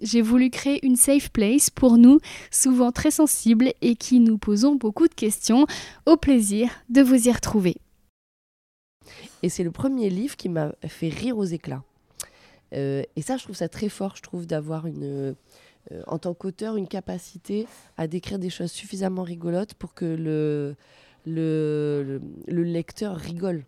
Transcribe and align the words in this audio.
J'ai 0.00 0.22
voulu 0.22 0.50
créer 0.50 0.84
une 0.86 0.96
safe 0.96 1.30
place 1.30 1.70
pour 1.70 1.98
nous, 1.98 2.20
souvent 2.50 2.92
très 2.92 3.10
sensibles 3.10 3.72
et 3.80 3.96
qui 3.96 4.20
nous 4.20 4.38
posons 4.38 4.76
beaucoup 4.76 5.08
de 5.08 5.14
questions. 5.14 5.66
Au 6.06 6.16
plaisir 6.16 6.70
de 6.88 7.02
vous 7.02 7.28
y 7.28 7.32
retrouver. 7.32 7.76
Et 9.42 9.48
c'est 9.48 9.64
le 9.64 9.70
premier 9.70 10.10
livre 10.10 10.36
qui 10.36 10.48
m'a 10.48 10.72
fait 10.86 11.08
rire 11.08 11.36
aux 11.36 11.44
éclats. 11.44 11.82
Euh, 12.74 13.02
et 13.16 13.22
ça, 13.22 13.36
je 13.36 13.44
trouve 13.44 13.56
ça 13.56 13.68
très 13.68 13.88
fort, 13.88 14.14
je 14.16 14.22
trouve, 14.22 14.46
d'avoir 14.46 14.86
une, 14.86 15.34
euh, 15.92 16.02
en 16.06 16.18
tant 16.18 16.34
qu'auteur, 16.34 16.76
une 16.76 16.88
capacité 16.88 17.66
à 17.96 18.06
décrire 18.06 18.38
des 18.38 18.50
choses 18.50 18.70
suffisamment 18.70 19.22
rigolotes 19.22 19.74
pour 19.74 19.94
que 19.94 20.04
le, 20.04 20.76
le, 21.28 22.20
le 22.46 22.62
lecteur 22.62 23.16
rigole. 23.16 23.64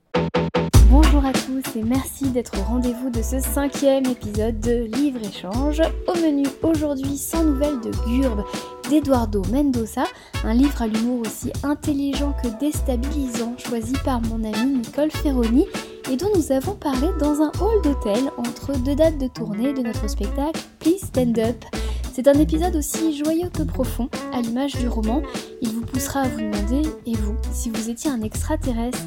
Bonjour 0.91 1.25
à 1.25 1.33
tous 1.33 1.77
et 1.77 1.83
merci 1.85 2.31
d'être 2.31 2.59
au 2.59 2.63
rendez-vous 2.63 3.11
de 3.11 3.23
ce 3.23 3.39
cinquième 3.39 4.07
épisode 4.07 4.59
de 4.59 4.89
Livre 4.97 5.21
Échange. 5.23 5.81
Au 6.09 6.15
menu 6.15 6.49
aujourd'hui, 6.63 7.17
sans 7.17 7.45
nouvelles 7.45 7.81
de 7.81 7.91
Gurbe 8.07 8.45
d'Eduardo 8.89 9.43
Mendoza, 9.53 10.05
un 10.43 10.55
livre 10.55 10.83
à 10.83 10.89
l'humour 10.89 11.21
aussi 11.21 11.53
intelligent 11.63 12.35
que 12.43 12.49
déstabilisant, 12.59 13.55
choisi 13.57 13.93
par 14.05 14.21
mon 14.23 14.43
ami 14.43 14.79
Nicole 14.79 15.13
Ferroni 15.13 15.67
et 16.11 16.17
dont 16.17 16.31
nous 16.35 16.51
avons 16.51 16.75
parlé 16.75 17.07
dans 17.21 17.41
un 17.41 17.53
hall 17.61 17.83
d'hôtel 17.85 18.25
entre 18.37 18.77
deux 18.81 18.97
dates 18.97 19.19
de 19.19 19.29
tournée 19.29 19.73
de 19.73 19.83
notre 19.83 20.09
spectacle 20.11 20.61
Please 20.81 21.07
Stand 21.07 21.39
Up. 21.39 21.65
C'est 22.13 22.27
un 22.29 22.39
épisode 22.39 22.77
aussi 22.77 23.17
joyeux 23.17 23.49
que 23.49 23.63
profond, 23.63 24.09
à 24.33 24.43
l'image 24.43 24.75
du 24.77 24.89
roman. 24.89 25.23
Il 25.63 25.71
vous 25.71 25.87
poussera 25.87 26.23
à 26.23 26.29
vous 26.29 26.41
demander, 26.41 26.83
et 27.07 27.15
vous, 27.15 27.37
si 27.53 27.71
vous 27.71 27.89
étiez 27.89 28.11
un 28.11 28.21
extraterrestre, 28.23 28.99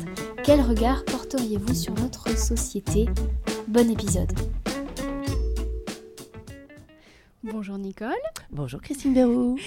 quel 0.44 0.62
regard 0.62 1.04
porteriez-vous 1.06 1.74
sur 1.74 1.94
notre 1.96 2.36
société? 2.38 3.06
Bon 3.68 3.90
épisode. 3.92 4.32
Bonjour 7.44 7.78
Nicole. 7.78 8.14
Bonjour 8.52 8.82
Christine 8.82 9.14
Berrou. 9.14 9.58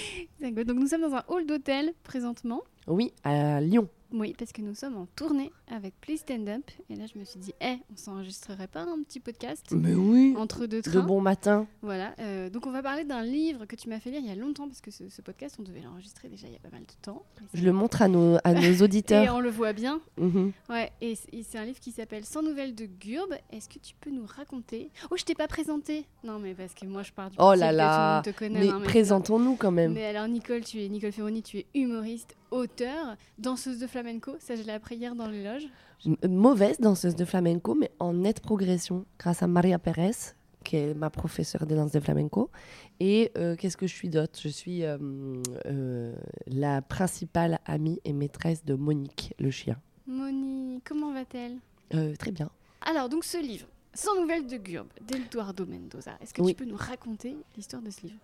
Donc 0.41 0.77
nous 0.77 0.89
sommes 0.89 1.03
dans 1.03 1.15
un 1.15 1.23
hall 1.29 1.47
d'hôtel 1.47 1.93
présentement. 2.05 2.63
Oui, 2.89 3.13
à 3.23 3.61
Lyon. 3.61 3.89
Oui, 4.13 4.35
parce 4.39 4.53
que 4.53 4.63
nous 4.63 4.75
sommes 4.75 4.97
en 4.97 5.07
tournée 5.17 5.53
avec 5.69 5.95
Please 6.01 6.19
Stand 6.19 6.49
Up. 6.49 6.71
Et 6.91 6.97
là, 6.97 7.05
je 7.13 7.19
me 7.19 7.25
suis 7.25 7.39
dit, 7.39 7.53
eh, 7.61 7.77
on 7.93 7.97
s'enregistrerait 7.97 8.69
pas 8.69 8.83
un 8.83 9.03
petit 9.03 9.21
podcast 9.21 9.67
Mais 9.73 9.95
oui. 9.95 10.35
Entre 10.37 10.67
deux 10.67 10.83
trains. 10.83 11.01
De 11.01 11.07
bon 11.07 11.21
matin. 11.21 11.67
Voilà. 11.83 12.15
Euh, 12.21 12.49
donc, 12.51 12.67
on 12.67 12.71
va 12.71 12.83
parler 12.83 13.05
d'un 13.05 13.23
livre 13.23 13.67
que 13.67 13.77
tu 13.77 13.89
m'as 13.89 13.99
fait 13.99 14.11
lire 14.11 14.21
il 14.21 14.29
y 14.29 14.31
a 14.31 14.35
longtemps, 14.35 14.69
parce 14.69 14.81
que 14.81 14.91
ce, 14.91 15.23
podcast, 15.23 15.57
on 15.59 15.63
devait 15.63 15.81
l'enregistrer 15.81 16.29
déjà 16.29 16.47
il 16.47 16.53
y 16.53 16.57
a 16.57 16.61
pas 16.61 16.71
mal 16.71 16.83
de 16.83 16.93
temps. 17.03 17.25
Je 17.53 17.65
le 17.65 17.73
montre 17.73 18.03
à 18.03 18.09
nos, 18.09 18.39
à 18.45 18.55
nos 18.55 18.83
auditeurs. 18.83 19.25
et 19.25 19.31
on 19.31 19.41
le 19.41 19.51
voit 19.51 19.73
bien. 19.73 20.01
Mhm. 20.19 20.53
Ouais. 20.71 20.93
Et 21.01 21.15
c'est 21.15 21.59
un 21.59 21.65
livre 21.65 21.81
qui 21.81 21.93
s'appelle 21.93 22.25
Sans 22.25 22.43
nouvelles 22.43 22.75
de 22.75 22.87
Gurbe. 22.87 23.35
Est-ce 23.51 23.69
que 23.69 23.79
tu 23.79 23.95
peux 24.01 24.11
nous 24.11 24.27
raconter? 24.27 24.91
Oh, 25.11 25.17
je 25.17 25.25
t'ai 25.25 25.35
pas 25.35 25.49
présenté. 25.49 26.07
Non, 26.25 26.39
mais 26.39 26.55
parce 26.55 26.75
que 26.75 26.87
moi, 26.87 27.03
je 27.03 27.13
pars 27.13 27.31
du 27.31 27.37
Oh 27.41 27.55
là 27.55 27.73
là. 27.73 28.23
Que 28.23 28.31
te 28.31 28.39
connaît. 28.39 28.61
Mais, 28.61 28.73
mais 28.73 28.85
présentons-nous 28.85 29.57
quand 29.57 29.73
même. 29.73 29.93
Mais 29.93 30.07
alors, 30.07 30.29
Nicole, 30.29 30.63
tu 30.63 30.83
es 30.83 30.89
Nicole 30.89 31.13
Ferroni, 31.13 31.43
tu 31.43 31.59
es 31.59 31.67
humoriste, 31.75 32.37
auteur, 32.51 33.17
danseuse 33.39 33.79
de 33.79 33.87
flamenco. 33.87 34.33
Ça, 34.39 34.55
je 34.57 34.63
l'ai 34.63 34.73
appris 34.73 34.97
hier 34.97 35.15
dans 35.15 35.29
les 35.29 35.43
loges. 35.43 35.69
Mauvaise 36.29 36.79
danseuse 36.79 37.17
de 37.17 37.25
flamenco, 37.25 37.75
mais 37.75 37.91
en 37.99 38.13
nette 38.13 38.41
progression 38.41 39.07
grâce 39.19 39.43
à 39.43 39.47
Maria 39.47 39.79
Pérez, 39.79 40.35
qui 40.63 40.77
est 40.77 40.95
ma 40.95 41.11
professeure 41.11 41.67
de 41.67 41.75
danse 41.75 41.93
de 41.93 42.01
flamenco. 42.01 42.51
Et 43.01 43.31
euh, 43.39 43.57
qu'est-ce 43.57 43.77
que 43.77 43.87
je 43.87 43.95
suis 43.95 44.09
d'autre? 44.09 44.39
Je 44.43 44.49
suis 44.49 44.85
euh, 44.85 44.99
euh, 45.67 46.15
la 46.47 46.83
principale 46.83 47.61
amie 47.65 48.01
et 48.05 48.13
maîtresse 48.13 48.65
de 48.65 48.75
Monique, 48.75 49.35
le 49.39 49.51
chien. 49.51 49.77
Monique, 50.07 50.85
comment 50.85 51.13
va-t-elle? 51.13 51.59
Très 52.19 52.33
bien. 52.33 52.51
Alors, 52.81 53.09
donc 53.09 53.25
ce 53.25 53.39
livre, 53.39 53.67
sans 53.97 54.21
nouvelles 54.21 54.47
de 54.47 54.57
Gurbe, 54.57 54.89
d'Eduardo 55.01 55.67
Mendoza. 55.67 56.13
Est-ce 56.21 56.33
que 56.35 56.43
tu 56.43 56.55
peux 56.55 56.65
nous 56.65 56.77
raconter 56.77 57.37
l'histoire 57.57 57.83
de 57.83 57.91
ce 57.91 58.03
livre? 58.03 58.19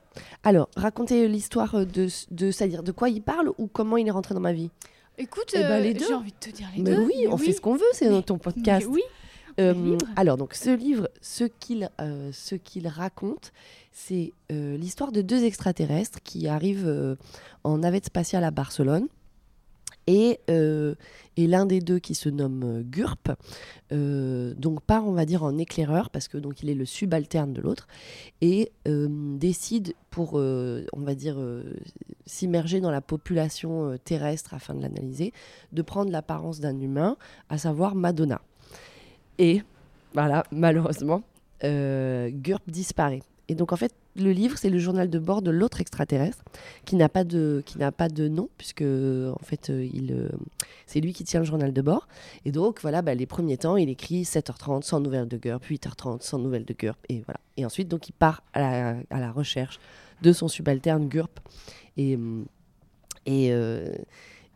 Alors, 0.45 0.69
raconter 0.77 1.27
l'histoire 1.27 1.87
de, 1.87 2.09
de 2.31 2.51
c'est-à-dire 2.51 2.83
de 2.83 2.93
quoi 2.93 3.09
il 3.09 3.23
parle 3.23 3.51
ou 3.59 3.67
comment 3.67 3.97
il 3.97 4.07
est 4.07 4.13
rentré 4.13 4.35
dans 4.35 4.41
ma 4.41 4.53
vie? 4.53 4.71
Écoute, 5.19 5.53
eh 5.55 5.59
ben, 5.59 5.83
j'ai 5.99 6.15
envie 6.15 6.33
de 6.33 6.37
te 6.37 6.51
dire 6.51 6.69
les 6.75 6.83
mais 6.83 6.95
deux. 6.95 7.05
Oui, 7.05 7.27
on 7.29 7.37
fait 7.37 7.53
ce 7.53 7.61
qu'on 7.61 7.75
veut, 7.75 7.85
c'est 7.93 8.09
dans 8.09 8.23
ton 8.23 8.39
podcast. 8.39 8.87
oui. 8.89 9.03
Euh, 9.61 9.99
alors, 10.17 10.37
donc, 10.39 10.55
ce 10.55 10.71
livre, 10.71 11.11
ce 11.21 11.45
qu'il 11.45 11.91
euh, 12.01 12.31
ce 12.33 12.55
qu'il 12.55 12.89
raconte, 12.89 13.53
c'est 13.93 14.33
euh, 14.51 14.77
l'histoire 14.77 15.13
de 15.13 15.21
deux 15.21 15.45
extraterrestres 15.45 16.21
qui 16.23 16.49
arrivent 16.49 17.17
en 17.65 17.79
navette 17.79 18.07
spatiale 18.07 18.45
à 18.45 18.51
Barcelone. 18.51 19.09
Et, 20.07 20.41
et 20.49 21.47
l'un 21.47 21.65
des 21.65 21.81
deux 21.81 21.99
qui 21.99 22.15
se 22.15 22.29
nomme 22.29 22.83
Gurp, 22.83 23.37
donc 23.91 24.81
part 24.83 25.07
on 25.07 25.13
va 25.13 25.25
dire 25.25 25.45
en 25.45 25.57
éclaireur 25.59 26.11
parce 26.11 26.27
que 26.27 26.39
donc 26.39 26.63
il 26.63 26.71
est 26.71 26.75
le 26.75 26.85
subalterne 26.85 27.53
de 27.53 27.61
l'autre 27.61 27.87
et 28.41 28.73
décide 28.85 29.95
pour 30.11 30.35
on 30.35 31.01
va 31.01 31.15
dire 31.15 31.39
s'immerger 32.27 32.81
dans 32.81 32.91
la 32.91 33.01
population 33.01 33.97
terrestre 34.05 34.55
afin 34.55 34.75
de 34.75 34.83
l'analyser, 34.83 35.33
de 35.73 35.83
prendre 35.83 36.11
l'apparence 36.11 36.59
d'un 36.59 36.79
humain, 36.81 37.17
à 37.49 37.59
savoir 37.59 37.95
Madonna. 37.95 38.41
Et 39.39 39.63
voilà, 40.15 40.43
malheureusement, 40.51 41.23
Gurp 41.63 42.63
disparaît. 42.67 43.23
Et 43.49 43.55
donc 43.55 43.73
en 43.73 43.77
fait, 43.77 43.93
le 44.17 44.33
livre, 44.33 44.57
c'est 44.57 44.71
le 44.71 44.79
journal 44.79 45.11
de 45.11 45.19
bord 45.19 45.43
de 45.43 45.51
l'autre 45.51 45.81
extraterrestre 45.81 46.43
qui 46.85 46.97
n'a 46.97 47.09
pas 47.09 47.25
de 47.25 47.63
qui 47.67 47.79
n'a 47.79 47.93
pas 47.93 48.09
de 48.09 48.29
nom 48.29 48.49
puisque 48.57 48.83
en 48.83 49.43
fait 49.43 49.69
il 49.69 50.31
c'est 50.87 51.01
lui 51.01 51.13
qui 51.13 51.25
tient 51.25 51.41
le 51.41 51.47
journal 51.47 51.73
de 51.73 51.83
bord. 51.83 52.09
Et 52.45 52.53
donc 52.53 52.81
voilà, 52.83 53.03
bah, 53.03 53.15
les 53.15 53.27
premiers 53.27 53.57
temps, 53.57 53.77
il 53.77 53.89
écrit 53.89 54.23
7h30 54.23 54.83
sans 54.83 55.01
nouvelles 55.01 55.29
de 55.29 55.37
Gurp, 55.37 55.61
8h30 55.69 56.23
sans 56.23 56.39
nouvelles 56.39 56.65
de 56.65 56.75
Gurp 56.75 56.97
et 57.09 57.23
voilà. 57.27 57.41
Et 57.57 57.67
ensuite 57.67 57.89
donc 57.89 58.09
il 58.09 58.13
part 58.13 58.43
à 58.55 58.95
la, 59.11 59.33
recherche 59.33 59.81
de 60.23 60.33
son 60.33 60.49
subalterne 60.49 61.09
Gurp 61.09 61.31
et 61.97 62.19
et 63.27 63.53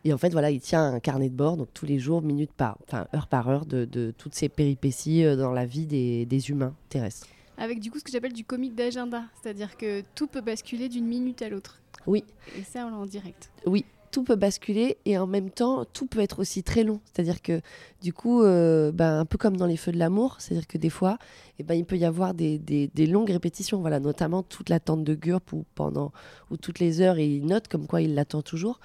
et 0.05 0.13
en 0.13 0.19
fait, 0.19 0.31
voilà, 0.31 0.53
il 0.53 0.61
tient 0.61 0.85
un 0.85 1.01
carnet 1.01 1.29
de 1.29 1.35
bord, 1.35 1.57
donc 1.57 1.67
tous 1.75 1.85
les 1.85 1.99
jours, 1.99 2.23
minute 2.23 2.53
par, 2.53 2.79
enfin 2.87 3.09
heure 3.13 3.27
par 3.27 3.49
heure, 3.49 3.67
de, 3.67 3.85
de 3.85 4.15
toutes 4.17 4.37
ces 4.37 4.49
péripéties 4.49 5.25
dans 5.35 5.51
la 5.51 5.67
vie 5.67 5.85
des, 5.85 6.27
des 6.27 6.51
humains 6.51 6.77
terrestres 6.89 7.27
avec 7.57 7.81
du 7.81 7.91
coup 7.91 7.99
ce 7.99 8.05
que 8.05 8.11
j'appelle 8.11 8.33
du 8.33 8.45
comique 8.45 8.75
d'agenda, 8.75 9.25
c'est-à-dire 9.41 9.77
que 9.77 10.03
tout 10.15 10.27
peut 10.27 10.41
basculer 10.41 10.89
d'une 10.89 11.07
minute 11.07 11.43
à 11.43 11.49
l'autre. 11.49 11.81
Oui. 12.07 12.25
Et 12.57 12.63
ça, 12.63 12.87
on 12.87 12.91
l'a 12.91 12.97
en 12.97 13.07
direct. 13.07 13.51
Oui, 13.65 13.85
tout 14.17 14.23
peut 14.23 14.37
basculer 14.37 14.97
et 15.05 15.19
en 15.19 15.27
même 15.27 15.51
temps, 15.51 15.85
tout 15.85 16.07
peut 16.07 16.21
être 16.21 16.39
aussi 16.39 16.63
très 16.63 16.85
long. 16.85 17.01
C'est-à-dire 17.05 17.43
que 17.43 17.61
du 18.01 18.15
coup, 18.15 18.43
euh, 18.43 18.91
ben, 18.91 19.19
un 19.19 19.27
peu 19.27 19.37
comme 19.37 19.59
dans 19.59 19.67
les 19.67 19.77
feux 19.77 19.93
de 19.93 19.99
l'amour, 19.99 20.37
c'est-à-dire 20.39 20.67
que 20.67 20.79
des 20.79 20.89
fois, 20.89 21.19
eh 21.59 21.65
ben, 21.65 21.75
il 21.75 21.85
peut 21.85 21.99
y 21.99 22.07
avoir 22.07 22.33
des, 22.33 22.91
longues 22.97 23.29
répétitions, 23.29 23.79
voilà, 23.83 24.01
notamment 24.01 24.43
toute 24.43 24.71
l'attente 24.71 25.05
de 25.05 25.15
Gurp 25.15 25.53
ou 25.53 25.67
pendant 25.75 26.13
ou 26.51 26.57
toutes 26.57 26.79
les 26.79 27.03
heures 27.03 27.19
et 27.19 27.27
il 27.27 27.45
note 27.45 27.69
comme 27.69 27.87
quoi 27.87 28.01
il 28.01 28.15
l'attend 28.15 28.41
toujours. 28.41 28.81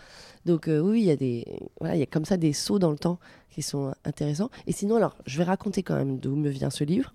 Donc 0.45 0.67
euh, 0.67 0.81
oui, 0.81 0.99
il 0.99 1.05
y 1.05 1.11
a 1.11 1.15
des 1.15 1.45
voilà, 1.79 1.95
il 1.95 1.99
y 1.99 2.03
a 2.03 2.07
comme 2.07 2.25
ça 2.25 2.35
des 2.35 2.51
sauts 2.51 2.79
dans 2.79 2.91
le 2.91 2.97
temps 2.97 3.17
qui 3.51 3.61
sont 3.61 3.93
intéressants. 4.03 4.49
Et 4.67 4.73
sinon, 4.73 4.97
alors, 4.97 5.15
je 5.25 5.37
vais 5.37 5.45
raconter 5.45 5.81
quand 5.81 5.95
même 5.95 6.17
d'où 6.17 6.35
me 6.35 6.49
vient 6.49 6.69
ce 6.69 6.83
livre, 6.83 7.13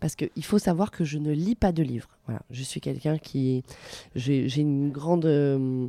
parce 0.00 0.16
qu'il 0.16 0.44
faut 0.44 0.58
savoir 0.58 0.90
que 0.90 1.04
je 1.04 1.18
ne 1.18 1.30
lis 1.30 1.54
pas 1.54 1.70
de 1.70 1.84
livres. 1.84 2.08
Voilà, 2.26 2.40
je 2.50 2.62
suis 2.64 2.80
quelqu'un 2.80 3.18
qui 3.18 3.62
j'ai 4.16 4.60
une 4.60 4.90
grande 4.90 5.26
euh, 5.26 5.86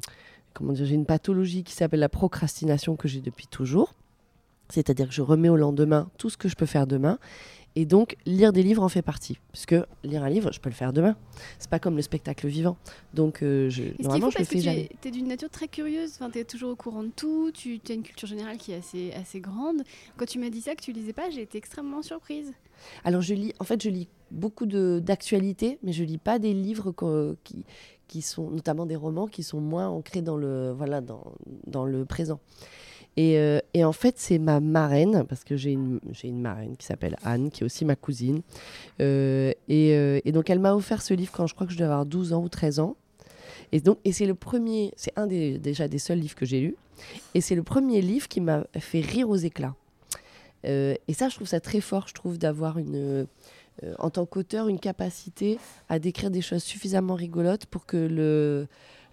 comment 0.53 0.73
dire, 0.73 0.85
j'ai 0.85 0.95
une 0.95 1.05
pathologie 1.05 1.63
qui 1.63 1.73
s'appelle 1.73 1.99
la 1.99 2.09
procrastination 2.09 2.95
que 2.95 3.07
j'ai 3.07 3.21
depuis 3.21 3.47
toujours. 3.47 3.93
C'est-à-dire 4.69 5.07
que 5.07 5.13
je 5.13 5.21
remets 5.21 5.49
au 5.49 5.57
lendemain 5.57 6.09
tout 6.17 6.29
ce 6.29 6.37
que 6.37 6.47
je 6.47 6.55
peux 6.55 6.65
faire 6.65 6.87
demain. 6.87 7.19
Et 7.75 7.85
donc, 7.85 8.17
lire 8.25 8.53
des 8.53 8.61
livres 8.61 8.83
en 8.83 8.89
fait 8.89 9.01
partie. 9.01 9.39
Puisque 9.51 9.75
lire 10.03 10.23
un 10.23 10.29
livre, 10.29 10.51
je 10.51 10.59
peux 10.59 10.69
le 10.69 10.75
faire 10.75 10.93
demain. 10.93 11.15
C'est 11.57 11.69
pas 11.69 11.79
comme 11.79 11.95
le 11.95 12.03
spectacle 12.03 12.47
vivant. 12.47 12.77
Donc, 13.13 13.41
euh, 13.41 13.69
je, 13.69 13.83
normalement, 13.99 14.29
je 14.29 14.37
le 14.37 14.45
fais 14.45 14.59
jamais. 14.59 14.89
Tu 15.01 15.07
es, 15.07 15.11
d'une 15.11 15.27
nature 15.27 15.49
très 15.49 15.67
curieuse. 15.67 16.11
Enfin, 16.15 16.29
tu 16.29 16.39
es 16.39 16.43
toujours 16.43 16.71
au 16.71 16.75
courant 16.75 17.03
de 17.03 17.11
tout. 17.15 17.51
Tu 17.51 17.81
as 17.89 17.93
une 17.93 18.03
culture 18.03 18.27
générale 18.27 18.57
qui 18.57 18.73
est 18.73 18.77
assez, 18.77 19.11
assez 19.13 19.39
grande. 19.39 19.81
Quand 20.17 20.25
tu 20.25 20.37
m'as 20.37 20.49
dit 20.49 20.61
ça, 20.61 20.75
que 20.75 20.81
tu 20.81 20.91
lisais 20.91 21.13
pas, 21.13 21.29
j'ai 21.31 21.41
été 21.41 21.57
extrêmement 21.57 22.03
surprise. 22.03 22.53
Alors, 23.03 23.21
je 23.21 23.33
lis, 23.33 23.53
en 23.59 23.63
fait, 23.63 23.81
je 23.81 23.89
lis 23.89 24.07
beaucoup 24.33 24.65
d'actualités, 24.65 25.79
mais 25.83 25.93
je 25.93 26.03
lis 26.03 26.17
pas 26.17 26.39
des 26.39 26.53
livres 26.53 26.93
qui, 27.43 27.65
qui 28.07 28.21
sont, 28.21 28.49
notamment 28.51 28.85
des 28.85 28.95
romans, 28.95 29.27
qui 29.27 29.43
sont 29.43 29.61
moins 29.61 29.87
ancrés 29.87 30.21
dans 30.21 30.37
le, 30.37 30.71
voilà, 30.71 31.01
dans, 31.01 31.23
dans 31.67 31.85
le 31.85 32.05
présent. 32.05 32.39
Et, 33.15 33.37
euh, 33.37 33.59
et, 33.73 33.83
en 33.83 33.91
fait, 33.91 34.15
c'est 34.17 34.39
ma 34.39 34.59
marraine, 34.59 35.23
parce 35.29 35.43
que 35.43 35.55
j'ai 35.55 35.71
une, 35.71 35.99
une 36.23 36.41
marraine 36.41 36.75
qui 36.77 36.85
s'appelle 36.85 37.15
Anne, 37.23 37.51
qui 37.51 37.61
est 37.61 37.65
aussi 37.65 37.85
ma 37.85 37.95
cousine. 37.95 38.41
Euh, 39.01 39.51
et, 39.67 39.95
euh, 39.95 40.19
et, 40.25 40.31
donc, 40.31 40.49
elle 40.49 40.59
m'a 40.59 40.73
offert 40.73 41.01
ce 41.01 41.13
livre 41.13 41.31
quand 41.31 41.45
je 41.45 41.53
crois 41.53 41.67
que 41.67 41.73
je 41.73 41.77
devais 41.77 41.91
avoir 41.91 42.05
12 42.05 42.33
ans 42.33 42.43
ou 42.43 42.49
13 42.49 42.79
ans. 42.79 42.95
Et, 43.71 43.81
donc, 43.81 43.99
et 44.03 44.11
c'est 44.11 44.25
le 44.25 44.35
premier, 44.35 44.93
c'est 44.95 45.13
un 45.15 45.27
des, 45.27 45.59
déjà 45.59 45.87
des 45.87 45.99
seuls 45.99 46.19
livres 46.19 46.35
que 46.35 46.45
j'ai 46.45 46.59
lus. 46.59 46.75
Et 47.35 47.41
c'est 47.41 47.55
le 47.55 47.63
premier 47.63 48.01
livre 48.01 48.27
qui 48.27 48.41
m'a 48.41 48.65
fait 48.79 49.01
rire 49.01 49.29
aux 49.29 49.35
éclats. 49.35 49.75
Et 50.65 51.13
ça, 51.13 51.27
je 51.27 51.35
trouve 51.35 51.47
ça 51.47 51.59
très 51.59 51.81
fort, 51.81 52.07
je 52.07 52.13
trouve, 52.13 52.37
d'avoir 52.37 52.77
une, 52.77 53.27
en 53.99 54.09
tant 54.09 54.25
qu'auteur, 54.25 54.67
une 54.67 54.79
capacité 54.79 55.57
à 55.89 55.99
décrire 55.99 56.31
des 56.31 56.41
choses 56.41 56.63
suffisamment 56.63 57.15
rigolotes 57.15 57.65
pour 57.65 57.85
que 57.85 57.97
le, 57.97 58.67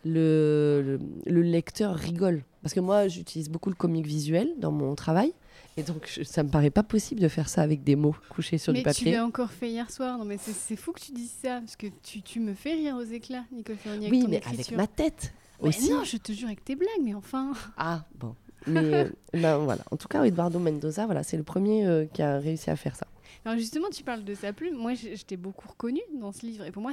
le, 0.04 0.98
le, 1.26 1.42
lecteur 1.42 1.94
rigole. 1.94 2.44
Parce 2.62 2.74
que 2.74 2.80
moi, 2.80 3.08
j'utilise 3.08 3.48
beaucoup 3.48 3.70
le 3.70 3.74
comique 3.74 4.06
visuel 4.06 4.52
dans 4.58 4.70
mon 4.72 4.94
travail. 4.94 5.32
Et 5.76 5.82
donc, 5.82 6.20
ça 6.24 6.42
me 6.42 6.50
paraît 6.50 6.70
pas 6.70 6.82
possible 6.82 7.20
de 7.20 7.28
faire 7.28 7.48
ça 7.48 7.62
avec 7.62 7.84
des 7.84 7.96
mots 7.96 8.14
couchés 8.28 8.58
sur 8.58 8.72
du 8.72 8.82
papier. 8.82 9.06
Mais 9.06 9.12
tu 9.12 9.16
l'as 9.16 9.24
encore 9.24 9.50
fait 9.50 9.70
hier 9.70 9.90
soir. 9.90 10.18
Non, 10.18 10.24
mais 10.24 10.36
c'est 10.38 10.76
fou 10.76 10.92
que 10.92 11.00
tu 11.00 11.12
dises 11.12 11.32
ça. 11.42 11.60
Parce 11.60 11.76
que 11.76 11.86
tu, 12.02 12.22
tu 12.22 12.40
me 12.40 12.54
fais 12.54 12.74
rire 12.74 12.96
aux 12.96 13.04
éclats, 13.04 13.44
Nicole 13.52 13.76
Ferroni. 13.76 14.10
Oui, 14.10 14.26
mais 14.28 14.42
avec 14.46 14.72
ma 14.72 14.86
tête 14.86 15.32
aussi. 15.60 15.90
Non, 15.90 16.04
je 16.04 16.16
te 16.16 16.32
jure 16.32 16.48
avec 16.48 16.64
tes 16.64 16.76
blagues, 16.76 17.02
mais 17.02 17.14
enfin. 17.14 17.52
Ah, 17.76 18.04
bon. 18.18 18.34
Mais 18.66 18.94
euh, 18.94 19.08
ben, 19.32 19.58
voilà. 19.58 19.82
En 19.90 19.96
tout 19.96 20.08
cas, 20.08 20.24
Eduardo 20.24 20.58
Mendoza, 20.58 21.06
voilà, 21.06 21.22
c'est 21.22 21.36
le 21.36 21.44
premier 21.44 21.86
euh, 21.86 22.04
qui 22.06 22.22
a 22.22 22.38
réussi 22.38 22.68
à 22.70 22.76
faire 22.76 22.96
ça. 22.96 23.06
Alors 23.44 23.58
justement, 23.58 23.88
tu 23.90 24.02
parles 24.02 24.24
de 24.24 24.34
sa 24.34 24.52
plume. 24.52 24.74
Moi, 24.74 24.94
je, 24.94 25.22
t'ai 25.24 25.36
beaucoup 25.36 25.68
reconnue 25.68 26.00
dans 26.14 26.32
ce 26.32 26.44
livre. 26.44 26.64
Et 26.64 26.70
pour 26.70 26.82
moi, 26.82 26.92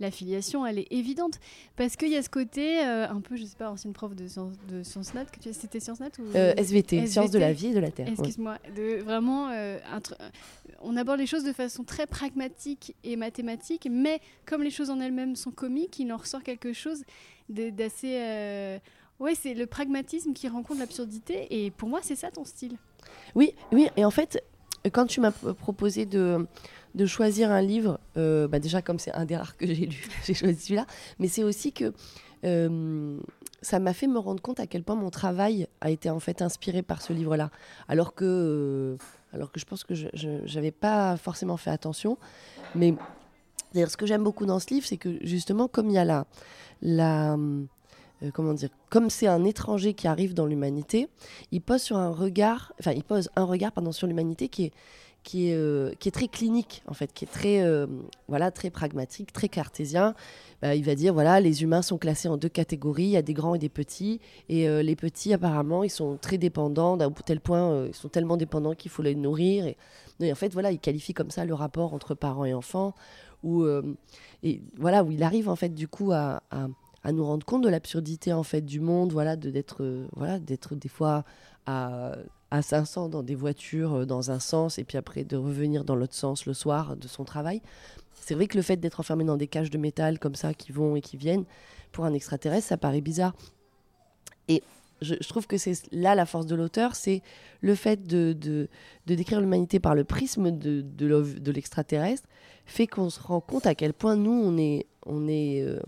l'affiliation, 0.00 0.66
elle 0.66 0.78
est 0.78 0.88
évidente. 0.90 1.38
Parce 1.76 1.96
qu'il 1.96 2.08
y 2.08 2.16
a 2.16 2.22
ce 2.22 2.28
côté, 2.28 2.84
euh, 2.84 3.08
un 3.08 3.20
peu, 3.20 3.36
je 3.36 3.44
sais 3.44 3.56
pas, 3.56 3.70
ancienne 3.70 3.92
prof 3.92 4.14
de, 4.14 4.26
sciences, 4.26 4.56
de 4.68 5.14
Nat, 5.14 5.26
que 5.26 5.38
tu 5.38 5.52
c'était 5.52 5.80
Sciences 5.80 6.00
Nat 6.00 6.10
ou... 6.18 6.24
SVT, 6.34 7.06
Sciences 7.06 7.30
de 7.30 7.38
la 7.38 7.52
vie 7.52 7.68
et 7.68 7.74
de 7.74 7.80
la 7.80 7.90
terre. 7.90 8.08
Excuse-moi. 8.08 8.58
De, 8.74 9.02
vraiment, 9.02 9.50
on 10.80 10.96
aborde 10.96 11.18
les 11.18 11.26
choses 11.26 11.44
de 11.44 11.52
façon 11.52 11.84
très 11.84 12.06
pragmatique 12.06 12.96
et 13.04 13.16
mathématique. 13.16 13.88
Mais 13.90 14.20
comme 14.46 14.62
les 14.62 14.70
choses 14.70 14.90
en 14.90 15.00
elles-mêmes 15.00 15.36
sont 15.36 15.52
comiques, 15.52 15.98
il 15.98 16.12
en 16.12 16.16
ressort 16.16 16.42
quelque 16.42 16.72
chose 16.72 17.04
d'assez 17.48 18.80
Ouais, 19.22 19.36
c'est 19.36 19.54
le 19.54 19.66
pragmatisme 19.66 20.32
qui 20.32 20.48
rencontre 20.48 20.80
l'absurdité. 20.80 21.46
Et 21.50 21.70
pour 21.70 21.88
moi, 21.88 22.00
c'est 22.02 22.16
ça 22.16 22.32
ton 22.32 22.44
style. 22.44 22.76
Oui, 23.36 23.54
oui. 23.70 23.88
Et 23.96 24.04
en 24.04 24.10
fait, 24.10 24.42
quand 24.90 25.06
tu 25.06 25.20
m'as 25.20 25.30
proposé 25.30 26.06
de, 26.06 26.46
de 26.94 27.06
choisir 27.06 27.50
un 27.50 27.62
livre, 27.62 28.00
euh, 28.16 28.48
bah 28.48 28.58
déjà 28.58 28.82
comme 28.82 28.98
c'est 28.98 29.12
un 29.12 29.24
des 29.24 29.36
rares 29.36 29.56
que 29.56 29.66
j'ai 29.66 29.86
lu, 29.86 30.04
j'ai 30.24 30.34
choisi 30.34 30.60
celui-là. 30.60 30.86
Mais 31.18 31.28
c'est 31.28 31.44
aussi 31.44 31.72
que 31.72 31.92
ça 33.62 33.78
m'a 33.78 33.94
fait 33.94 34.08
me 34.08 34.18
rendre 34.18 34.42
compte 34.42 34.60
à 34.60 34.66
quel 34.66 34.82
point 34.82 34.96
mon 34.96 35.10
travail 35.10 35.68
a 35.80 35.90
été 35.90 36.10
en 36.10 36.18
fait 36.18 36.42
inspiré 36.42 36.82
par 36.82 37.00
ce 37.00 37.12
livre-là. 37.12 37.50
Alors 37.88 38.14
que, 38.14 38.24
euh, 38.24 38.96
alors 39.32 39.52
que 39.52 39.60
je 39.60 39.64
pense 39.64 39.84
que 39.84 39.94
je 39.94 40.54
n'avais 40.54 40.72
pas 40.72 41.16
forcément 41.16 41.56
fait 41.56 41.70
attention. 41.70 42.18
Mais 42.74 42.94
ce 43.74 43.96
que 43.96 44.06
j'aime 44.06 44.24
beaucoup 44.24 44.46
dans 44.46 44.58
ce 44.58 44.68
livre, 44.74 44.86
c'est 44.86 44.96
que 44.96 45.24
justement, 45.24 45.68
comme 45.68 45.88
il 45.88 45.94
y 45.94 45.98
a 45.98 46.04
la, 46.04 46.26
la 46.82 47.38
euh, 48.22 48.30
comment 48.32 48.54
dire, 48.54 48.70
comme 48.90 49.10
c'est 49.10 49.26
un 49.26 49.44
étranger 49.44 49.94
qui 49.94 50.06
arrive 50.06 50.34
dans 50.34 50.46
l'humanité, 50.46 51.08
il 51.50 51.60
pose 51.60 51.82
sur 51.82 51.96
un 51.96 52.10
regard, 52.10 52.72
enfin 52.80 52.92
il 52.92 53.04
pose 53.04 53.30
un 53.36 53.44
regard 53.44 53.72
pardon 53.72 53.92
sur 53.92 54.06
l'humanité 54.06 54.48
qui 54.48 54.64
est 54.64 54.72
qui 55.24 55.50
est, 55.50 55.54
euh, 55.54 55.92
qui 56.00 56.08
est 56.08 56.12
très 56.12 56.26
clinique 56.26 56.82
en 56.88 56.94
fait, 56.94 57.12
qui 57.12 57.24
est 57.24 57.28
très 57.28 57.62
euh, 57.62 57.86
voilà 58.26 58.50
très 58.50 58.70
pragmatique, 58.70 59.32
très 59.32 59.48
cartésien. 59.48 60.16
Bah, 60.60 60.74
il 60.74 60.84
va 60.84 60.96
dire 60.96 61.14
voilà 61.14 61.40
les 61.40 61.62
humains 61.62 61.82
sont 61.82 61.96
classés 61.96 62.26
en 62.26 62.36
deux 62.36 62.48
catégories, 62.48 63.04
il 63.04 63.10
y 63.10 63.16
a 63.16 63.22
des 63.22 63.34
grands 63.34 63.54
et 63.54 63.58
des 63.58 63.68
petits, 63.68 64.20
et 64.48 64.68
les 64.82 64.96
petits 64.96 65.32
apparemment 65.32 65.84
ils 65.84 65.90
sont 65.90 66.16
très 66.20 66.38
dépendants 66.38 66.96
d'un 66.96 67.10
tel 67.10 67.40
point, 67.40 67.86
ils 67.86 67.94
sont 67.94 68.08
tellement 68.08 68.36
dépendants 68.36 68.74
qu'il 68.74 68.90
faut 68.90 69.02
les 69.02 69.14
nourrir. 69.14 69.66
Et, 69.66 69.76
en 70.32 70.34
fait 70.36 70.52
voilà 70.52 70.72
il 70.72 70.78
qualifie 70.80 71.14
comme 71.14 71.30
ça 71.30 71.44
le 71.44 71.54
rapport 71.54 71.94
entre 71.94 72.14
parents 72.14 72.44
et 72.44 72.54
enfants, 72.54 72.94
où 73.44 73.64
et 74.42 74.60
voilà 74.76 75.04
où 75.04 75.12
il 75.12 75.22
arrive 75.22 75.48
en 75.48 75.56
fait 75.56 75.72
du 75.72 75.86
coup 75.86 76.12
à 76.12 76.42
à 76.50 76.66
nous 77.10 77.24
rendre 77.24 77.44
compte 77.44 77.64
de 77.64 77.68
l'absurdité 77.68 78.32
en 78.32 78.44
fait 78.44 78.60
du 78.60 78.78
monde, 78.78 79.12
voilà, 79.12 79.34
de 79.34 79.50
d'être 79.50 79.82
euh, 79.82 80.06
voilà, 80.14 80.38
d'être 80.38 80.76
des 80.76 80.88
fois 80.88 81.24
à, 81.66 82.12
à 82.52 82.62
500 82.62 83.08
dans 83.08 83.24
des 83.24 83.34
voitures 83.34 83.94
euh, 83.94 84.06
dans 84.06 84.30
un 84.30 84.38
sens 84.38 84.78
et 84.78 84.84
puis 84.84 84.98
après 84.98 85.24
de 85.24 85.36
revenir 85.36 85.84
dans 85.84 85.96
l'autre 85.96 86.14
sens 86.14 86.46
le 86.46 86.54
soir 86.54 86.96
de 86.96 87.08
son 87.08 87.24
travail. 87.24 87.60
C'est 88.12 88.34
vrai 88.34 88.46
que 88.46 88.56
le 88.56 88.62
fait 88.62 88.76
d'être 88.76 89.00
enfermé 89.00 89.24
dans 89.24 89.36
des 89.36 89.48
cages 89.48 89.70
de 89.70 89.78
métal 89.78 90.20
comme 90.20 90.36
ça 90.36 90.54
qui 90.54 90.70
vont 90.70 90.94
et 90.94 91.00
qui 91.00 91.16
viennent 91.16 91.44
pour 91.90 92.04
un 92.04 92.12
extraterrestre, 92.12 92.68
ça 92.68 92.76
paraît 92.76 93.00
bizarre. 93.00 93.34
Et 94.46 94.62
je, 95.00 95.14
trouve 95.14 95.46
que 95.46 95.56
c'est 95.56 95.74
là 95.90 96.14
la 96.14 96.26
force 96.26 96.46
de 96.46 96.54
l'auteur, 96.54 96.94
c'est 96.94 97.22
le 97.60 97.74
fait 97.74 98.06
de, 98.06 98.32
de, 98.32 98.68
de 99.06 99.14
décrire 99.14 99.40
l'humanité 99.40 99.80
par 99.80 99.96
le 99.96 100.04
prisme 100.04 100.52
de, 100.52 100.80
de 100.82 101.52
l'extraterrestre, 101.52 102.28
fait 102.64 102.86
qu'on 102.86 103.10
se 103.10 103.20
rend 103.20 103.40
compte 103.40 103.66
à 103.66 103.74
quel 103.74 103.92
point 103.92 104.16
nous, 104.16 104.30
on 104.30 104.56
est, 104.56 104.86
on 105.06 105.26
est 105.28 105.62
euh, 105.62 105.80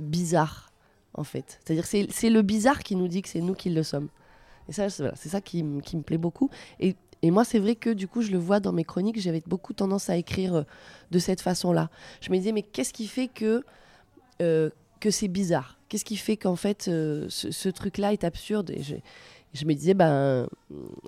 bizarre, 0.00 0.72
en 1.14 1.24
fait. 1.24 1.60
C'est-à-dire 1.64 1.86
c'est 1.86 2.30
le 2.30 2.42
bizarre 2.42 2.80
qui 2.80 2.96
nous 2.96 3.08
dit 3.08 3.22
que 3.22 3.28
c'est 3.28 3.40
nous 3.40 3.54
qui 3.54 3.70
le 3.70 3.82
sommes. 3.82 4.08
Et 4.68 4.72
ça, 4.72 4.88
c'est 4.88 5.28
ça 5.28 5.40
qui, 5.40 5.64
qui, 5.84 5.96
me 5.96 6.02
plaît 6.02 6.18
beaucoup. 6.18 6.50
Et, 6.78 6.94
et 7.22 7.30
moi, 7.30 7.44
c'est 7.44 7.58
vrai 7.58 7.74
que 7.74 7.90
du 7.90 8.08
coup, 8.08 8.22
je 8.22 8.30
le 8.30 8.38
vois 8.38 8.60
dans 8.60 8.72
mes 8.72 8.84
chroniques, 8.84 9.20
j'avais 9.20 9.42
beaucoup 9.46 9.72
tendance 9.72 10.08
à 10.08 10.16
écrire 10.16 10.54
euh, 10.54 10.62
de 11.10 11.18
cette 11.18 11.40
façon-là. 11.40 11.90
Je 12.20 12.30
me 12.30 12.36
disais, 12.36 12.52
mais 12.52 12.62
qu'est-ce 12.62 12.92
qui 12.92 13.06
fait 13.06 13.28
que, 13.28 13.64
euh, 14.40 14.70
que 15.00 15.10
c'est 15.10 15.28
bizarre? 15.28 15.78
Qu'est-ce 15.88 16.04
qui 16.04 16.16
fait 16.16 16.36
qu'en 16.36 16.56
fait, 16.56 16.86
euh, 16.88 17.26
ce, 17.28 17.68
truc-là 17.68 18.12
est 18.12 18.24
absurde? 18.24 18.70
Et 18.70 18.82
je, 18.82 19.64
me 19.66 19.74
disais, 19.74 19.94
ben 19.94 20.48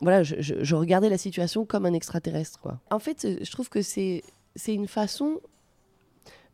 voilà, 0.00 0.22
je, 0.22 0.34
je, 0.40 0.74
regardais 0.74 1.08
la 1.08 1.18
situation 1.18 1.64
comme 1.64 1.86
un 1.86 1.92
extraterrestre. 1.92 2.58
Quoi. 2.60 2.80
En 2.90 2.98
fait, 2.98 3.26
je 3.42 3.50
trouve 3.50 3.68
que 3.68 3.80
c'est 3.80 4.22
une 4.66 4.88
façon 4.88 5.40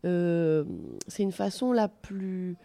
euh, 0.05 0.65
c'est 1.07 1.23
une 1.23 1.33
façon 1.33 1.73
la 1.73 1.89
plus, 1.89 2.57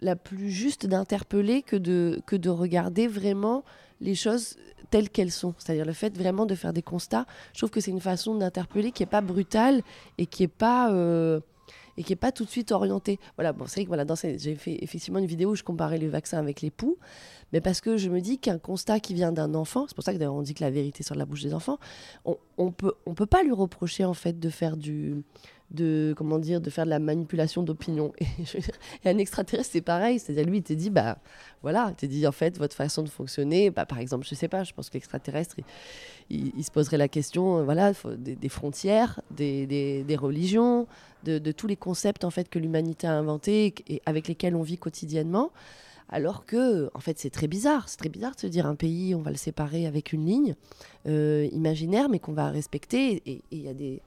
la 0.00 0.16
plus 0.16 0.50
juste 0.50 0.86
d'interpeller 0.86 1.62
que 1.62 1.76
de, 1.76 2.20
que 2.26 2.36
de 2.36 2.50
regarder 2.50 3.08
vraiment 3.08 3.64
les 4.00 4.14
choses 4.14 4.56
telles 4.90 5.10
qu'elles 5.10 5.32
sont. 5.32 5.54
C'est-à-dire 5.58 5.84
le 5.84 5.92
fait 5.92 6.16
vraiment 6.16 6.46
de 6.46 6.54
faire 6.54 6.72
des 6.72 6.82
constats. 6.82 7.26
Je 7.52 7.58
trouve 7.58 7.70
que 7.70 7.80
c'est 7.80 7.90
une 7.90 8.00
façon 8.00 8.34
d'interpeller 8.36 8.92
qui 8.92 9.02
n'est 9.02 9.08
pas 9.08 9.20
brutale 9.20 9.82
et 10.18 10.26
qui 10.26 10.42
n'est 10.42 10.48
pas... 10.48 10.92
Euh, 10.92 11.40
et 11.98 12.04
qui 12.04 12.12
est 12.12 12.16
pas 12.16 12.30
tout 12.30 12.44
de 12.44 12.48
suite 12.48 12.70
orientée. 12.70 13.18
Voilà, 13.36 13.52
bon, 13.52 13.66
c'est 13.66 13.80
vrai 13.80 13.84
que 13.84 13.88
voilà, 13.88 14.04
j'ai 14.36 14.54
fait 14.54 14.78
effectivement 14.82 15.18
une 15.18 15.26
vidéo 15.26 15.50
où 15.50 15.54
je 15.56 15.64
comparais 15.64 15.98
les 15.98 16.06
vaccins 16.06 16.38
avec 16.38 16.60
les 16.60 16.70
poux, 16.70 16.96
mais 17.52 17.60
parce 17.60 17.80
que 17.80 17.96
je 17.96 18.08
me 18.08 18.20
dis 18.20 18.38
qu'un 18.38 18.58
constat 18.58 19.00
qui 19.00 19.14
vient 19.14 19.32
d'un 19.32 19.52
enfant, 19.54 19.86
c'est 19.88 19.96
pour 19.96 20.04
ça 20.04 20.12
que 20.12 20.18
d'ailleurs 20.18 20.36
on 20.36 20.42
dit 20.42 20.54
que 20.54 20.62
la 20.62 20.70
vérité 20.70 21.02
sur 21.02 21.16
la 21.16 21.26
bouche 21.26 21.42
des 21.42 21.54
enfants, 21.54 21.80
on 22.58 22.72
peut 22.72 22.92
on 23.06 23.14
peut 23.14 23.26
pas 23.26 23.42
lui 23.42 23.52
reprocher 23.52 24.04
en 24.04 24.14
fait 24.14 24.38
de 24.38 24.50
faire 24.50 24.76
du 24.76 25.22
de 25.70 26.14
comment 26.16 26.38
dire 26.38 26.60
de 26.60 26.70
faire 26.70 26.84
de 26.84 26.90
la 26.90 26.98
manipulation 26.98 27.62
d'opinion. 27.62 28.12
Et, 29.04 29.08
un 29.08 29.18
extraterrestre 29.18 29.70
c'est 29.72 29.80
pareil. 29.80 30.18
C'est 30.18 30.32
à 30.32 30.34
dire 30.36 30.44
lui 30.44 30.58
il 30.58 30.62
te 30.62 30.72
dit 30.72 30.90
bah 30.90 31.18
voilà 31.62 31.94
il 32.02 32.08
dit 32.08 32.26
en 32.26 32.32
fait 32.32 32.58
votre 32.58 32.74
façon 32.74 33.02
de 33.02 33.08
fonctionner 33.08 33.70
bah, 33.70 33.86
par 33.86 33.98
exemple 33.98 34.26
je 34.28 34.34
sais 34.34 34.48
pas 34.48 34.64
je 34.64 34.72
pense 34.72 34.88
que 34.90 34.94
l'extraterrestre 34.94 35.56
il, 36.30 36.62
se 36.62 36.70
poserait 36.70 36.98
la 36.98 37.08
question 37.08 37.64
voilà 37.64 37.92
des, 38.18 38.48
frontières 38.48 39.20
des, 39.30 39.66
des, 39.66 40.16
religions 40.16 40.86
de, 41.24 41.38
de, 41.38 41.52
tous 41.52 41.66
les 41.66 41.76
concepts 41.76 42.24
en 42.24 42.30
fait 42.30 42.48
que 42.48 42.58
l'humanité 42.58 43.06
a 43.06 43.14
inventés 43.14 43.74
et 43.88 44.02
avec 44.06 44.28
lesquels 44.28 44.54
on 44.54 44.62
vit 44.62 44.78
quotidiennement 44.78 45.52
alors 46.08 46.46
que, 46.46 46.90
en 46.94 47.00
fait, 47.00 47.18
c'est 47.18 47.30
très 47.30 47.48
bizarre. 47.48 47.88
C'est 47.88 47.98
très 47.98 48.08
bizarre 48.08 48.34
de 48.34 48.40
se 48.40 48.46
dire 48.46 48.66
un 48.66 48.74
pays, 48.74 49.14
on 49.14 49.20
va 49.22 49.30
le 49.30 49.36
séparer 49.36 49.86
avec 49.86 50.12
une 50.12 50.24
ligne 50.24 50.54
euh, 51.06 51.48
imaginaire, 51.52 52.08
mais 52.08 52.18
qu'on 52.18 52.32
va 52.32 52.50
respecter. 52.50 53.22
Et 53.26 53.42
il 53.50 53.62
y 53.62 53.68
a 53.68 53.74
des, 53.74 54.00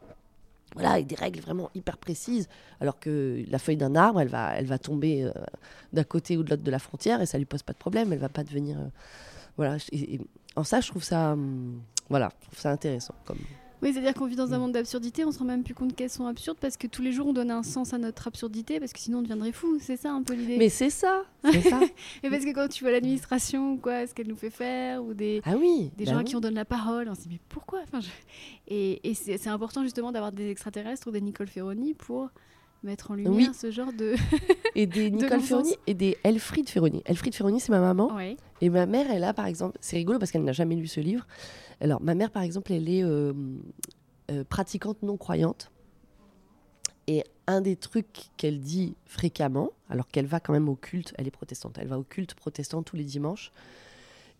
voilà, 0.76 1.02
des 1.02 1.16
règles 1.16 1.40
vraiment 1.42 1.70
hyper 1.76 1.98
précises, 1.98 2.48
alors 2.80 3.00
que 3.00 3.44
la 3.48 3.60
feuille 3.60 3.78
d'un 3.78 3.96
arbre, 3.96 4.22
elle 4.22 4.30
va, 4.30 4.56
elle 4.56 4.66
va 4.66 4.80
tomber 4.80 5.24
euh, 5.24 5.32
d'un 5.94 6.04
côté 6.04 6.38
ou 6.38 6.44
de 6.44 6.50
l'autre 6.50 6.64
de 6.64 6.72
la 6.72 6.80
frontière 6.80 7.22
et 7.22 7.26
ça 7.26 7.38
lui 7.38 7.46
pose 7.46 7.64
pas 7.64 7.74
de 7.74 7.78
problème, 7.78 8.14
elle 8.14 8.20
va 8.20 8.30
pas 8.30 8.44
devenir... 8.44 8.80
Euh, 8.80 8.88
voilà, 9.58 9.78
et, 9.92 10.20
en 10.56 10.64
ça, 10.64 10.82
je 10.82 10.90
trouve 10.90 11.04
ça, 11.04 11.34
hum, 11.34 11.82
voilà, 12.10 12.32
je 12.58 12.68
intéressant. 12.68 13.16
Comme... 13.26 13.40
Oui, 13.82 13.94
c'est-à-dire 13.94 14.14
qu'on 14.14 14.26
vit 14.26 14.36
dans 14.36 14.54
un 14.54 14.58
mm. 14.58 14.62
monde 14.62 14.72
d'absurdité, 14.74 15.26
on 15.26 15.32
se 15.32 15.40
rend 15.40 15.46
même 15.46 15.64
plus 15.64 15.74
compte 15.74 15.96
qu'elles 15.96 16.10
sont 16.10 16.28
absurdes 16.28 16.58
parce 16.60 16.78
que 16.78 16.88
tous 16.88 17.02
les 17.02 17.12
jours 17.12 17.28
on 17.28 17.34
donne 17.34 17.52
un 17.52 17.64
sens 17.64 17.94
à 17.94 17.98
notre 17.98 18.28
absurdité 18.28 18.80
parce 18.80 18.94
que 18.94 19.00
sinon 19.00 19.20
on 19.20 19.22
deviendrait 19.22 19.52
fou. 19.52 19.78
C'est 19.80 19.98
ça 19.98 20.12
un 20.12 20.24
peu 20.24 20.34
l'idée. 20.34 20.58
Mais 20.58 20.70
c'est 20.70 20.90
ça, 20.90 21.24
ça. 21.44 21.50
Et 22.24 22.30
parce 22.30 22.46
que 22.46 22.54
quand 22.54 22.68
tu 22.68 22.84
vois 22.84 22.92
l'administration 22.92 23.78
quoi, 23.78 24.06
ce 24.08 24.14
qu'elle 24.14 24.28
nous 24.28 24.36
fait 24.36 24.50
faire 24.50 25.04
ou 25.04 25.14
des, 25.14 25.42
ah 25.46 25.56
oui, 25.58 25.92
des 25.98 26.06
bah 26.06 26.12
gens 26.12 26.18
à 26.20 26.24
qui 26.24 26.36
on 26.36 26.40
donne 26.40 26.56
la 26.56 26.66
parole, 26.66 27.10
on 27.10 27.16
se 27.16 27.22
dit 27.22 27.30
mais 27.32 27.40
pourquoi? 27.50 27.80
Enfin, 27.84 28.00
Et, 28.68 29.10
et 29.10 29.14
c'est 29.14 29.48
important 29.48 29.84
justement 29.84 30.12
d'avoir 30.12 30.32
des 30.32 30.50
extraterrestres 30.50 31.08
ou 31.08 31.12
des 31.12 31.22
Nicole 31.22 31.48
Ferroni 31.48 31.94
pour 31.94 32.30
mettre 32.84 33.12
en 33.12 33.16
lumière 33.16 33.54
ce 33.54 33.72
genre 33.72 33.94
de. 33.94 34.16
et 34.76 34.86
des 34.86 35.10
Nicole 35.12 35.42
Ferroni 35.42 35.76
et 35.88 35.94
des 35.94 36.18
Elfriede 36.24 36.70
Ferroni. 36.70 37.02
Elfriede 37.06 37.36
Ferroni, 37.36 37.60
c'est 37.60 37.72
ma 37.72 37.80
maman. 37.80 38.12
Et 38.62 38.70
ma 38.70 38.86
mère, 38.86 39.10
elle 39.12 39.24
a 39.24 39.34
par 39.34 39.46
exemple. 39.46 39.78
C'est 39.82 39.98
rigolo 39.98 40.20
parce 40.20 40.32
qu'elle 40.32 40.44
n'a 40.44 40.54
jamais 40.54 40.76
lu 40.76 40.88
ce 40.88 41.00
livre. 41.00 41.26
Alors, 41.82 42.00
ma 42.00 42.14
mère, 42.14 42.30
par 42.30 42.44
exemple, 42.44 42.72
elle 42.72 42.88
est 42.88 43.04
euh, 43.04 43.34
euh, 44.30 44.44
pratiquante 44.44 45.02
non 45.02 45.18
croyante. 45.18 45.72
Et 47.08 47.24
un 47.48 47.62
des 47.62 47.76
trucs 47.76 48.30
qu'elle 48.38 48.60
dit 48.60 48.96
fréquemment, 49.06 49.72
alors 49.90 50.08
qu'elle 50.08 50.28
va 50.28 50.40
quand 50.40 50.54
même 50.54 50.70
au 50.70 50.76
culte, 50.76 51.14
elle 51.18 51.28
est 51.28 51.32
protestante, 51.32 51.80
elle 51.80 51.88
va 51.88 51.98
au 51.98 52.04
culte 52.04 52.36
protestant 52.36 52.84
tous 52.84 52.96
les 52.96 53.04
dimanches. 53.04 53.52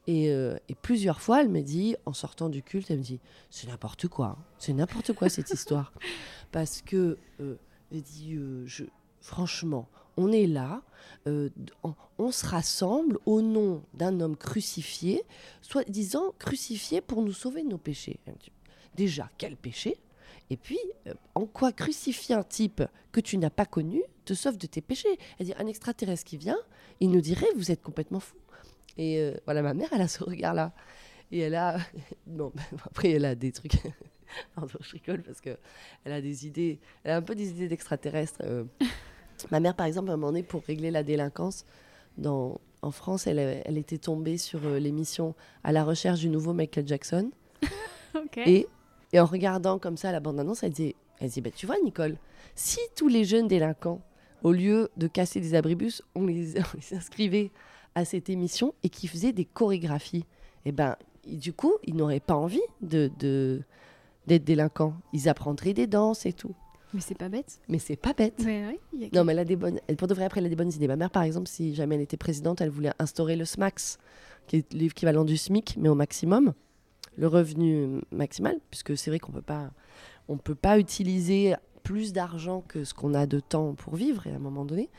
Et, 0.06 0.32
euh, 0.32 0.58
plusieurs 0.84 1.20
fois, 1.20 1.42
elle 1.42 1.50
me 1.50 1.62
dit, 1.62 1.96
en 2.06 2.14
sortant 2.14 2.48
du 2.48 2.62
culte, 2.62 2.92
elle 2.92 3.00
me 3.00 3.04
dit 3.04 3.20
C'est 3.50 3.68
n'importe 3.68 4.08
quoi, 4.08 4.38
hein. 4.38 4.44
c'est 4.60 4.74
n'importe 4.74 5.14
quoi 5.14 5.28
cette 5.28 5.50
histoire. 5.52 5.94
Parce 6.52 6.84
que, 6.84 7.18
elle 7.40 8.02
dit 8.02 8.38
je, 8.66 8.86
franchement, 9.20 9.90
on 10.22 10.32
est 10.32 10.48
là, 10.48 10.82
euh, 11.28 11.50
on, 12.18 12.32
se 12.32 12.46
rassemble 12.46 13.18
au 13.26 13.42
nom 13.42 13.84
d'un 13.94 14.20
homme 14.20 14.38
crucifié, 14.38 15.24
soit 15.62 15.88
disant 15.90 16.34
crucifié 16.40 17.02
pour 17.02 17.22
nous 17.22 17.34
sauver 17.34 17.64
de 17.64 17.70
nos 17.70 17.78
péchés. 17.78 18.20
Déjà, 18.96 19.30
quel 19.38 19.56
péché 19.56 19.98
Et 20.50 20.58
puis, 20.58 20.80
euh, 21.08 21.14
en 21.36 21.46
quoi 21.46 21.72
crucifier 21.72 22.36
un 22.36 22.44
type 22.44 22.84
que 23.12 23.20
tu 23.20 23.38
n'as 23.38 23.50
pas 23.50 23.66
connu 23.66 24.02
te 24.26 24.34
sauve 24.34 24.58
de 24.58 24.68
tes 24.68 24.82
péchés 24.82 25.18
C'est-à-dire, 25.38 25.56
un 25.60 25.68
extraterrestre 25.68 26.24
qui 26.24 26.38
vient, 26.38 26.60
il 27.00 27.10
nous 27.10 27.22
dirait, 27.22 27.48
vous 27.56 27.72
êtes 27.72 27.82
complètement 27.82 28.20
fou. 28.20 28.38
Et 28.98 29.20
euh, 29.20 29.34
voilà, 29.46 29.62
ma 29.62 29.74
mère, 29.74 29.90
elle 29.92 30.02
a 30.02 30.08
ce 30.08 30.24
regard-là. 30.24 30.74
Et 31.32 31.40
elle 31.40 31.56
a. 31.56 31.78
Non, 32.28 32.52
après, 32.86 33.12
elle 33.12 33.26
a 33.26 33.36
des 33.36 33.52
trucs. 33.52 33.74
Je 34.58 34.92
rigole 34.92 35.24
parce 35.24 35.42
qu'elle 35.42 35.58
a 36.06 36.22
des 36.22 36.48
idées. 36.48 36.80
Elle 37.04 37.12
a 37.12 37.18
un 37.18 37.22
peu 37.22 37.36
des 37.36 37.50
idées 37.50 37.68
d'extraterrestres. 37.68 38.42
ma 39.50 39.60
mère, 39.60 39.76
par 39.76 39.86
exemple, 39.86 40.10
à 40.10 40.14
un 40.14 40.18
moment 40.18 40.32
donné, 40.32 40.44
pour 40.44 40.64
régler 40.64 40.92
la 40.92 41.04
délinquance, 41.04 41.66
dans, 42.18 42.60
en 42.82 42.92
France, 42.92 43.28
elle, 43.28 43.40
elle 43.40 43.78
était 43.78 43.98
tombée 43.98 44.38
sur 44.38 44.60
euh, 44.66 44.80
l'émission 44.80 45.34
À 45.64 45.72
la 45.72 45.84
recherche 45.84 46.20
du 46.20 46.30
nouveau 46.30 46.54
Michael 46.54 46.88
Jackson. 46.88 47.32
Et, 48.46 48.68
et 49.14 49.20
en 49.20 49.26
regardant 49.26 49.80
comme 49.80 49.98
ça 49.98 50.12
la 50.12 50.20
bande-annonce, 50.20 50.64
elle 50.64 50.74
dit, 50.74 50.96
elle 51.20 51.30
dit 51.30 51.42
bah, 51.42 51.50
Tu 51.56 51.66
vois, 51.66 51.76
Nicole, 51.84 52.18
si 52.56 52.80
tous 52.96 53.08
les 53.08 53.24
jeunes 53.24 53.48
délinquants, 53.48 54.02
au 54.44 54.52
lieu 54.52 54.90
de 54.98 55.08
casser 55.08 55.40
des 55.40 55.56
abribus, 55.56 56.02
on 56.16 56.26
les, 56.26 56.58
on 56.60 56.64
les 56.78 56.98
inscrivait 56.98 57.52
à 57.96 58.06
cette 58.06 58.30
émission 58.30 58.74
et 58.84 58.90
qu'ils 58.90 59.10
faisaient 59.10 59.34
des 59.34 59.46
chorégraphies, 59.46 60.26
et 60.66 60.72
ben, 60.72 60.96
et 61.28 61.36
du 61.36 61.54
coup, 61.54 61.74
ils 61.84 61.96
n'auraient 61.96 62.20
pas 62.20 62.36
envie 62.36 62.62
de, 62.82 63.12
de- 63.20 63.62
d'être 64.28 64.44
délinquants. 64.44 64.94
Ils 65.14 65.30
apprendraient 65.30 65.74
des 65.74 65.86
danses 65.88 66.26
et 66.26 66.34
tout. 66.34 66.56
Mais 66.94 67.02
c'est 67.02 67.16
pas 67.18 67.30
bête. 67.30 67.60
Mais 67.70 67.80
c'est 67.80 67.96
pas 67.96 68.14
bête. 68.14 68.36
Ouais, 68.40 68.66
ouais, 68.68 68.80
il 68.94 69.02
y 69.02 69.06
a 69.06 69.10
Non, 69.14 69.24
mais 69.24 69.34
elle 69.34 69.40
a 69.40 69.46
des 69.46 69.56
bonnes. 69.56 69.80
elle- 69.88 69.96
Pour 69.96 70.08
de 70.08 70.14
vrai, 70.14 70.26
après, 70.26 70.40
elle 70.42 70.46
a 70.46 70.50
des 70.50 70.56
bonnes 70.56 70.74
idées. 70.74 70.88
Ma 70.88 70.96
mère, 70.96 71.10
par 71.12 71.24
exemple, 71.24 71.48
si 71.48 71.74
jamais 71.76 71.96
elle 71.96 72.02
était 72.02 72.18
présidente, 72.18 72.62
elle 72.62 72.70
voulait 72.70 72.92
instaurer 73.00 73.36
le 73.36 73.46
SMAX, 73.46 73.98
qui 74.48 74.58
est 74.58 74.74
l'équivalent 74.74 75.24
du 75.24 75.38
SMIC, 75.38 75.76
mais 75.78 75.90
au 75.90 75.96
maximum, 75.96 76.54
le 77.18 77.28
revenu 77.28 78.02
maximal, 78.12 78.58
puisque 78.70 78.98
c'est 78.98 79.10
vrai 79.12 79.20
qu'on 79.20 79.32
peut 79.32 79.42
pas, 79.42 79.72
on 80.28 80.38
peut 80.38 80.56
pas 80.56 80.80
utiliser 80.80 81.56
plus 81.84 82.14
d'argent 82.14 82.62
que 82.68 82.84
ce 82.84 82.94
qu'on 82.94 83.14
a 83.14 83.26
de 83.26 83.40
temps 83.40 83.74
pour 83.74 83.96
vivre, 83.96 84.28
et 84.28 84.32
à 84.32 84.36
un 84.36 84.40
moment 84.40 84.66
donné. 84.66 84.90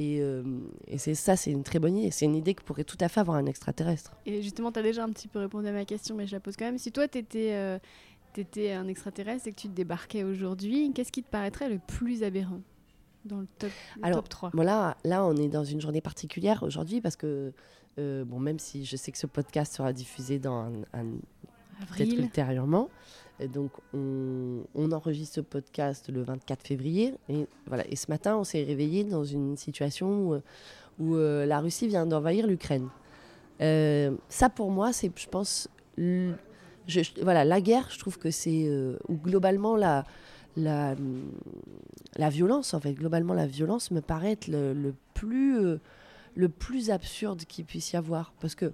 Et, 0.00 0.20
euh, 0.20 0.44
et 0.86 0.96
c'est 0.96 1.14
ça, 1.16 1.34
c'est 1.34 1.50
une 1.50 1.64
très 1.64 1.80
bonne 1.80 1.96
idée. 1.98 2.12
C'est 2.12 2.24
une 2.24 2.36
idée 2.36 2.54
que 2.54 2.62
pourrait 2.62 2.84
tout 2.84 2.96
à 3.00 3.08
fait 3.08 3.18
avoir 3.18 3.36
un 3.36 3.46
extraterrestre. 3.46 4.12
Et 4.26 4.42
justement, 4.42 4.70
tu 4.70 4.78
as 4.78 4.82
déjà 4.82 5.02
un 5.02 5.10
petit 5.10 5.26
peu 5.26 5.40
répondu 5.40 5.66
à 5.66 5.72
ma 5.72 5.84
question, 5.84 6.14
mais 6.14 6.24
je 6.26 6.32
la 6.36 6.40
pose 6.40 6.56
quand 6.56 6.66
même. 6.66 6.78
Si 6.78 6.92
toi, 6.92 7.08
tu 7.08 7.18
étais, 7.18 7.52
un 8.56 8.86
extraterrestre 8.88 9.48
et 9.48 9.52
que 9.52 9.60
tu 9.60 9.68
te 9.68 9.74
débarquais 9.74 10.22
aujourd'hui, 10.24 10.92
qu'est-ce 10.94 11.12
qui 11.12 11.22
te 11.22 11.30
paraîtrait 11.30 11.68
le 11.68 11.78
plus 11.78 12.22
aberrant 12.22 12.60
dans 13.24 13.40
le 13.40 13.46
top, 13.58 13.70
le 13.96 14.04
Alors, 14.04 14.18
top 14.20 14.28
3 14.28 14.50
Bon, 14.54 14.62
là, 14.62 14.96
là, 15.04 15.24
on 15.24 15.36
est 15.36 15.48
dans 15.48 15.64
une 15.64 15.80
journée 15.80 16.00
particulière 16.00 16.62
aujourd'hui 16.62 17.00
parce 17.00 17.16
que, 17.16 17.52
euh, 17.98 18.24
bon, 18.24 18.38
même 18.38 18.58
si 18.58 18.84
je 18.84 18.96
sais 18.96 19.10
que 19.12 19.18
ce 19.18 19.26
podcast 19.26 19.74
sera 19.74 19.92
diffusé 19.92 20.38
dans 20.38 20.54
un- 20.62 20.70
un, 20.92 21.04
peut-être 21.96 22.12
ultérieurement. 22.18 22.88
Et 23.40 23.48
donc, 23.48 23.70
on, 23.94 24.64
on 24.74 24.90
enregistre 24.92 25.36
ce 25.36 25.40
podcast 25.40 26.08
le 26.08 26.22
24 26.22 26.66
février. 26.66 27.14
Et, 27.28 27.46
voilà. 27.66 27.86
et 27.88 27.96
ce 27.96 28.06
matin, 28.10 28.36
on 28.36 28.44
s'est 28.44 28.62
réveillé 28.64 29.04
dans 29.04 29.24
une 29.24 29.56
situation 29.56 30.28
où, 30.28 30.34
euh, 30.34 30.40
où, 30.98 31.14
euh, 31.16 31.46
la 31.46 31.60
Russie 31.60 31.86
vient 31.88 32.06
d'envahir 32.06 32.46
l'Ukraine. 32.46 32.88
Euh, 33.60 34.16
ça, 34.28 34.48
pour 34.48 34.70
moi, 34.70 34.92
c'est, 34.92 35.10
je 35.16 35.28
pense, 35.28 35.68
voilà, 37.22 37.44
la 37.44 37.60
guerre, 37.60 37.88
je 37.90 37.98
trouve 37.98 38.18
que 38.18 38.30
c'est, 38.30 38.64
euh, 38.66 38.96
ou 39.08 39.14
globalement, 39.16 39.76
la, 39.76 40.04
la, 40.56 40.94
la 42.16 42.28
violence, 42.30 42.74
en 42.74 42.80
fait, 42.80 42.94
globalement, 42.94 43.34
la 43.34 43.46
violence 43.46 43.90
me 43.90 44.00
paraît 44.00 44.32
être 44.32 44.48
le, 44.48 44.72
le 44.72 44.94
plus, 45.14 45.58
euh, 45.58 45.80
le 46.34 46.48
plus 46.48 46.90
absurde 46.90 47.44
qu'il 47.44 47.64
puisse 47.64 47.92
y 47.92 47.96
avoir. 47.96 48.32
Parce 48.40 48.54
que, 48.54 48.72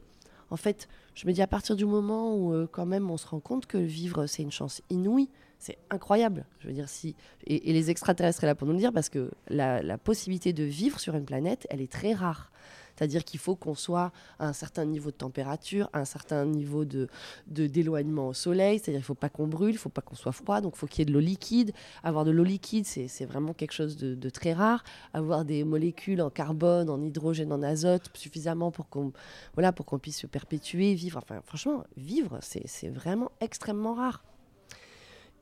en 0.50 0.56
fait, 0.56 0.88
je 1.14 1.26
me 1.26 1.32
dis 1.32 1.42
à 1.42 1.46
partir 1.46 1.76
du 1.76 1.84
moment 1.84 2.36
où 2.36 2.52
euh, 2.52 2.68
quand 2.70 2.86
même 2.86 3.10
on 3.10 3.16
se 3.16 3.26
rend 3.26 3.40
compte 3.40 3.66
que 3.66 3.78
vivre 3.78 4.26
c'est 4.26 4.42
une 4.42 4.52
chance 4.52 4.82
inouïe, 4.90 5.28
c'est 5.64 5.78
incroyable. 5.88 6.44
Je 6.60 6.68
veux 6.68 6.74
dire 6.74 6.90
si 6.90 7.16
et, 7.46 7.72
les 7.72 7.90
extraterrestres 7.90 8.40
sont 8.40 8.46
là 8.46 8.54
pour 8.54 8.66
nous 8.66 8.74
le 8.74 8.78
dire 8.78 8.92
parce 8.92 9.08
que 9.08 9.30
la, 9.48 9.96
possibilité 9.96 10.52
de 10.52 10.64
vivre 10.64 11.00
sur 11.00 11.14
une 11.14 11.24
planète, 11.24 11.66
elle 11.70 11.80
est 11.80 11.90
très 11.90 12.12
rare. 12.12 12.50
C'est-à-dire 12.94 13.24
qu'il 13.24 13.40
faut 13.40 13.56
qu'on 13.56 13.74
soit 13.74 14.12
à 14.38 14.46
un 14.46 14.52
certain 14.52 14.84
niveau 14.84 15.10
de 15.10 15.16
température, 15.16 15.88
à 15.92 16.00
un 16.00 16.04
certain 16.04 16.44
niveau 16.44 16.84
de 16.84 17.08
d'éloignement 17.46 18.28
au 18.28 18.34
soleil. 18.34 18.78
C'est-à-dire 18.78 18.98
qu'il 18.98 18.98
ne 18.98 19.04
faut 19.04 19.14
pas 19.14 19.30
qu'on 19.30 19.46
brûle, 19.46 19.70
il 19.70 19.74
ne 19.74 19.78
faut 19.78 19.88
pas 19.88 20.02
qu'on 20.02 20.14
soit 20.14 20.32
froid, 20.32 20.60
donc 20.60 20.74
il 20.76 20.78
faut 20.78 20.86
qu'il 20.86 21.00
y 21.00 21.02
ait 21.02 21.06
de 21.06 21.12
l'eau 21.12 21.24
liquide. 21.24 21.72
Avoir 22.04 22.24
de 22.24 22.30
l'eau 22.30 22.44
liquide, 22.44 22.84
c'est 22.86 23.24
vraiment 23.24 23.54
quelque 23.54 23.72
chose 23.72 23.96
de, 23.96 24.30
très 24.30 24.52
rare. 24.52 24.84
Avoir 25.14 25.44
des 25.46 25.64
molécules 25.64 26.20
en 26.20 26.30
carbone, 26.30 26.90
en 26.90 27.02
hydrogène, 27.02 27.52
en 27.52 27.62
azote 27.62 28.10
suffisamment 28.14 28.70
pour 28.70 28.88
qu'on 28.90 29.12
voilà, 29.54 29.72
pour 29.72 29.86
qu'on 29.86 29.98
puisse 29.98 30.18
se 30.20 30.26
perpétuer, 30.26 30.94
vivre. 30.94 31.18
Enfin, 31.18 31.40
franchement, 31.44 31.84
vivre, 31.96 32.38
c'est 32.42 32.90
vraiment 32.90 33.32
extrêmement 33.40 33.94
rare. 33.94 34.22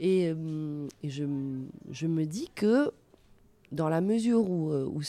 Et, 0.05 0.27
euh, 0.37 0.89
et 1.05 1.09
je, 1.11 1.25
je 1.93 2.07
me 2.09 2.27
dis 2.27 2.51
que 2.57 2.91
dans 3.71 3.89
la 3.89 4.01
mesure 4.01 4.51
où, 4.51 4.71
euh, 4.73 4.85
où, 4.85 5.01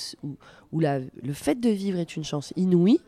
où- 0.71 0.79
la- 0.79 0.99
le 0.99 1.33
fait 1.33 1.55
de 1.59 1.69
vivre 1.69 1.97
est 1.97 2.15
une 2.15 2.23
chance 2.23 2.53
inouïe, 2.55 2.99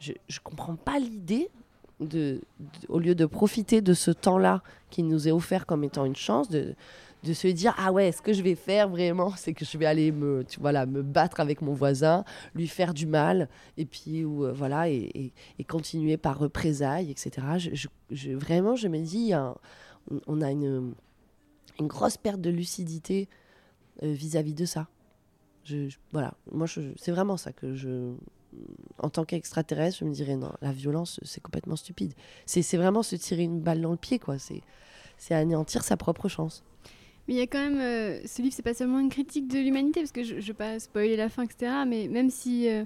je 0.00 0.12
ne 0.12 0.38
comprends 0.44 0.76
pas 0.76 1.00
l'idée 1.00 1.50
de, 1.98 2.40
au 2.88 3.00
lieu 3.00 3.16
de 3.16 3.26
profiter 3.26 3.80
de 3.80 3.94
ce 3.94 4.12
temps-là 4.12 4.62
qui 4.90 5.02
nous 5.02 5.26
est 5.26 5.32
offert 5.32 5.66
comme 5.66 5.82
étant 5.82 6.04
une 6.04 6.14
chance, 6.14 6.48
de, 6.48 6.76
de 7.24 7.32
se 7.32 7.48
dire 7.48 7.74
ah 7.78 7.90
ouais, 7.90 8.12
ce 8.12 8.22
que 8.22 8.32
je 8.32 8.40
vais 8.44 8.54
faire 8.54 8.88
vraiment, 8.88 9.32
c'est 9.36 9.52
que 9.54 9.64
je 9.64 9.76
vais 9.76 9.86
aller 9.86 10.12
me, 10.12 10.44
voilà, 10.60 10.86
me 10.86 11.02
battre 11.02 11.40
avec 11.40 11.62
mon 11.62 11.74
voisin, 11.74 12.24
lui 12.54 12.68
faire 12.68 12.94
du 12.94 13.06
mal, 13.06 13.48
et 13.76 13.84
puis 13.86 14.24
ou, 14.24 14.44
euh, 14.44 14.52
voilà, 14.52 14.88
et, 14.88 15.32
et- 15.58 15.64
continuer 15.64 16.16
par 16.16 16.38
représailles, 16.38 17.10
etc. 17.10 17.44
Vraiment, 18.34 18.76
je 18.76 18.86
me 18.86 19.00
dis, 19.00 19.32
on 20.28 20.40
a 20.40 20.50
une, 20.52 20.94
une 21.80 21.86
grosse 21.86 22.16
perte 22.16 22.40
de 22.40 22.50
lucidité 22.50 23.28
euh, 24.02 24.12
vis-à-vis 24.12 24.54
de 24.54 24.64
ça. 24.64 24.88
Je, 25.64 25.88
je- 25.88 25.98
voilà, 26.12 26.34
moi, 26.52 26.66
c'est 26.96 27.10
vraiment 27.12 27.36
ça 27.36 27.52
que 27.52 27.74
je. 27.74 28.12
En 28.98 29.10
tant 29.10 29.24
qu'extraterrestre, 29.24 29.98
je 30.00 30.04
me 30.06 30.12
dirais 30.12 30.36
non, 30.36 30.50
la 30.62 30.72
violence, 30.72 31.20
c'est 31.22 31.42
complètement 31.42 31.76
stupide. 31.76 32.14
C'est 32.46 32.76
vraiment 32.78 33.02
se 33.02 33.14
tirer 33.16 33.42
une 33.42 33.60
balle 33.60 33.80
dans 33.82 33.90
le 33.90 33.98
pied, 33.98 34.18
quoi. 34.18 34.36
C'est 34.38 35.34
anéantir 35.34 35.84
sa 35.84 35.96
propre 35.96 36.28
chance. 36.28 36.64
Mais 37.26 37.34
il 37.34 37.36
y 37.36 37.42
a 37.42 37.46
quand 37.46 37.58
même. 37.58 37.78
euh, 37.78 38.20
ce 38.26 38.40
livre, 38.40 38.54
c'est 38.56 38.62
pas 38.62 38.72
seulement 38.72 38.98
une 39.00 39.10
critique 39.10 39.48
de 39.48 39.58
l'humanité, 39.58 40.00
parce 40.00 40.12
que 40.12 40.22
je, 40.24 40.40
je 40.40 40.46
vais 40.46 40.54
pas 40.54 40.78
spoiler 40.80 41.16
la 41.16 41.28
fin, 41.28 41.42
etc. 41.44 41.72
Mais 41.86 42.08
même 42.08 42.30
si. 42.30 42.68
euh, 42.68 42.84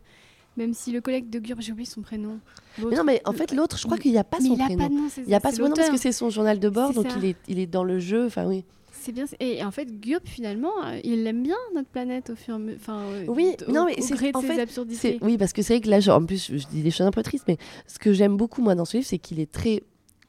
même 0.58 0.74
si 0.74 0.92
le 0.92 1.00
collègue 1.00 1.30
de 1.30 1.38
Gurb, 1.38 1.60
j'ai 1.62 1.72
oublié 1.72 1.86
son 1.88 2.02
prénom. 2.02 2.38
Mais 2.76 2.94
non, 2.96 3.04
mais 3.04 3.22
en 3.24 3.32
fait, 3.32 3.54
l'autre, 3.54 3.78
je 3.78 3.84
crois 3.84 3.96
qu'il 3.96 4.10
n'y 4.12 4.18
a 4.18 4.24
pas 4.24 4.36
mais 4.38 4.48
son 4.48 4.54
il 4.56 4.60
a 4.60 4.64
prénom. 4.66 4.82
pas 4.82 4.88
de 4.90 4.94
nom, 4.94 5.08
Il 5.16 5.24
n'y 5.28 5.34
a 5.34 5.40
pas 5.40 5.50
son 5.50 5.56
prénom 5.60 5.74
parce 5.76 5.88
que 5.88 5.96
c'est 5.96 6.12
son 6.12 6.28
journal 6.28 6.58
de 6.60 6.68
bord, 6.68 6.92
donc 6.92 7.06
il 7.16 7.24
est, 7.24 7.36
il 7.48 7.58
est 7.58 7.66
dans 7.66 7.84
le 7.84 7.98
jeu. 8.00 8.26
Enfin, 8.26 8.44
oui. 8.46 8.64
C'est 9.04 9.10
bien. 9.12 9.24
Et 9.40 9.64
en 9.64 9.72
fait, 9.72 10.00
Gurb, 10.00 10.22
finalement, 10.24 10.70
euh, 10.84 11.00
il 11.02 11.26
aime 11.26 11.42
bien 11.42 11.56
notre 11.74 11.88
planète 11.88 12.30
au 12.30 12.36
fur 12.36 12.54
et 12.54 12.56
à 12.56 12.58
mesure. 12.58 12.78
Enfin, 12.80 13.00
euh, 13.00 13.24
Oui, 13.26 13.56
au- 13.66 13.72
non, 13.72 13.86
mais 13.86 13.96
c'est- 14.00 14.34
en 14.36 14.40
fait, 14.40 14.60
absurdités. 14.60 15.18
Oui, 15.22 15.36
parce 15.38 15.52
que 15.52 15.60
c'est 15.62 15.74
vrai 15.74 15.80
que 15.80 15.88
là, 15.90 15.98
genre, 15.98 16.20
en 16.22 16.24
plus, 16.24 16.52
je 16.56 16.66
dis 16.68 16.82
des 16.82 16.90
choses 16.92 17.06
un 17.06 17.10
peu 17.10 17.22
tristes, 17.24 17.44
mais 17.48 17.56
ce 17.88 17.98
que 17.98 18.12
j'aime 18.12 18.36
beaucoup, 18.36 18.62
moi, 18.62 18.76
dans 18.76 18.84
ce 18.84 18.98
livre, 18.98 19.08
c'est 19.08 19.18
qu'il 19.18 19.40
est 19.40 19.50
très. 19.50 19.82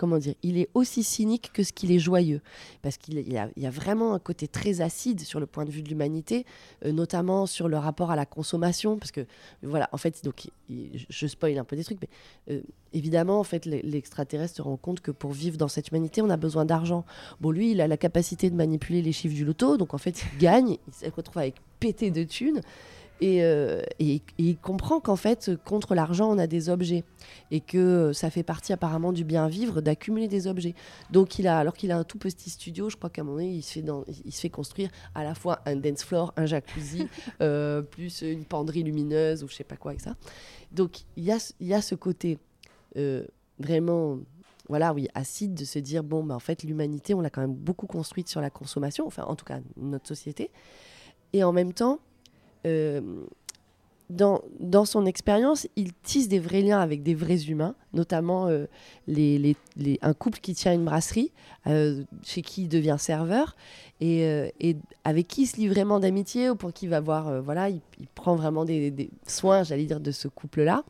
Comment 0.03 0.17
dire 0.17 0.35
Il 0.43 0.57
est 0.57 0.67
aussi 0.73 1.01
cynique 1.01 1.51
que 1.53 1.63
ce 1.63 1.71
qu'il 1.71 1.89
est 1.93 1.97
joyeux. 1.97 2.41
Parce 2.81 2.97
qu'il 2.97 3.19
il 3.19 3.31
y 3.31 3.37
a, 3.37 3.69
vraiment 3.69 4.13
un 4.13 4.19
côté 4.19 4.49
très 4.49 4.81
acide 4.81 5.21
sur 5.21 5.39
le 5.39 5.45
point 5.45 5.63
de 5.63 5.71
vue 5.71 5.81
de 5.81 5.87
l'humanité, 5.87 6.45
euh, 6.83 6.91
notamment 6.91 7.45
sur 7.45 7.69
le 7.69 7.77
rapport 7.77 8.11
à 8.11 8.17
la 8.17 8.25
consommation. 8.25 8.97
Parce 8.97 9.13
que, 9.13 9.25
voilà, 9.61 9.87
en 9.93 9.97
fait, 9.97 10.21
donc, 10.25 10.49
je 10.69 11.25
spoil 11.27 11.57
un 11.57 11.63
peu 11.63 11.77
des 11.77 11.85
trucs, 11.85 11.99
mais 12.01 12.09
euh, 12.53 12.59
évidemment, 12.91 13.39
en 13.39 13.45
fait, 13.45 13.65
l'e- 13.65 13.79
l'extraterrestre 13.81 14.57
se 14.57 14.61
rend 14.61 14.75
compte 14.75 14.99
que 14.99 15.11
pour 15.11 15.31
vivre 15.31 15.55
dans 15.55 15.69
cette 15.69 15.87
humanité, 15.87 16.21
on 16.21 16.29
a 16.29 16.35
besoin 16.35 16.65
d'argent. 16.65 17.05
Bon, 17.39 17.51
lui, 17.51 17.71
il 17.71 17.79
a 17.79 17.87
la 17.87 17.95
capacité 17.95 18.49
de 18.49 18.55
manipuler 18.57 19.01
les 19.01 19.13
chiffres 19.13 19.35
du 19.35 19.45
loto, 19.45 19.77
donc 19.77 19.93
en 19.93 19.97
fait, 19.97 20.21
il 20.33 20.37
gagne, 20.37 20.79
il 20.85 20.93
se 20.93 21.09
retrouve 21.15 21.37
avec 21.37 21.55
pété 21.79 22.11
de 22.11 22.25
thunes. 22.25 22.59
Et, 23.25 23.41
euh, 23.41 23.81
et- 23.99 24.15
et 24.15 24.21
il 24.37 24.57
comprend 24.57 24.99
qu'en 24.99 25.15
fait, 25.15 25.51
contre 25.63 25.95
l'argent, 25.95 26.29
on 26.29 26.37
a 26.37 26.45
des 26.45 26.67
objets. 26.67 27.05
Et 27.51 27.61
que 27.61 28.11
ça 28.11 28.29
fait 28.29 28.43
partie 28.43 28.73
apparemment 28.73 29.13
du 29.13 29.23
bien 29.23 29.47
vivre 29.47 29.79
d'accumuler 29.79 30.27
des 30.27 30.45
objets. 30.47 30.75
Donc, 31.09 31.39
il 31.39 31.47
a, 31.47 31.57
alors 31.57 31.73
qu'il 31.73 31.91
a 31.91 31.97
un 31.97 32.03
tout 32.03 32.17
petit 32.17 32.49
studio, 32.49 32.89
je 32.89 32.97
crois 32.97 33.09
qu'à 33.09 33.21
un 33.21 33.25
moment 33.25 33.37
donné, 33.37 33.51
il 33.53 33.61
se 33.61 33.71
fait, 33.73 33.81
dans- 33.81 34.03
il 34.25 34.33
se 34.33 34.41
fait 34.41 34.49
construire 34.49 34.89
à 35.15 35.23
la 35.23 35.35
fois 35.35 35.59
un 35.65 35.77
dance 35.77 36.03
floor, 36.03 36.33
un 36.35 36.45
jacuzzi, 36.45 37.07
euh, 37.41 37.81
plus 37.81 38.23
une 38.23 38.43
penderie 38.43 38.83
lumineuse 38.83 39.41
ou 39.43 39.47
je 39.47 39.53
sais 39.55 39.63
pas 39.63 39.77
quoi 39.77 39.91
avec 39.91 40.01
ça. 40.01 40.15
Donc, 40.73 41.03
il 41.15 41.23
y 41.23 41.31
a, 41.31 41.39
ce- 41.39 41.53
il 41.61 41.67
y 41.67 41.73
a 41.73 41.81
ce 41.81 41.95
côté 41.95 42.39
euh, 42.97 43.23
vraiment 43.57 44.19
voilà, 44.69 44.93
oui, 44.93 45.07
acide 45.13 45.53
de 45.53 45.65
se 45.65 45.79
dire 45.79 46.03
bon, 46.03 46.23
bah, 46.23 46.35
en 46.35 46.39
fait, 46.39 46.63
l'humanité, 46.63 47.13
on 47.13 47.21
l'a 47.21 47.29
quand 47.29 47.41
même 47.41 47.53
beaucoup 47.55 47.85
construite 47.87 48.27
sur 48.27 48.41
la 48.41 48.49
consommation, 48.49 49.05
enfin, 49.07 49.23
en 49.23 49.35
tout 49.35 49.45
cas, 49.45 49.59
notre 49.77 50.07
société. 50.07 50.51
Et 51.33 51.43
en 51.43 51.51
même 51.53 51.73
temps, 51.73 51.99
dans, 54.13 54.41
dans 54.59 54.85
son 54.85 55.05
expérience, 55.05 55.67
il 55.75 55.93
tisse 55.93 56.27
des 56.27 56.39
vrais 56.39 56.61
liens 56.61 56.79
avec 56.79 57.03
des 57.03 57.15
vrais 57.15 57.43
humains, 57.45 57.75
notamment 57.93 58.47
euh, 58.47 58.65
un 60.01 60.13
couple 60.13 60.39
qui 60.39 60.53
tient 60.53 60.73
une 60.73 60.85
brasserie, 60.85 61.31
euh, 61.67 62.03
chez 62.23 62.41
qui 62.41 62.63
il 62.63 62.69
devient 62.69 62.97
serveur, 62.99 63.55
et, 64.01 64.25
euh, 64.25 64.49
avec 65.03 65.27
qui 65.27 65.43
il 65.43 65.47
se 65.47 65.57
lie 65.57 65.67
vraiment 65.67 65.99
d'amitié, 65.99 66.49
ou 66.49 66.55
pour 66.55 66.73
qui 66.73 66.85
il 66.85 66.89
va 66.89 66.99
voir, 66.99 67.27
euh, 67.27 67.41
voilà, 67.41 67.69
il, 67.69 67.81
prend 68.13 68.35
vraiment 68.35 68.65
des, 68.65 68.91
des 68.91 69.09
soins, 69.25 69.63
j'allais 69.63 69.85
dire, 69.85 69.99
de 69.99 70.11
ce 70.11 70.27
couple-là. 70.27 70.83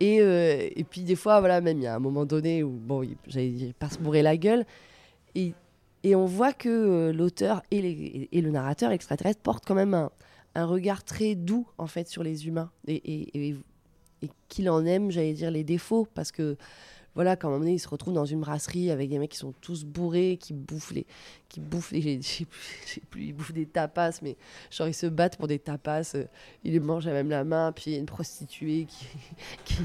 Et, 0.00 0.20
euh, 0.20 0.68
et 0.74 0.84
puis 0.84 1.02
des 1.02 1.16
fois, 1.16 1.40
voilà, 1.40 1.60
même 1.60 1.78
il 1.78 1.84
y 1.84 1.86
a 1.86 1.94
un 1.94 2.00
moment 2.00 2.24
donné 2.24 2.62
où, 2.62 2.70
bon, 2.70 3.08
j'allais 3.26 3.50
dire, 3.50 3.68
il 3.68 3.74
part 3.74 3.92
se 3.92 3.98
bourrer 3.98 4.22
la 4.22 4.36
gueule, 4.36 4.64
et, 5.34 5.54
et 6.04 6.14
on 6.14 6.26
voit 6.26 6.52
que 6.52 6.68
euh, 6.68 7.12
l'auteur 7.12 7.62
et, 7.70 8.28
le 8.32 8.50
narrateur 8.50 8.92
extraterrestre 8.92 9.40
portent 9.42 9.64
quand 9.66 9.74
même 9.74 9.94
un, 10.54 10.64
regard 10.64 11.02
très 11.02 11.34
doux 11.34 11.66
en 11.78 11.88
fait 11.88 12.08
sur 12.08 12.22
les 12.22 12.46
humains. 12.46 12.70
Et- 12.86 13.56
et 14.24 14.30
qu'il 14.48 14.70
en 14.70 14.84
aime, 14.84 15.10
j'allais 15.10 15.34
dire, 15.34 15.50
les 15.50 15.64
défauts 15.64 16.06
parce 16.14 16.32
que 16.32 16.56
voilà, 17.14 17.36
quand 17.36 17.48
un 17.48 17.50
moment 17.52 17.60
donné, 17.60 17.74
il 17.74 17.78
se 17.78 17.88
retrouve 17.88 18.12
dans 18.12 18.24
une 18.24 18.40
brasserie 18.40 18.90
avec 18.90 19.08
des 19.08 19.18
mecs 19.18 19.30
qui 19.30 19.38
sont 19.38 19.54
tous 19.60 19.84
bourrés, 19.84 20.36
qui 20.40 20.52
bouffent 20.52 20.92
les, 20.92 21.06
qui 21.48 21.60
bouffent 21.60 21.92
les, 21.92 22.20
je 22.22 22.44
plus, 23.10 23.26
ils 23.26 23.32
bouffent 23.32 23.52
des 23.52 23.66
tapas, 23.66 24.18
mais 24.22 24.36
genre 24.70 24.88
ils 24.88 24.94
se 24.94 25.06
battent 25.06 25.36
pour 25.36 25.46
des 25.46 25.58
tapas, 25.58 26.12
euh, 26.16 26.24
ils 26.64 26.72
les 26.72 26.80
mangent 26.80 27.06
à 27.06 27.12
même 27.12 27.30
la 27.30 27.44
main, 27.44 27.70
puis 27.72 27.84
il 27.86 27.92
y 27.92 27.96
a 27.96 28.00
une 28.00 28.06
prostituée 28.06 28.86
qui, 28.88 29.06
qui, 29.64 29.76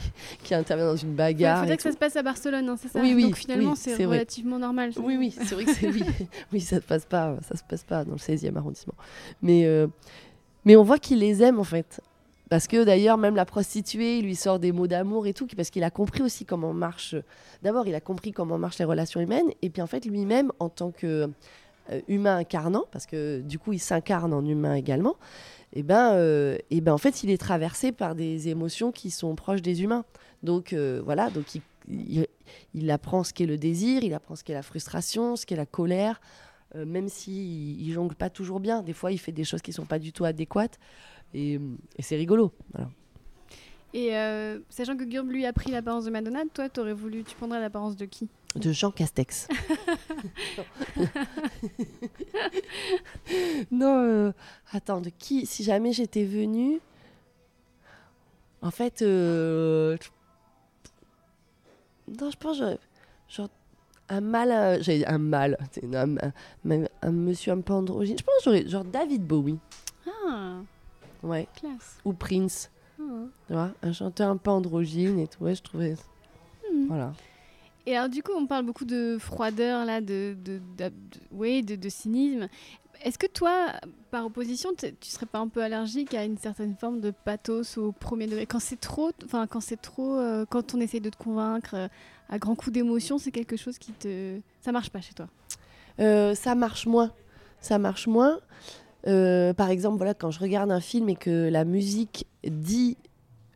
qui 0.44 0.54
intervient 0.56 0.88
dans 0.88 0.96
une 0.96 1.10
Il 1.12 1.16
bagarre. 1.16 1.60
faudrait 1.60 1.76
et 1.76 1.78
que 1.78 1.84
ça 1.84 1.92
se 1.92 1.98
passe 1.98 2.16
à 2.16 2.24
Barcelone, 2.24 2.68
hein, 2.68 2.78
c'est 2.82 2.88
ça 2.88 3.00
Oui, 3.00 3.14
oui, 3.14 3.24
Donc 3.24 3.36
finalement, 3.36 3.72
oui, 3.72 3.78
c'est 3.78 3.94
vrai. 3.96 4.06
relativement 4.06 4.58
normal. 4.58 4.92
Oui, 4.98 5.16
oui, 5.18 5.32
c'est 5.32 5.54
vrai 5.54 5.66
que 5.66 5.74
c'est 5.74 5.88
oui. 5.90 6.04
oui, 6.52 6.62
ça 6.62 6.78
se 6.78 6.86
passe 6.86 7.06
pas, 7.06 7.38
ça 7.48 7.56
se 7.56 7.64
passe 7.64 7.84
pas 7.84 8.04
dans 8.04 8.14
le 8.14 8.18
16e 8.18 8.56
arrondissement. 8.56 8.96
Mais, 9.44 9.66
euh, 9.66 9.88
mais 10.66 10.76
on 10.76 10.84
voit 10.84 10.98
qu'il 11.00 11.20
les 11.20 11.44
aime 11.44 11.60
en 11.60 11.64
fait. 11.64 12.02
Parce 12.50 12.68
que 12.68 12.84
d'ailleurs, 12.84 13.18
même 13.18 13.36
la 13.36 13.46
prostituée, 13.46 14.18
il 14.18 14.26
lui 14.26 14.36
sort 14.36 14.60
des 14.60 14.72
mots 14.72 14.88
d'amour 14.88 15.28
et 15.28 15.34
tout, 15.34 15.48
parce 15.56 15.70
qu'il 15.70 15.84
a 15.84 15.92
compris 15.92 16.24
aussi 16.24 16.46
comment 16.46 16.74
marche. 16.74 17.16
D'abord, 17.62 17.88
il 17.88 17.94
a 17.94 18.02
compris 18.02 18.32
comment 18.32 18.58
marchent 18.58 18.80
les 18.80 18.86
relations 18.86 19.22
humaines, 19.22 19.50
et 19.62 19.70
puis 19.70 19.82
en 19.82 19.88
fait, 19.88 20.06
lui-même, 20.06 20.52
en 20.60 20.70
tant 20.70 20.92
que 20.92 21.30
euh, 21.92 22.02
humain 22.08 22.38
incarnant, 22.38 22.86
parce 22.92 23.06
que 23.06 23.42
du 23.42 23.60
coup, 23.60 23.74
il 23.74 23.80
s'incarne 23.80 24.34
en 24.34 24.44
humain 24.44 24.74
également, 24.74 25.16
et 25.74 25.84
ben, 25.84 26.14
euh, 26.14 26.58
et 26.72 26.82
ben, 26.82 26.92
en 26.92 26.98
fait, 26.98 27.24
il 27.24 27.30
est 27.30 27.38
traversé 27.38 27.92
par 27.92 28.16
des 28.16 28.50
émotions 28.50 28.92
qui 28.92 29.12
sont 29.12 29.36
proches 29.36 29.62
des 29.62 29.84
humains. 29.84 30.04
Donc 30.42 30.74
euh, 30.74 31.02
voilà, 31.06 31.30
donc 31.30 31.46
il, 31.88 32.26
il, 32.74 32.90
apprend 32.90 33.24
ce 33.24 33.34
qu'est 33.34 33.46
le 33.46 33.58
désir, 33.58 34.04
il 34.04 34.16
apprend 34.16 34.36
ce 34.36 34.44
qu'est 34.44 34.54
la 34.54 34.64
frustration, 34.64 35.36
ce 35.36 35.46
qu'est 35.46 35.56
la 35.56 35.66
colère, 35.68 36.20
même 36.76 37.10
s'il 37.10 37.34
il, 37.34 37.88
il 37.88 37.94
jongle 37.94 38.16
pas 38.16 38.30
toujours 38.30 38.60
bien. 38.60 38.84
Des 38.84 38.94
fois, 38.94 39.12
il 39.12 39.18
fait 39.18 39.32
des 39.32 39.44
choses 39.44 39.62
qui 39.62 39.74
sont 39.74 39.86
pas 39.86 40.00
du 40.00 40.14
tout 40.14 40.24
adéquates, 40.24 40.80
et, 41.34 41.60
et 41.98 42.02
c'est 42.02 42.16
rigolo. 42.16 42.52
Voilà. 42.74 42.90
Et 43.94 44.16
euh, 44.16 44.60
sachant 44.70 44.96
que 44.96 45.04
Gurb 45.04 45.32
lui 45.32 45.46
a 45.48 45.54
pris 45.54 45.72
l'apparence 45.72 46.06
de 46.06 46.12
Madonna, 46.12 46.42
toi, 46.54 46.70
t'aurais 46.70 46.94
voulu, 46.94 47.24
tu 47.24 47.36
prendrais 47.36 47.60
l'apparence 47.60 47.96
de 47.96 48.06
qui? 48.06 48.30
De 48.56 48.72
Jean 48.72 48.92
Castex. 48.92 49.48
non, 53.72 54.04
euh, 54.04 54.32
attends, 54.72 55.02
de 55.02 55.10
qui? 55.10 55.46
Si 55.46 55.64
jamais 55.64 55.94
j'étais 55.94 56.26
venue. 56.26 56.80
En 58.62 58.72
fait. 58.72 59.02
euh, 59.02 59.98
Non, 62.20 62.30
je 62.32 62.38
pense. 62.38 62.58
j'aurais- 62.58 62.80
Genre. 63.28 63.50
Un 64.12 64.22
mal. 64.22 64.52
euh, 64.52 64.78
J'ai 64.82 65.06
un 65.06 65.20
mal. 65.20 65.56
c'est 65.72 65.84
Un, 65.96 66.18
un- 66.18 66.34
un- 66.72 66.86
un 67.04 67.12
monsieur 67.12 67.52
un 67.54 67.62
peu 67.62 67.74
androgyne. 67.74 68.18
Je 68.18 68.24
pense 68.24 68.36
que 68.38 68.44
j'aurais. 68.46 68.68
Genre 68.68 68.84
David 68.84 69.24
Bowie. 69.26 69.60
Ah, 70.28 70.62
Ouais. 71.24 71.48
classe. 71.56 71.98
Ou 72.06 72.14
Prince. 72.14 72.72
Ah. 73.00 73.04
Tu 73.48 73.54
vois 73.54 73.72
Un 73.82 73.94
chanteur 73.94 74.30
un 74.30 74.38
peu 74.38 74.52
androgyne 74.52 75.20
et 75.20 75.28
tout. 75.28 75.44
Ouais, 75.44 75.56
je 75.56 75.62
trouvais. 75.64 75.96
Hmm. 76.72 76.88
Voilà. 76.88 77.14
Et 77.86 77.96
alors, 77.98 78.10
du 78.10 78.22
coup, 78.22 78.32
on 78.36 78.46
parle 78.46 78.66
beaucoup 78.66 78.86
de 78.86 79.18
froideur, 79.20 79.86
là, 79.86 80.00
de, 80.02 80.36
de, 80.44 80.60
de- 80.78 80.90
de- 80.90 80.94
oui, 81.32 81.64
de, 81.64 81.76
de 81.76 81.90
cynisme. 81.90 82.48
Est-ce 83.02 83.18
que 83.18 83.28
toi, 83.28 83.68
par 84.12 84.26
opposition, 84.26 84.72
tu 84.78 85.10
serais 85.10 85.26
pas 85.26 85.40
un 85.40 85.48
peu 85.48 85.64
allergique 85.64 86.14
à 86.14 86.26
une 86.26 86.38
certaine 86.38 86.76
forme 86.76 87.00
de 87.00 87.12
pathos 87.12 87.78
au 87.78 87.94
premier 87.94 88.28
degré? 88.28 88.46
Quand 88.46 88.60
c'est 88.60 88.80
trop, 88.80 89.12
enfin, 89.24 89.48
quand 89.48 89.62
c'est 89.62 89.82
trop, 89.82 90.18
euh, 90.18 90.46
quand 90.48 90.76
on 90.76 90.82
essaye 90.82 91.00
de 91.00 91.10
te 91.10 91.16
convaincre 91.18 91.76
euh, 91.76 91.88
à 92.28 92.38
grands 92.38 92.56
coups 92.56 92.74
d'émotion, 92.74 93.18
c'est 93.18 93.32
quelque 93.32 93.56
chose 93.56 93.78
qui 93.78 93.94
te, 93.94 94.40
ça 94.60 94.74
marche 94.74 94.90
pas 94.90 95.00
chez 95.00 95.14
toi? 95.14 95.28
Euh, 96.02 96.36
ça 96.36 96.56
marche 96.56 96.86
moins. 96.86 97.12
Ça 97.62 97.80
marche 97.80 98.06
moins. 98.08 98.40
Euh, 99.08 99.54
par 99.54 99.70
exemple, 99.70 99.98
voilà, 99.98 100.14
quand 100.14 100.32
je 100.32 100.40
regarde 100.40 100.72
un 100.72 100.82
film 100.82 101.10
et 101.10 101.16
que 101.16 101.50
la 101.50 101.66
musique 101.66 102.28
dit 102.44 102.98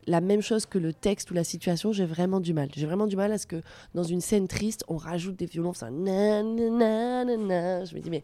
la 0.06 0.20
même 0.20 0.42
chose 0.42 0.66
que 0.66 0.78
le 0.78 0.92
texte 0.92 1.30
ou 1.30 1.34
la 1.34 1.44
situation, 1.44 1.92
j'ai 1.92 2.04
vraiment 2.04 2.40
du 2.40 2.52
mal. 2.52 2.68
J'ai 2.74 2.86
vraiment 2.86 3.06
du 3.06 3.16
mal 3.16 3.32
à 3.32 3.38
ce 3.38 3.46
que 3.46 3.62
dans 3.94 4.02
une 4.02 4.20
scène 4.20 4.48
triste, 4.48 4.84
on 4.88 4.96
rajoute 4.96 5.36
des 5.36 5.46
violons, 5.46 5.72
un 5.80 5.90
na, 5.90 6.42
na, 6.42 7.24
na. 7.24 7.84
Je 7.84 7.94
me 7.94 8.00
dis, 8.00 8.10
mais 8.10 8.22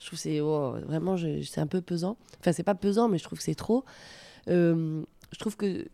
je 0.00 0.06
trouve 0.06 0.18
c'est 0.18 0.40
oh, 0.40 0.74
vraiment, 0.86 1.16
c'est 1.16 1.60
un 1.60 1.66
peu 1.66 1.80
pesant. 1.80 2.16
Enfin, 2.40 2.52
c'est 2.52 2.62
pas 2.62 2.74
pesant, 2.74 3.08
mais 3.08 3.18
je 3.18 3.24
trouve 3.24 3.38
que 3.38 3.44
c'est 3.44 3.54
trop. 3.54 3.84
Euh, 4.48 5.02
je 5.32 5.38
trouve 5.38 5.56
que 5.56 5.86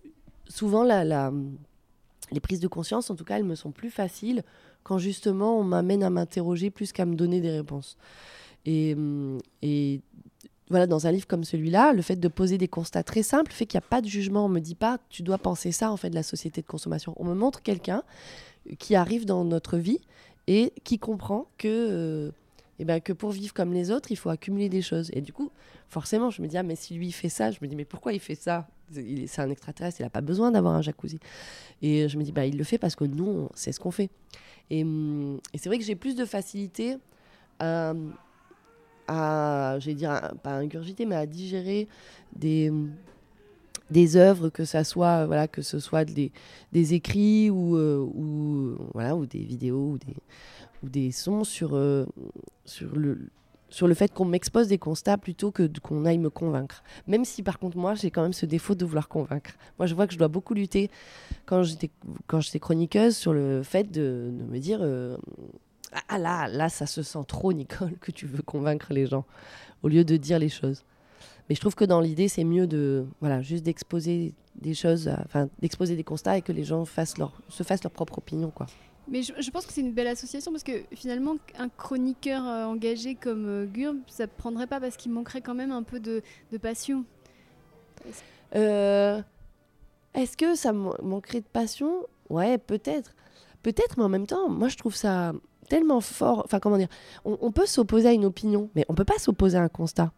souvent, 0.49 0.83
les 0.83 2.41
prises 2.41 2.61
de 2.61 2.69
conscience, 2.69 3.11
en 3.11 3.15
tout 3.15 3.25
cas, 3.25 3.37
elles 3.37 3.45
me 3.45 3.55
sont 3.55 3.71
plus 3.71 3.91
faciles 3.91 4.43
quand 4.83 4.99
justement 4.99 5.59
on 5.59 5.65
m'amène 5.65 6.03
à 6.03 6.11
m'interroger 6.11 6.71
plus 6.71 6.93
qu'à 6.93 7.07
me 7.07 7.15
donner 7.15 7.41
des 7.41 7.51
réponses. 7.51 7.97
Et 8.67 8.97
voilà, 10.71 10.87
dans 10.87 11.07
un 11.07 11.13
livre 11.13 11.27
comme 11.27 11.45
celui-là, 11.45 11.93
le 11.93 12.01
fait 12.01 12.17
de 12.17 12.29
poser 12.29 12.57
des 12.57 12.69
constats 12.69 13.03
très 13.03 13.23
simples 13.23 13.53
fait 13.53 13.67
qu'il 13.67 13.77
n'y 13.79 13.85
a 13.85 13.89
pas 13.89 14.01
de 14.01 14.07
jugement. 14.09 14.47
On 14.47 14.49
me 14.49 14.61
dit 14.61 14.77
pas, 14.77 14.99
tu 15.11 15.23
dois 15.23 15.37
penser 15.39 15.73
ça 15.73 15.91
en 15.91 15.97
fait 15.97 16.11
de 16.11 16.15
la 16.15 16.23
société 16.23 16.63
de 16.63 16.67
consommation. 16.67 17.13
On 17.17 17.25
me 17.25 17.35
montre 17.35 17.61
quelqu'un 17.63 18.03
qui 18.79 18.95
arrive 18.95 19.27
dans 19.27 19.45
notre 19.45 19.77
vie 19.79 20.01
et 20.47 20.73
qui 20.85 20.99
comprend 20.99 21.47
que, 21.59 21.69
euh, 21.69 22.31
eh 22.79 22.85
ben, 22.85 23.01
que 23.01 23.13
pour 23.13 23.31
vivre 23.31 23.53
comme 23.53 23.73
les 23.73 23.91
autres, 23.91 24.13
il 24.13 24.17
faut 24.17 24.31
accumuler 24.31 24.69
des 24.69 24.83
choses. 24.83 25.11
Et 25.13 25.21
du 25.21 25.33
coup, 25.33 25.51
forcément, 25.89 26.31
je 26.31 26.41
me 26.41 26.47
dis, 26.47 26.57
ah, 26.57 26.63
mais 26.63 26.77
si 26.77 26.95
lui 26.95 27.11
fait 27.13 27.29
ça, 27.29 27.51
je 27.51 27.59
me 27.63 27.67
dis, 27.67 27.75
mais 27.77 27.85
pourquoi 27.85 28.13
il 28.13 28.21
fait 28.21 28.35
ça? 28.37 28.69
C'est- 28.93 29.39
un 29.41 29.51
extraterrestre, 29.51 30.01
il 30.01 30.03
n'a 30.05 30.11
pas 30.11 30.21
besoin 30.21 30.51
d'avoir 30.51 30.75
un 30.75 30.83
jacuzzi. 30.83 31.19
Et 31.83 32.09
je 32.09 32.17
me 32.19 32.23
dis, 32.25 32.33
bah, 32.33 32.47
il 32.47 32.57
le 32.57 32.65
fait 32.65 32.79
parce 32.79 32.97
que 32.97 33.05
nous, 33.05 33.49
c'est 33.55 33.73
ce 33.73 33.81
qu'on 33.81 33.91
fait. 33.91 34.11
Et, 34.71 34.83
hum, 34.83 35.39
et 35.53 35.59
c'est 35.59 35.69
vrai 35.69 35.79
que 35.79 35.85
j'ai 35.85 35.95
plus 35.97 36.15
de 36.15 36.25
facilité 36.25 36.97
à 39.11 39.79
dire, 39.79 40.33
pas 40.43 40.57
ingurgiter, 40.57 41.07
mais 41.07 41.17
à 41.17 41.27
digérer 41.27 41.89
des, 42.35 42.73
des 43.91 44.17
œuvres, 44.17 44.49
que 44.49 44.65
ça 44.65 44.85
soit, 44.85 45.27
voilà, 45.27 45.49
que 45.49 45.63
ce 45.63 45.79
soit 45.79 46.05
des, 46.05 46.33
des 46.73 46.95
écrits 46.95 47.51
ou, 47.51 47.77
euh, 47.77 47.99
ou, 47.99 48.77
voilà, 48.95 49.17
ou 49.17 49.27
des 49.27 49.41
vidéos 49.41 49.93
ou 49.93 49.99
des, 49.99 50.17
ou 50.83 50.89
des 50.89 51.11
sons 51.11 51.45
sur, 51.45 51.75
euh, 51.75 52.07
sur, 52.65 52.97
le, 52.97 53.19
sur 53.69 53.89
le 53.89 53.95
fait 53.95 54.13
qu'on 54.13 54.25
m'expose 54.25 54.69
des 54.69 54.79
constats 54.79 55.19
plutôt 55.19 55.51
que 55.51 55.69
qu'on 55.83 56.05
aille 56.05 56.19
me 56.19 56.31
convaincre. 56.31 56.83
Même 57.07 57.25
si 57.25 57.43
par 57.43 57.59
contre 57.59 57.77
moi 57.77 57.95
j'ai 57.95 58.11
quand 58.11 58.23
même 58.23 58.33
ce 58.33 58.47
défaut 58.47 58.75
de 58.75 58.85
vouloir 58.85 59.09
convaincre. 59.09 59.53
Moi 59.79 59.87
je 59.87 59.95
vois 59.95 60.07
que 60.07 60.13
je 60.13 60.19
dois 60.19 60.29
beaucoup 60.29 60.55
lutter 60.55 60.91
quand 61.47 61.63
j'étais 61.63 61.91
quand 62.27 62.41
j'étais 62.41 62.61
chroniqueuse 62.61 63.17
sur 63.17 63.33
le 63.33 63.63
fait 63.63 63.91
de, 63.91 64.31
de 64.33 64.45
me 64.45 64.59
dire 64.59 64.79
euh, 64.83 65.17
ah 66.09 66.19
là 66.19 66.49
là 66.49 66.69
ça 66.69 66.87
se 66.87 67.03
sent 67.03 67.25
trop 67.27 67.53
Nicole 67.53 67.97
que 68.01 68.11
tu 68.11 68.27
veux 68.27 68.43
convaincre 68.43 68.93
les 68.93 69.07
gens 69.07 69.25
au 69.83 69.89
lieu 69.89 70.05
de 70.05 70.17
dire 70.17 70.39
les 70.39 70.49
choses. 70.49 70.85
Mais 71.49 71.55
je 71.55 71.61
trouve 71.61 71.75
que 71.75 71.85
dans 71.85 72.01
l'idée 72.01 72.29
c'est 72.29 72.45
mieux 72.45 72.67
de 72.67 73.07
voilà 73.21 73.43
juste 73.43 73.65
d'exposer 73.65 74.35
des 74.55 74.75
choses, 74.75 75.09
euh, 75.09 75.15
enfin 75.25 75.49
d'exposer 75.61 75.97
des 75.97 76.05
constats 76.05 76.37
et 76.39 76.43
que 76.43 76.53
les 76.53 76.65
gens 76.65 76.85
fassent 76.85 77.19
leur 77.19 77.41
se 77.49 77.63
fassent 77.63 77.83
leur 77.83 77.93
propre 77.93 78.19
opinion 78.19 78.51
quoi. 78.51 78.67
Mais 79.09 79.23
je, 79.23 79.33
je 79.41 79.51
pense 79.51 79.67
que 79.67 79.73
c'est 79.73 79.81
une 79.81 79.93
belle 79.93 80.07
association 80.07 80.53
parce 80.53 80.63
que 80.63 80.85
finalement, 80.95 81.35
un 81.59 81.69
chroniqueur 81.69 82.47
euh, 82.47 82.65
engagé 82.67 83.17
comme 83.17 83.47
euh, 83.47 83.67
Gurb, 83.67 83.97
ça 84.07 84.25
ne 84.25 84.29
prendrait 84.29 84.69
pas 84.69 84.79
parce 84.79 84.97
qu'il 84.97 85.11
manquerait 85.11 85.41
quand 85.41 85.55
même 85.55 85.73
un 85.73 85.83
peu 85.83 85.99
de, 85.99 86.23
de 86.53 86.59
passion. 86.59 87.05
Euh, 88.55 89.21
Est-ce 90.15 90.37
que 90.37 90.55
ça 90.55 90.73
manquerait 90.73 91.41
de 91.41 91.47
passion? 91.47 92.07
Ouais, 92.29 92.57
peut-être. 92.59 93.15
Peut-être, 93.63 93.99
mais 93.99 94.05
en 94.05 94.09
même 94.09 94.27
temps, 94.27 94.49
moi 94.49 94.69
je 94.69 94.77
trouve 94.77 94.95
ça 94.95 95.33
tellement 95.71 96.03
fort. 96.03 96.43
Enfin, 96.45 96.61
comment 96.61 96.77
dire 96.77 96.89
on, 97.25 97.39
on 97.41 97.51
peut 97.53 97.65
s'opposer 97.65 98.09
à 98.09 98.13
une 98.13 98.27
opinion, 98.27 98.69
mais 98.75 98.85
on 98.91 98.95
peut 98.95 99.05
pas 99.07 99.19
s'opposer 99.19 99.57
à 99.57 99.63
un 99.63 99.69
constat. 99.71 100.13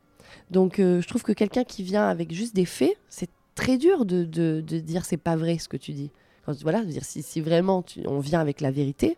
Donc, 0.51 0.79
euh, 0.81 1.01
je 1.01 1.07
trouve 1.07 1.23
que 1.23 1.33
quelqu'un 1.33 1.63
qui 1.63 1.83
vient 1.85 2.09
avec 2.09 2.33
juste 2.33 2.57
des 2.57 2.65
faits, 2.65 2.97
c'est 3.09 3.31
très 3.55 3.77
dur 3.77 4.05
de, 4.05 4.25
de, 4.25 4.61
de 4.67 4.79
dire 4.81 5.05
c'est 5.05 5.17
pas 5.19 5.37
vrai 5.37 5.59
ce 5.59 5.69
que 5.69 5.77
tu 5.77 5.93
dis. 5.93 6.11
Quand, 6.45 6.55
voilà, 6.63 6.83
dire, 6.85 7.05
si, 7.05 7.23
si 7.23 7.41
vraiment 7.41 7.83
tu- 7.83 8.03
on 8.09 8.19
vient 8.19 8.41
avec 8.41 8.61
la 8.61 8.71
vérité, 8.73 9.17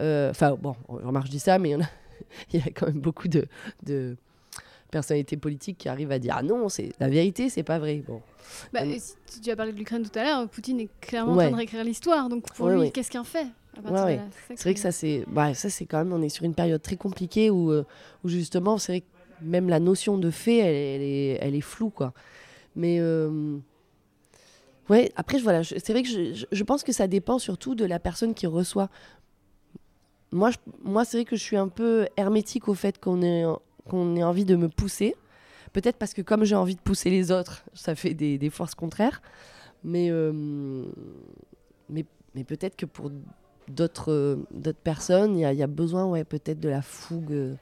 euh, 0.00 0.30
enfin, 0.30 0.56
bon, 0.60 0.76
remarque, 0.88 1.26
je 1.26 1.32
dis 1.32 1.40
ça, 1.40 1.58
mais 1.58 1.70
il 1.70 1.72
y, 1.72 1.76
en 1.76 1.80
a, 1.80 1.88
il 2.52 2.60
y 2.60 2.62
a 2.62 2.70
quand 2.70 2.86
même 2.86 3.00
beaucoup 3.00 3.28
de, 3.28 3.46
de 3.84 4.16
personnalités 4.90 5.38
politiques 5.38 5.78
qui 5.78 5.88
arrivent 5.88 6.12
à 6.12 6.18
dire 6.18 6.34
ah 6.38 6.42
non, 6.42 6.68
c'est 6.68 6.92
la 7.00 7.08
vérité, 7.08 7.48
c'est 7.48 7.62
pas 7.62 7.78
vrai. 7.78 8.02
Bon. 8.06 8.20
Bah, 8.74 8.80
Euh, 8.84 8.94
si 9.26 9.40
tu 9.40 9.50
as 9.50 9.56
parlé 9.56 9.72
de 9.72 9.78
l'Ukraine 9.78 10.02
tout 10.02 10.18
à 10.18 10.22
l'heure, 10.22 10.46
Poutine 10.48 10.80
est 10.80 10.90
clairement 11.00 11.32
en 11.32 11.36
train 11.36 11.50
de 11.50 11.56
réécrire 11.56 11.82
l'histoire. 11.84 12.28
Donc 12.28 12.52
pour 12.52 12.66
Ouais, 12.66 12.74
lui, 12.74 12.80
ouais. 12.82 12.90
qu'est-ce 12.90 13.10
qu'il 13.10 13.18
en 13.20 13.24
fait? 13.24 13.46
Ouais, 13.84 14.02
ouais. 14.02 14.20
C'est 14.48 14.62
vrai 14.62 14.74
que 14.74 14.80
ça 14.80 14.92
c'est 14.92 15.24
bah, 15.26 15.54
ça 15.54 15.70
c'est 15.70 15.86
quand 15.86 15.98
même 15.98 16.12
on 16.12 16.22
est 16.22 16.28
sur 16.28 16.44
une 16.44 16.54
période 16.54 16.82
très 16.82 16.96
compliquée 16.96 17.50
où, 17.50 17.72
euh, 17.72 17.84
où 18.22 18.28
justement 18.28 18.76
c'est 18.76 18.92
vrai 18.92 19.00
que 19.00 19.06
même 19.40 19.68
la 19.68 19.80
notion 19.80 20.18
de 20.18 20.30
fait 20.30 20.58
elle, 20.58 20.74
elle 20.74 21.02
est, 21.02 21.38
elle 21.40 21.54
est 21.54 21.62
floue 21.62 21.90
quoi. 21.90 22.12
Mais 22.76 23.00
ouais, 24.88 25.12
après, 25.16 25.38
voilà, 25.38 25.62
c'est 25.64 25.90
vrai 25.90 26.02
que 26.02 26.08
je, 26.08 26.44
je, 26.50 26.64
pense 26.64 26.82
que 26.82 26.92
ça 26.92 27.06
dépend 27.06 27.38
surtout 27.38 27.74
de 27.74 27.84
la 27.84 27.98
personne 27.98 28.34
qui 28.34 28.46
reçoit. 28.46 28.88
Moi, 30.30 30.50
moi 30.82 31.04
c'est 31.04 31.18
vrai 31.18 31.24
que 31.24 31.36
je 31.36 31.42
suis 31.42 31.56
un 31.56 31.68
peu 31.68 32.06
hermétique 32.16 32.68
au 32.68 32.74
fait 32.74 32.98
qu'on 32.98 33.22
ait, 33.22 33.44
qu'on 33.88 34.16
ait 34.16 34.22
envie 34.22 34.44
de 34.44 34.56
me 34.56 34.68
pousser. 34.68 35.14
Peut-être 35.72 35.96
parce 35.96 36.14
que 36.14 36.22
comme 36.22 36.44
j'ai 36.44 36.54
envie 36.54 36.76
de 36.76 36.80
pousser 36.80 37.10
les 37.10 37.30
autres, 37.30 37.64
ça 37.74 37.94
fait 37.94 38.14
des, 38.14 38.38
des 38.38 38.50
forces 38.50 38.74
contraires. 38.74 39.22
Mais, 39.84 40.10
mais, 41.88 42.04
mais 42.34 42.44
peut-être 42.44 42.76
que 42.76 42.86
pour 42.86 43.10
d'autres 43.68 44.38
d'autres 44.50 44.78
personnes, 44.78 45.36
il 45.38 45.40
y, 45.40 45.62
a 45.62 45.66
besoin 45.66 46.06
ouais, 46.06 46.24
peut-être 46.24 46.60
de 46.60 46.68
la 46.68 46.82
fougue 46.82 47.56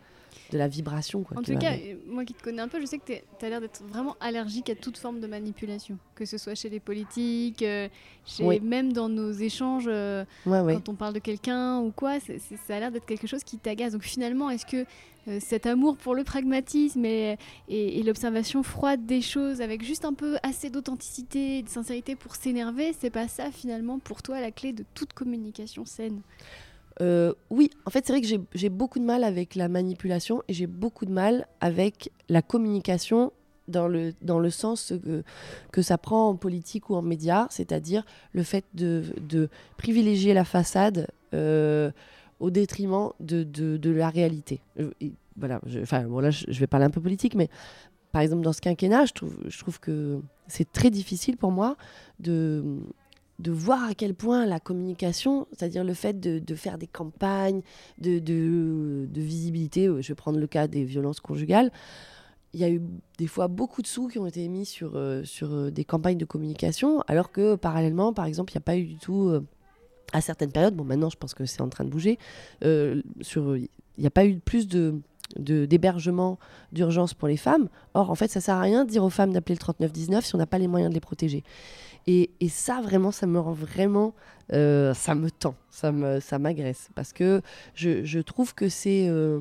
de 0.50 0.58
la 0.58 0.68
vibration. 0.68 1.22
Quoi, 1.22 1.38
en 1.38 1.42
tout 1.42 1.56
cas, 1.56 1.72
moi 2.06 2.24
qui 2.24 2.34
te 2.34 2.42
connais 2.42 2.62
un 2.62 2.68
peu, 2.68 2.80
je 2.80 2.86
sais 2.86 2.98
que 2.98 3.04
tu 3.12 3.44
as 3.44 3.48
l'air 3.48 3.60
d'être 3.60 3.82
vraiment 3.84 4.16
allergique 4.20 4.70
à 4.70 4.74
toute 4.74 4.98
forme 4.98 5.20
de 5.20 5.26
manipulation, 5.26 5.98
que 6.14 6.24
ce 6.24 6.38
soit 6.38 6.54
chez 6.54 6.68
les 6.68 6.80
politiques, 6.80 7.62
euh, 7.62 7.88
chez, 8.26 8.60
même 8.60 8.92
dans 8.92 9.08
nos 9.08 9.32
échanges, 9.32 9.88
euh, 9.88 10.24
quand 10.44 10.88
on 10.88 10.94
parle 10.94 11.14
de 11.14 11.18
quelqu'un 11.18 11.78
ou 11.78 11.90
quoi, 11.90 12.18
ça 12.20 12.74
a 12.74 12.80
l'air 12.80 12.90
d'être 12.90 13.06
quelque 13.06 13.26
chose 13.26 13.44
qui 13.44 13.58
t'agace. 13.58 13.92
Donc 13.92 14.02
finalement, 14.02 14.50
est-ce 14.50 14.66
que 14.66 14.84
euh, 15.28 15.38
cet 15.40 15.66
amour 15.66 15.96
pour 15.96 16.14
le 16.14 16.24
pragmatisme 16.24 17.04
et, 17.04 17.36
et, 17.68 18.02
l'observation 18.02 18.62
froide 18.62 19.04
des 19.04 19.20
choses, 19.20 19.60
avec 19.60 19.84
juste 19.84 20.06
un 20.06 20.14
peu 20.14 20.36
assez 20.42 20.70
d'authenticité 20.70 21.58
et 21.58 21.62
de 21.62 21.68
sincérité 21.68 22.16
pour 22.16 22.34
s'énerver, 22.34 22.94
c'est 22.98 23.10
pas 23.10 23.28
ça 23.28 23.50
finalement 23.50 23.98
pour 23.98 24.22
toi 24.22 24.40
la 24.40 24.50
clé 24.50 24.72
de 24.72 24.84
toute 24.94 25.12
communication 25.12 25.84
saine? 25.84 26.22
Euh, 27.00 27.32
oui, 27.48 27.70
en 27.86 27.90
fait, 27.90 28.06
c'est 28.06 28.12
vrai 28.12 28.20
que 28.20 28.28
j'ai 28.54 28.68
beaucoup 28.68 28.98
de 28.98 29.04
mal 29.04 29.24
avec 29.24 29.54
la 29.54 29.68
manipulation 29.68 30.42
et 30.48 30.52
j'ai 30.52 30.66
beaucoup 30.66 31.06
de 31.06 31.12
mal 31.12 31.46
avec 31.60 32.10
la 32.28 32.42
communication 32.42 33.32
dans 33.68 33.88
le, 33.88 34.12
dans 34.20 34.38
le 34.38 34.50
sens 34.50 34.92
que, 35.72 35.82
ça 35.82 35.96
prend 35.96 36.28
en 36.28 36.36
politique 36.36 36.90
ou 36.90 36.96
en 36.96 37.02
médias, 37.02 37.46
c'est-à-dire 37.50 38.04
le 38.32 38.42
fait 38.42 38.64
de, 38.74 39.04
de, 39.20 39.48
privilégier 39.76 40.34
la 40.34 40.44
façade 40.44 41.06
euh, 41.32 41.90
au 42.40 42.50
détriment 42.50 43.10
de, 43.20 43.44
de, 43.44 43.90
la 43.90 44.10
réalité. 44.10 44.60
voilà, 45.36 45.60
enfin, 45.80 46.02
bon, 46.02 46.18
là, 46.18 46.30
je, 46.30 46.46
je, 46.48 46.60
vais 46.60 46.66
parler 46.66 46.86
un 46.86 46.90
peu 46.90 47.00
politique, 47.00 47.34
mais 47.34 47.48
par 48.12 48.22
exemple, 48.22 48.42
dans 48.42 48.52
ce 48.52 48.60
quinquennat, 48.60 49.06
je 49.06 49.12
trouve, 49.12 49.36
je 49.46 49.58
trouve 49.58 49.78
que 49.78 50.20
c'est 50.48 50.70
très 50.70 50.90
difficile 50.90 51.36
pour 51.36 51.52
moi 51.52 51.76
de 52.18 52.82
de 53.40 53.50
voir 53.50 53.85
à 53.85 53.94
quel 53.94 54.14
point 54.14 54.44
la 54.46 54.61
communication, 54.61 55.46
c'est-à-dire 55.53 55.83
le 55.83 55.94
fait 55.94 56.20
de, 56.20 56.55
faire 56.55 56.79
des 56.79 56.87
campagnes 56.87 57.62
de, 57.98 59.09
visibilité, 59.14 59.87
euh, 59.87 60.03
je 60.03 60.09
vais 60.09 60.14
prendre 60.14 60.38
le 60.38 60.46
cas 60.46 60.68
des 60.68 60.85
violences 60.85 61.20
conjugales, 61.20 61.72
il 62.53 62.61
y 62.61 62.64
a 62.64 62.70
eu 62.70 62.83
des 63.16 63.26
fois 63.26 63.48
beaucoup 63.48 63.81
de 63.81 63.87
sous 63.87 64.09
qui 64.09 64.18
ont 64.18 64.26
été 64.26 64.46
mis 64.48 64.66
sur, 64.66 64.96
euh, 64.96 65.22
sur 65.24 65.53
euh, 65.53 65.70
des 65.70 65.85
campagnes 65.85 66.18
de 66.18 66.24
communication, 66.24 67.00
alors 67.07 67.33
que 67.33 67.55
parallèlement, 67.55 68.12
par 68.12 68.26
exemple, 68.26 68.53
il 68.53 68.57
n'y 68.57 68.62
a 68.62 68.64
pas 68.64 68.76
eu 68.76 68.85
du 68.85 68.96
tout, 68.96 69.33
à 70.12 70.20
certaines 70.20 70.53
périodes, 70.53 70.74
bon 70.74 70.85
maintenant 70.85 71.09
je 71.09 71.16
pense 71.16 71.35
que 71.35 71.46
c'est 71.46 71.61
en 71.61 71.68
train 71.68 71.85
de 71.85 71.90
bouger, 71.90 72.18
il 72.62 73.03
n'y 73.98 74.07
a 74.07 74.11
pas 74.11 74.26
eu 74.26 74.38
plus 74.38 74.66
de 74.68 75.00
d'hébergement 75.36 76.38
d'urgence 76.72 77.14
pour 77.14 77.28
les 77.28 77.36
femmes. 77.36 77.68
Or, 77.94 78.10
en 78.10 78.14
fait, 78.14 78.28
ça 78.28 78.40
sert 78.40 78.56
à 78.56 78.60
rien 78.60 78.84
de 78.84 78.90
dire 78.90 79.04
aux 79.04 79.10
femmes 79.10 79.32
d'appeler 79.32 79.54
le 79.54 79.60
3919 79.60 80.24
si 80.24 80.34
on 80.34 80.38
n'a 80.38 80.46
pas 80.46 80.58
les 80.58 80.68
moyens 80.68 80.90
de 80.90 80.94
les 80.94 81.00
protéger. 81.00 81.44
Et, 82.06 82.30
ça, 82.48 82.80
vraiment, 82.80 83.12
ça 83.12 83.26
me 83.26 83.38
rend 83.38 83.52
vraiment. 83.52 84.14
Euh, 84.52 84.94
ça 84.94 85.14
me 85.14 85.30
tend, 85.30 85.54
ça 85.70 85.92
m'agresse. 85.92 86.78
Ça 86.78 86.90
parce 86.94 87.12
que 87.12 87.40
je, 87.74 88.04
je, 88.04 88.18
trouve 88.18 88.54
que 88.54 88.68
c'est. 88.68 89.08
Euh, 89.08 89.40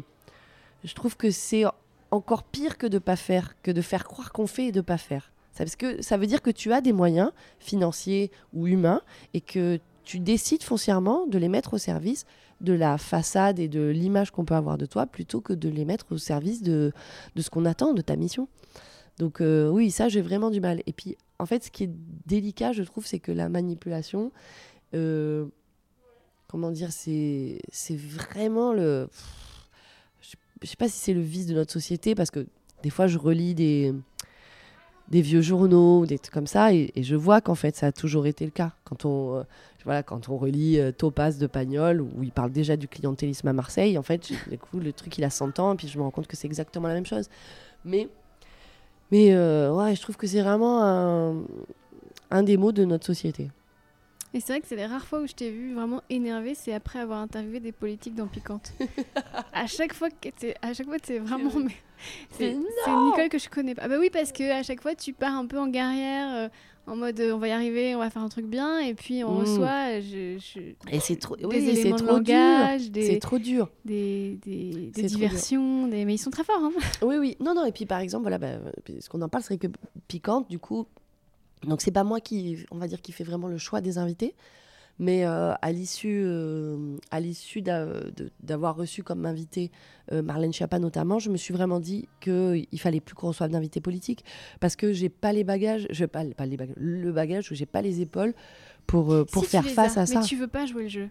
je 0.83 0.93
trouve 0.93 1.17
que 1.17 1.31
c'est 1.31 1.63
encore 2.11 2.43
pire 2.43 2.77
que 2.77 2.85
de 2.85 2.99
pas 2.99 3.15
faire, 3.15 3.55
que 3.63 3.71
de 3.71 3.81
faire 3.81 4.03
croire 4.03 4.31
qu'on 4.31 4.47
fait 4.47 4.67
et 4.67 4.71
de 4.71 4.81
pas 4.81 4.97
faire. 4.97 5.31
Ça, 5.51 5.63
parce 5.63 5.75
que 5.75 6.01
ça 6.01 6.17
veut 6.17 6.27
dire 6.27 6.41
que 6.41 6.51
tu 6.51 6.71
as 6.73 6.81
des 6.81 6.93
moyens 6.93 7.31
financiers 7.59 8.31
ou 8.53 8.67
humains 8.67 9.01
et 9.33 9.41
que 9.41 9.79
tu 10.03 10.19
décides 10.19 10.63
foncièrement 10.63 11.27
de 11.27 11.37
les 11.37 11.49
mettre 11.49 11.73
au 11.73 11.77
service 11.77 12.25
de 12.61 12.73
la 12.73 12.97
façade 12.97 13.59
et 13.59 13.67
de 13.67 13.87
l'image 13.87 14.31
qu'on 14.31 14.45
peut 14.45 14.55
avoir 14.55 14.77
de 14.77 14.85
toi 14.85 15.05
plutôt 15.05 15.41
que 15.41 15.53
de 15.53 15.69
les 15.69 15.85
mettre 15.85 16.11
au 16.11 16.17
service 16.17 16.61
de, 16.61 16.91
de 17.35 17.41
ce 17.41 17.49
qu'on 17.49 17.65
attend 17.65 17.93
de 17.93 18.01
ta 18.01 18.15
mission. 18.15 18.47
Donc 19.17 19.41
euh, 19.41 19.69
oui, 19.69 19.91
ça, 19.91 20.09
j'ai 20.09 20.21
vraiment 20.21 20.49
du 20.49 20.61
mal. 20.61 20.81
Et 20.87 20.93
puis, 20.93 21.17
en 21.39 21.45
fait, 21.45 21.63
ce 21.63 21.71
qui 21.71 21.83
est 21.83 21.91
délicat, 22.25 22.71
je 22.73 22.83
trouve, 22.83 23.05
c'est 23.05 23.19
que 23.19 23.31
la 23.31 23.49
manipulation, 23.49 24.31
euh, 24.93 25.45
comment 26.47 26.71
dire, 26.71 26.91
c'est 26.91 27.59
vraiment 27.89 28.73
le... 28.73 29.07
Je 30.61 30.67
sais 30.67 30.75
pas 30.75 30.89
si 30.89 30.97
c'est 30.97 31.13
le 31.13 31.21
vice 31.21 31.47
de 31.47 31.53
notre 31.53 31.71
société, 31.71 32.15
parce 32.15 32.31
que 32.31 32.45
des 32.83 32.89
fois, 32.89 33.07
je 33.07 33.17
relis 33.17 33.55
des, 33.55 33.93
des 35.09 35.21
vieux 35.21 35.41
journaux, 35.41 36.05
des 36.05 36.19
trucs 36.19 36.33
comme 36.33 36.47
ça, 36.47 36.73
et, 36.73 36.91
je 36.95 37.15
vois 37.15 37.41
qu'en 37.41 37.55
fait, 37.55 37.75
ça 37.75 37.87
a 37.87 37.91
toujours 37.91 38.27
été 38.27 38.45
le 38.45 38.51
cas. 38.51 38.71
Quand 38.83 39.05
on, 39.05 39.37
euh, 39.37 40.01
relit 40.27 40.79
Topaz 40.97 41.37
de 41.39 41.47
Pagnol, 41.47 42.01
où 42.01 42.23
il 42.23 42.31
parle 42.31 42.51
déjà 42.51 42.77
du 42.77 42.87
clientélisme 42.87 43.47
à 43.47 43.53
Marseille, 43.53 43.97
en 43.97 44.03
fait, 44.03 44.29
coup, 44.59 44.79
le 44.79 44.93
truc, 44.93 45.17
il 45.17 45.23
a 45.23 45.29
100 45.29 45.59
ans, 45.59 45.73
et 45.73 45.77
puis 45.77 45.87
je 45.87 45.97
me 45.97 46.03
rends 46.03 46.11
compte 46.11 46.27
que 46.27 46.37
c'est 46.37 46.47
exactement 46.47 46.87
la 46.87 46.93
même 46.93 47.07
chose. 47.07 47.27
Mais 47.85 48.07
mais 49.11 49.33
euh, 49.33 49.73
ouais, 49.73 49.95
je 49.95 50.01
trouve 50.01 50.17
que 50.17 50.27
c'est 50.27 50.41
vraiment 50.41 50.83
un, 52.31 52.43
des 52.43 52.57
mots 52.57 52.71
de 52.71 52.85
notre 52.85 53.05
société. 53.05 53.49
Et 54.33 54.39
c'est 54.39 54.53
vrai 54.53 54.61
que 54.61 54.67
c'est 54.67 54.75
les 54.75 54.85
rares 54.85 55.05
fois 55.05 55.21
où 55.21 55.27
je 55.27 55.33
t'ai 55.33 55.49
vu 55.49 55.73
vraiment 55.73 56.03
énervé, 56.09 56.53
c'est 56.53 56.73
après 56.73 56.99
avoir 56.99 57.19
interviewé 57.19 57.59
des 57.59 57.71
politiques 57.71 58.15
dans 58.15 58.27
Piquante. 58.27 58.73
à 59.53 59.65
chaque 59.65 59.93
fois 59.93 60.09
que 60.09 60.29
à 60.61 60.73
chaque 60.73 60.87
fois 60.87 60.97
c'est 61.03 61.19
vraiment 61.19 61.51
c'est 62.31 62.55
Nicole 62.55 63.29
que 63.29 63.39
je 63.39 63.49
connais 63.49 63.73
pas. 63.73 63.83
Ah 63.85 63.87
bah 63.87 63.95
oui 63.99 64.09
parce 64.11 64.31
que 64.31 64.51
à 64.51 64.63
chaque 64.63 64.81
fois 64.81 64.93
tu 64.93 65.13
pars 65.13 65.33
un 65.33 65.47
peu 65.47 65.57
en 65.57 65.67
guerrière 65.67 66.33
euh, 66.33 66.49
en 66.89 66.95
mode 66.95 67.19
euh, 67.19 67.33
on 67.33 67.37
va 67.37 67.47
y 67.47 67.51
arriver, 67.51 67.95
on 67.95 67.99
va 67.99 68.09
faire 68.09 68.21
un 68.21 68.29
truc 68.29 68.45
bien, 68.45 68.79
et 68.79 68.93
puis 68.93 69.23
on 69.23 69.33
mm. 69.33 69.39
reçoit. 69.39 69.99
Je, 70.01 70.37
et 70.91 70.99
c'est 70.99 71.17
trop, 71.17 71.35
oui, 71.43 71.75
c'est 71.75 71.95
trop 71.95 72.19
dur. 72.19 72.35
C'est 72.93 73.19
trop 73.19 73.39
dur. 73.39 73.69
Des, 73.85 74.39
des, 74.43 74.91
des 74.93 75.03
diversions, 75.03 75.87
des... 75.87 76.05
mais 76.05 76.15
ils 76.15 76.19
sont 76.19 76.31
très 76.31 76.43
forts. 76.43 76.61
Hein. 76.61 76.71
Oui, 77.01 77.17
oui. 77.17 77.37
Non, 77.39 77.53
non. 77.53 77.65
Et 77.65 77.71
puis 77.71 77.85
par 77.85 77.99
exemple, 77.99 78.23
voilà, 78.23 78.37
bah, 78.37 78.59
ce 78.99 79.07
qu'on 79.09 79.21
en 79.21 79.29
parle, 79.29 79.43
c'est 79.43 79.57
que 79.57 79.67
piquante, 80.07 80.49
du 80.49 80.59
coup. 80.59 80.87
Donc 81.63 81.81
c'est 81.81 81.91
pas 81.91 82.03
moi 82.03 82.19
qui, 82.19 82.65
on 82.71 82.77
va 82.77 82.87
dire, 82.87 83.01
qui 83.01 83.11
fait 83.11 83.23
vraiment 83.23 83.47
le 83.47 83.57
choix 83.57 83.81
des 83.81 83.97
invités. 83.97 84.35
Mais 85.01 85.25
euh, 85.25 85.53
à 85.61 85.71
l'issue, 85.71 86.23
euh, 86.25 86.97
à 87.09 87.21
l'issue 87.21 87.61
d'avoir 87.61 88.75
reçu 88.75 89.01
comme 89.01 89.25
invité 89.25 89.71
euh, 90.11 90.21
Marlène 90.21 90.51
Schiappa 90.51 90.77
notamment, 90.77 91.19
je 91.19 91.29
me 91.29 91.37
suis 91.37 91.53
vraiment 91.53 91.79
dit 91.79 92.09
qu'il 92.19 92.67
fallait 92.79 92.99
plus 92.99 93.15
qu'on 93.15 93.29
reçoive 93.29 93.49
d'invités 93.49 93.79
politiques 93.79 94.25
parce 94.59 94.75
que 94.75 94.91
j'ai 94.91 95.07
pas 95.07 95.31
les 95.31 95.45
bagages, 95.45 95.87
je 95.89 96.03
pas, 96.03 96.25
pas 96.25 96.45
les 96.45 96.57
bagages, 96.57 96.75
le 96.77 97.13
bagage, 97.13 97.47
j'ai 97.53 97.65
pas 97.65 97.81
les 97.81 98.01
épaules 98.01 98.33
pour 98.87 99.25
pour 99.31 99.45
faire 99.45 99.65
face 99.65 99.97
à 99.97 100.05
ça. 100.05 100.19
Mais 100.19 100.25
tu 100.25 100.35
veux 100.35 100.47
pas 100.47 100.65
jouer 100.65 100.83
le 100.83 100.89
jeu. 100.89 101.09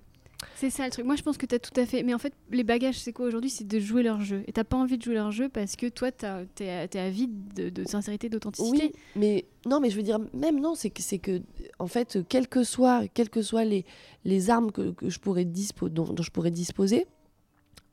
C'est 0.54 0.70
ça 0.70 0.84
le 0.84 0.90
truc. 0.90 1.04
Moi, 1.04 1.16
je 1.16 1.22
pense 1.22 1.36
que 1.36 1.46
tu 1.46 1.54
as 1.54 1.58
tout 1.58 1.78
à 1.80 1.84
fait. 1.84 2.02
Mais 2.02 2.14
en 2.14 2.18
fait, 2.18 2.32
les 2.50 2.62
bagages, 2.64 2.98
c'est 2.98 3.12
quoi 3.12 3.26
aujourd'hui? 3.26 3.50
C'est 3.50 3.66
de 3.66 3.78
jouer 3.80 4.02
leur 4.02 4.20
jeu. 4.20 4.44
Et 4.46 4.52
t'as 4.52 4.64
pas 4.64 4.76
envie 4.76 4.96
de 4.96 5.02
jouer 5.02 5.14
leur 5.14 5.32
jeu 5.32 5.48
parce 5.48 5.76
que 5.76 5.86
toi, 5.88 6.12
tu 6.12 6.26
es 6.64 6.98
avide 6.98 7.54
de, 7.54 7.70
de 7.70 7.84
sincérité, 7.88 8.28
d'authenticité. 8.28 8.86
Oui, 8.86 8.92
mais 9.16 9.44
non, 9.66 9.80
mais 9.80 9.90
je 9.90 9.96
veux 9.96 10.02
dire, 10.02 10.18
même 10.34 10.60
non, 10.60 10.74
c'est 10.74 10.90
que, 10.90 11.16
que 11.16 11.42
en 11.78 11.86
fait, 11.86 12.18
quelles 12.28 12.48
que 12.48 12.62
soient, 12.62 13.06
quelles 13.08 13.30
que 13.30 13.40
les, 13.64 13.84
les 14.24 14.50
armes 14.50 14.70
que, 14.70 14.94
je 15.02 15.18
pourrais 15.18 15.44
dispo 15.44 15.88
dont, 15.88 16.14
je 16.20 16.30
pourrais 16.30 16.50
disposer, 16.52 17.06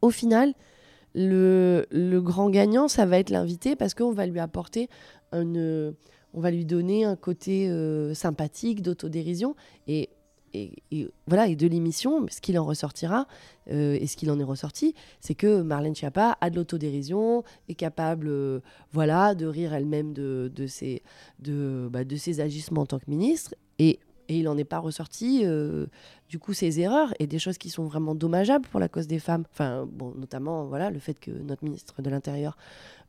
au 0.01 0.11
final, 0.11 0.53
le, 1.15 1.85
le 1.89 2.21
grand 2.21 2.49
gagnant, 2.49 2.87
ça 2.87 3.05
va 3.05 3.17
être 3.17 3.29
l'invité 3.31 3.75
parce 3.75 3.93
qu'on 3.93 4.11
va 4.11 4.27
lui 4.27 4.39
apporter 4.39 4.89
une. 5.31 5.95
On 6.37 6.41
va 6.41 6.51
lui 6.51 6.65
donner 6.65 7.05
un 7.05 7.15
côté 7.15 7.69
euh, 7.69 8.13
sympathique, 8.13 8.81
d'autodérision. 8.81 9.55
Et 10.91 11.07
voilà, 11.27 11.47
et 11.47 11.55
de 11.55 11.67
l'émission, 11.67 12.25
ce 12.29 12.39
qu'il 12.39 12.57
en 12.57 12.65
ressortira, 12.65 13.27
euh, 13.71 13.97
et 13.99 14.07
ce 14.07 14.15
qu'il 14.15 14.31
en 14.31 14.39
est 14.39 14.43
ressorti, 14.43 14.93
c'est 15.19 15.35
que 15.35 15.61
Marlène 15.61 15.95
Schiappa 15.95 16.37
a 16.39 16.49
de 16.49 16.55
l'autodérision, 16.55 17.43
est 17.67 17.75
capable 17.75 18.27
euh, 18.29 18.59
voilà, 18.91 19.35
de 19.35 19.45
rire 19.45 19.73
elle-même 19.73 20.13
de, 20.13 20.51
de, 20.53 20.67
ses, 20.67 21.01
de, 21.39 21.89
bah, 21.91 22.03
de 22.03 22.15
ses 22.15 22.41
agissements 22.41 22.81
en 22.81 22.85
tant 22.85 22.99
que 22.99 23.09
ministre, 23.09 23.55
et, 23.79 23.99
et 24.27 24.39
il 24.39 24.43
n'en 24.43 24.57
est 24.57 24.63
pas 24.63 24.79
ressorti, 24.79 25.41
euh, 25.43 25.85
du 26.29 26.39
coup, 26.39 26.53
ses 26.53 26.79
erreurs, 26.79 27.13
et 27.19 27.27
des 27.27 27.39
choses 27.39 27.57
qui 27.57 27.69
sont 27.69 27.85
vraiment 27.85 28.15
dommageables 28.15 28.67
pour 28.67 28.79
la 28.79 28.89
cause 28.89 29.07
des 29.07 29.19
femmes. 29.19 29.45
Enfin, 29.51 29.87
bon, 29.91 30.13
notamment, 30.15 30.65
voilà, 30.65 30.89
le 30.89 30.99
fait 30.99 31.19
que 31.19 31.31
notre 31.31 31.63
ministre 31.63 32.01
de 32.01 32.09
l'Intérieur 32.09 32.57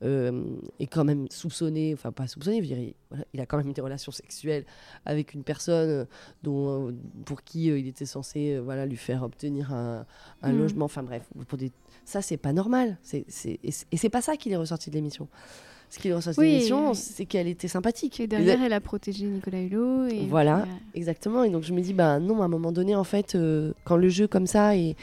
euh, 0.03 0.45
est 0.79 0.87
quand 0.87 1.05
même 1.05 1.27
soupçonné, 1.31 1.95
enfin 1.95 2.13
pas 2.13 2.27
soupçonné, 2.27 2.61
je 2.63 2.67
dirais, 2.67 2.95
il 3.33 3.41
a 3.41 3.47
quand 3.47 3.57
même 3.57 3.73
des 3.73 3.81
relations 3.81 4.13
sexuelles 4.13 4.67
avec 5.07 5.33
une 5.33 5.43
personne 5.43 5.89
euh, 5.89 6.05
dont, 6.43 6.89
euh, 6.89 6.93
pour 7.25 7.43
qui 7.43 7.67
il 7.67 7.87
était 7.87 8.05
censé 8.05 8.59
voilà, 8.59 8.85
lui 8.85 8.97
faire 8.97 9.23
obtenir 9.23 9.73
un, 9.73 10.05
un 10.43 10.53
mm. 10.53 10.59
logement, 10.59 10.85
enfin 10.85 11.03
bref, 11.03 11.23
pour 11.49 11.57
des... 11.57 11.73
ça 12.05 12.21
c'est 12.21 12.37
pas 12.37 12.53
normal, 12.53 12.99
c'est... 13.03 13.25
et 13.63 13.97
c'est 13.97 14.11
pas 14.11 14.21
ça 14.21 14.37
qu'il 14.37 14.53
est 14.53 14.57
ressorti 14.57 14.91
de 14.91 14.97
l'émission. 14.97 15.29
Ce 15.89 15.99
qui 15.99 16.09
est 16.09 16.15
ressorti 16.15 16.41
de 16.41 16.45
l'émission, 16.45 16.95
c'est 16.95 17.27
qu'elle 17.27 17.49
était 17.49 17.69
sympathique. 17.69 18.21
Et 18.21 18.27
derrière, 18.27 18.63
elle 18.63 18.73
a 18.73 18.81
protégé 18.81 19.25
Nicolas 19.25 19.61
Hulot. 19.61 20.09
Et 20.09 20.27
voilà, 20.27 20.67
exactement. 20.95 21.45
Et 21.45 21.51
donc 21.51 21.63
je 21.63 21.73
me 21.73 21.81
dis, 21.81 21.95
bah 21.95 22.19
non, 22.19 22.43
à 22.43 22.47
un 22.47 22.49
moment 22.49 22.73
donné, 22.73 22.95
en 22.95 23.05
fait, 23.05 23.37
quand 23.85 23.97
le 23.97 24.09
jeu 24.09 24.27
comme 24.27 24.47
ça 24.47 24.77
est, 24.77 24.97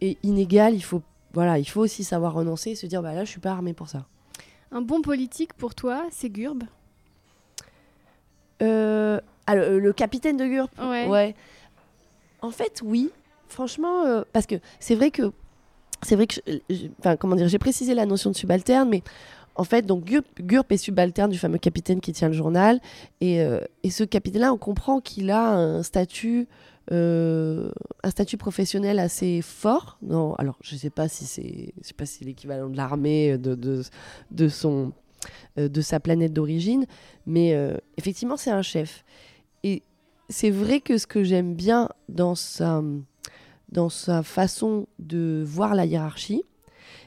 est 0.00 0.16
inégal, 0.24 0.74
il 0.74 0.82
faut 0.82 1.02
voilà, 1.34 1.58
il 1.58 1.64
faut 1.64 1.80
aussi 1.80 2.04
savoir 2.04 2.34
renoncer 2.34 2.70
et 2.70 2.74
se 2.74 2.86
dire 2.86 3.02
bah 3.02 3.14
là, 3.14 3.24
je 3.24 3.30
suis 3.30 3.40
pas 3.40 3.52
armée 3.52 3.72
pour 3.72 3.88
ça. 3.88 4.06
Un 4.70 4.82
bon 4.82 5.02
politique 5.02 5.54
pour 5.54 5.74
toi, 5.74 6.04
c'est 6.10 6.30
Gurb? 6.30 6.64
Euh, 8.62 9.20
ah, 9.46 9.54
le, 9.56 9.78
le 9.78 9.92
capitaine 9.92 10.36
de 10.36 10.46
GURP 10.46 10.70
Ouais. 10.80 11.34
En 12.40 12.50
fait, 12.50 12.80
oui. 12.84 13.10
Franchement, 13.48 14.04
euh, 14.04 14.22
parce 14.32 14.46
que 14.46 14.56
c'est 14.80 14.94
vrai 14.94 15.10
que. 15.10 15.32
C'est 16.02 16.16
vrai 16.16 16.26
que. 16.26 16.40
Enfin, 16.98 17.16
comment 17.16 17.36
dire 17.36 17.48
J'ai 17.48 17.58
précisé 17.58 17.94
la 17.94 18.06
notion 18.06 18.30
de 18.30 18.36
subalterne, 18.36 18.88
mais. 18.88 19.02
En 19.54 19.64
fait, 19.64 19.86
donc 19.86 20.04
GURP, 20.04 20.72
est 20.72 20.76
subalterne 20.76 21.30
du 21.30 21.38
fameux 21.38 21.58
capitaine 21.58 22.00
qui 22.00 22.12
tient 22.12 22.28
le 22.28 22.34
journal. 22.34 22.80
Et, 23.20 23.42
euh, 23.42 23.60
et 23.82 23.90
ce 23.90 24.04
capitaine-là, 24.04 24.52
on 24.52 24.58
comprend 24.58 25.00
qu'il 25.00 25.30
a 25.30 25.54
un 25.54 25.82
statut, 25.82 26.48
euh, 26.90 27.70
un 28.02 28.10
statut 28.10 28.36
professionnel 28.36 28.98
assez 28.98 29.42
fort. 29.42 29.98
Non, 30.02 30.34
alors, 30.34 30.58
je 30.62 30.74
ne 30.74 30.80
sais 30.80 30.90
pas 30.90 31.08
si 31.08 31.26
c'est, 31.26 31.74
si 32.04 32.24
l'équivalent 32.24 32.68
de 32.68 32.76
l'armée, 32.76 33.36
de, 33.36 33.54
de, 33.54 33.82
de 34.30 34.48
euh, 35.58 35.68
de 35.68 35.80
sa 35.82 36.00
planète 36.00 36.32
d'origine, 36.32 36.86
mais 37.26 37.54
euh, 37.54 37.76
effectivement, 37.98 38.38
c'est 38.38 38.50
un 38.50 38.62
chef. 38.62 39.04
Et 39.62 39.82
c'est 40.30 40.50
vrai 40.50 40.80
que 40.80 40.96
ce 40.96 41.06
que 41.06 41.22
j'aime 41.24 41.54
bien 41.54 41.90
dans 42.08 42.34
sa, 42.34 42.82
dans 43.70 43.90
sa 43.90 44.22
façon 44.22 44.86
de 44.98 45.44
voir 45.46 45.74
la 45.74 45.84
hiérarchie, 45.84 46.42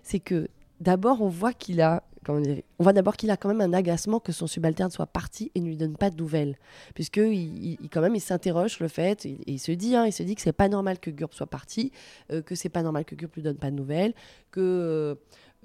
c'est 0.04 0.20
que 0.20 0.48
d'abord, 0.80 1.22
on 1.22 1.28
voit 1.28 1.54
qu'il 1.54 1.82
a. 1.82 2.04
On 2.34 2.84
voit 2.84 2.94
d'abord 2.94 3.16
qu'il 3.18 3.30
a 3.32 3.38
quand 3.38 3.48
même 3.50 3.62
un 3.62 3.74
agacement 3.74 4.20
que 4.20 4.32
son 4.32 4.48
subalterne 4.48 4.92
soit 4.92 5.06
parti 5.06 5.52
et 5.56 5.62
ne 5.62 5.68
lui 5.68 5.78
donne 5.78 5.96
pas 5.98 6.10
de 6.10 6.16
nouvelles. 6.18 6.58
Puisque 6.94 7.18
il, 7.18 7.34
il- 7.34 7.78
il- 7.82 7.90
quand 7.90 8.02
même, 8.02 8.16
il 8.16 8.20
s'interroge 8.22 8.72
sur 8.72 8.84
le 8.84 8.90
fait, 8.90 9.26
et 9.26 9.38
il 9.48 9.60
se 9.60 9.72
dit, 9.72 9.96
hein, 9.96 10.06
il 10.06 10.12
se 10.14 10.24
dit 10.24 10.36
que 10.36 10.42
c'est 10.42 10.54
pas 10.54 10.70
normal 10.70 11.00
que 11.00 11.10
Gurp 11.12 11.34
soit 11.34 11.48
parti, 11.48 11.92
euh, 12.32 12.42
que 12.42 12.56
c'est 12.56 12.70
pas 12.70 12.84
normal 12.84 13.06
que 13.06 13.16
Gurp 13.16 13.36
lui 13.36 13.42
donne 13.44 13.58
pas 13.58 13.70
de 13.72 13.76
nouvelles, 13.76 14.14
que, 14.52 14.60
euh, 14.62 15.16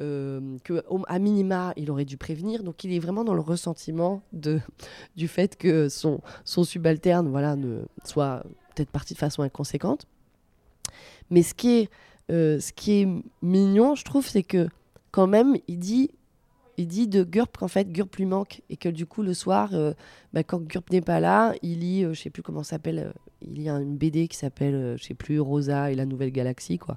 euh, 0.02 0.40
à 1.08 1.18
minima, 1.18 1.72
il 1.76 1.90
aurait 1.90 2.04
dû 2.04 2.16
prévenir. 2.16 2.62
Donc 2.62 2.84
il 2.84 2.92
est 2.92 2.98
vraiment 2.98 3.24
dans 3.24 3.34
le 3.34 3.40
ressentiment 3.40 4.22
du 5.16 5.28
fait 5.28 5.56
que 5.56 5.88
son, 5.88 6.20
subalterne 6.44 7.28
voilà, 7.28 7.56
ne 7.56 7.82
soit 8.04 8.42
peut-être 8.74 8.90
parti 8.90 9.14
de 9.14 9.18
façon 9.18 9.42
inconséquente. 9.42 10.06
Mais 11.30 11.42
ce 11.42 11.54
qui 11.54 11.80
est, 11.80 11.90
euh, 12.30 12.58
ce 12.60 12.72
qui 12.72 13.02
est 13.02 13.08
mignon, 13.42 13.94
je 13.94 14.04
trouve, 14.04 14.26
c'est 14.26 14.42
que 14.42 14.68
quand 15.10 15.26
même, 15.26 15.56
il 15.68 15.78
dit, 15.78 16.10
il 16.80 16.86
dit 16.88 17.06
de 17.08 17.22
Gurp 17.24 17.56
qu'en 17.58 17.68
fait, 17.68 17.90
Gurp 17.92 18.16
lui 18.16 18.24
manque 18.26 18.62
et 18.70 18.76
que 18.76 18.88
du 18.88 19.04
coup, 19.04 19.22
le 19.22 19.34
soir, 19.34 19.70
euh, 19.74 19.92
bah, 20.32 20.42
quand 20.42 20.60
Gurp 20.62 20.84
n'est 20.90 21.00
pas 21.02 21.20
là, 21.20 21.52
il 21.62 21.80
lit, 21.80 22.04
euh, 22.04 22.14
je 22.14 22.20
sais 22.22 22.30
plus 22.30 22.42
comment 22.42 22.62
ça 22.62 22.70
s'appelle, 22.76 22.98
euh, 22.98 23.12
il 23.42 23.54
lit 23.54 23.68
une 23.68 23.96
BD 23.96 24.28
qui 24.28 24.36
s'appelle, 24.36 24.74
euh, 24.74 24.96
je 24.96 25.04
sais 25.04 25.14
plus, 25.14 25.40
Rosa 25.40 25.90
et 25.90 25.94
la 25.94 26.06
Nouvelle 26.06 26.30
Galaxie, 26.32 26.78
quoi. 26.78 26.96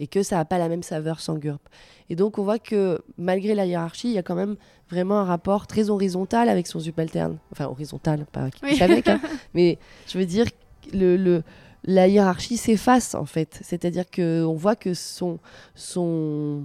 Et 0.00 0.06
que 0.08 0.22
ça 0.22 0.36
n'a 0.36 0.44
pas 0.44 0.58
la 0.58 0.68
même 0.68 0.82
saveur 0.82 1.20
sans 1.20 1.36
Gurp. 1.36 1.60
Et 2.08 2.16
donc, 2.16 2.38
on 2.38 2.42
voit 2.42 2.58
que 2.58 3.00
malgré 3.18 3.54
la 3.54 3.66
hiérarchie, 3.66 4.08
il 4.08 4.14
y 4.14 4.18
a 4.18 4.22
quand 4.22 4.34
même 4.34 4.56
vraiment 4.88 5.20
un 5.20 5.24
rapport 5.24 5.66
très 5.68 5.90
horizontal 5.90 6.48
avec 6.48 6.66
son 6.66 6.80
subalterne. 6.80 7.38
Enfin, 7.52 7.66
horizontal, 7.66 8.26
pas 8.32 8.48
Oui. 8.64 8.82
avec, 8.82 9.06
hein. 9.08 9.20
mais 9.54 9.78
je 10.08 10.18
veux 10.18 10.26
dire, 10.26 10.46
le, 10.92 11.16
le- 11.16 11.42
la 11.84 12.08
hiérarchie 12.08 12.56
s'efface 12.58 13.14
en 13.14 13.24
fait. 13.24 13.58
C'est-à-dire 13.62 14.04
qu'on 14.10 14.54
voit 14.54 14.76
que 14.76 14.92
son, 14.92 15.38
son, 15.74 16.62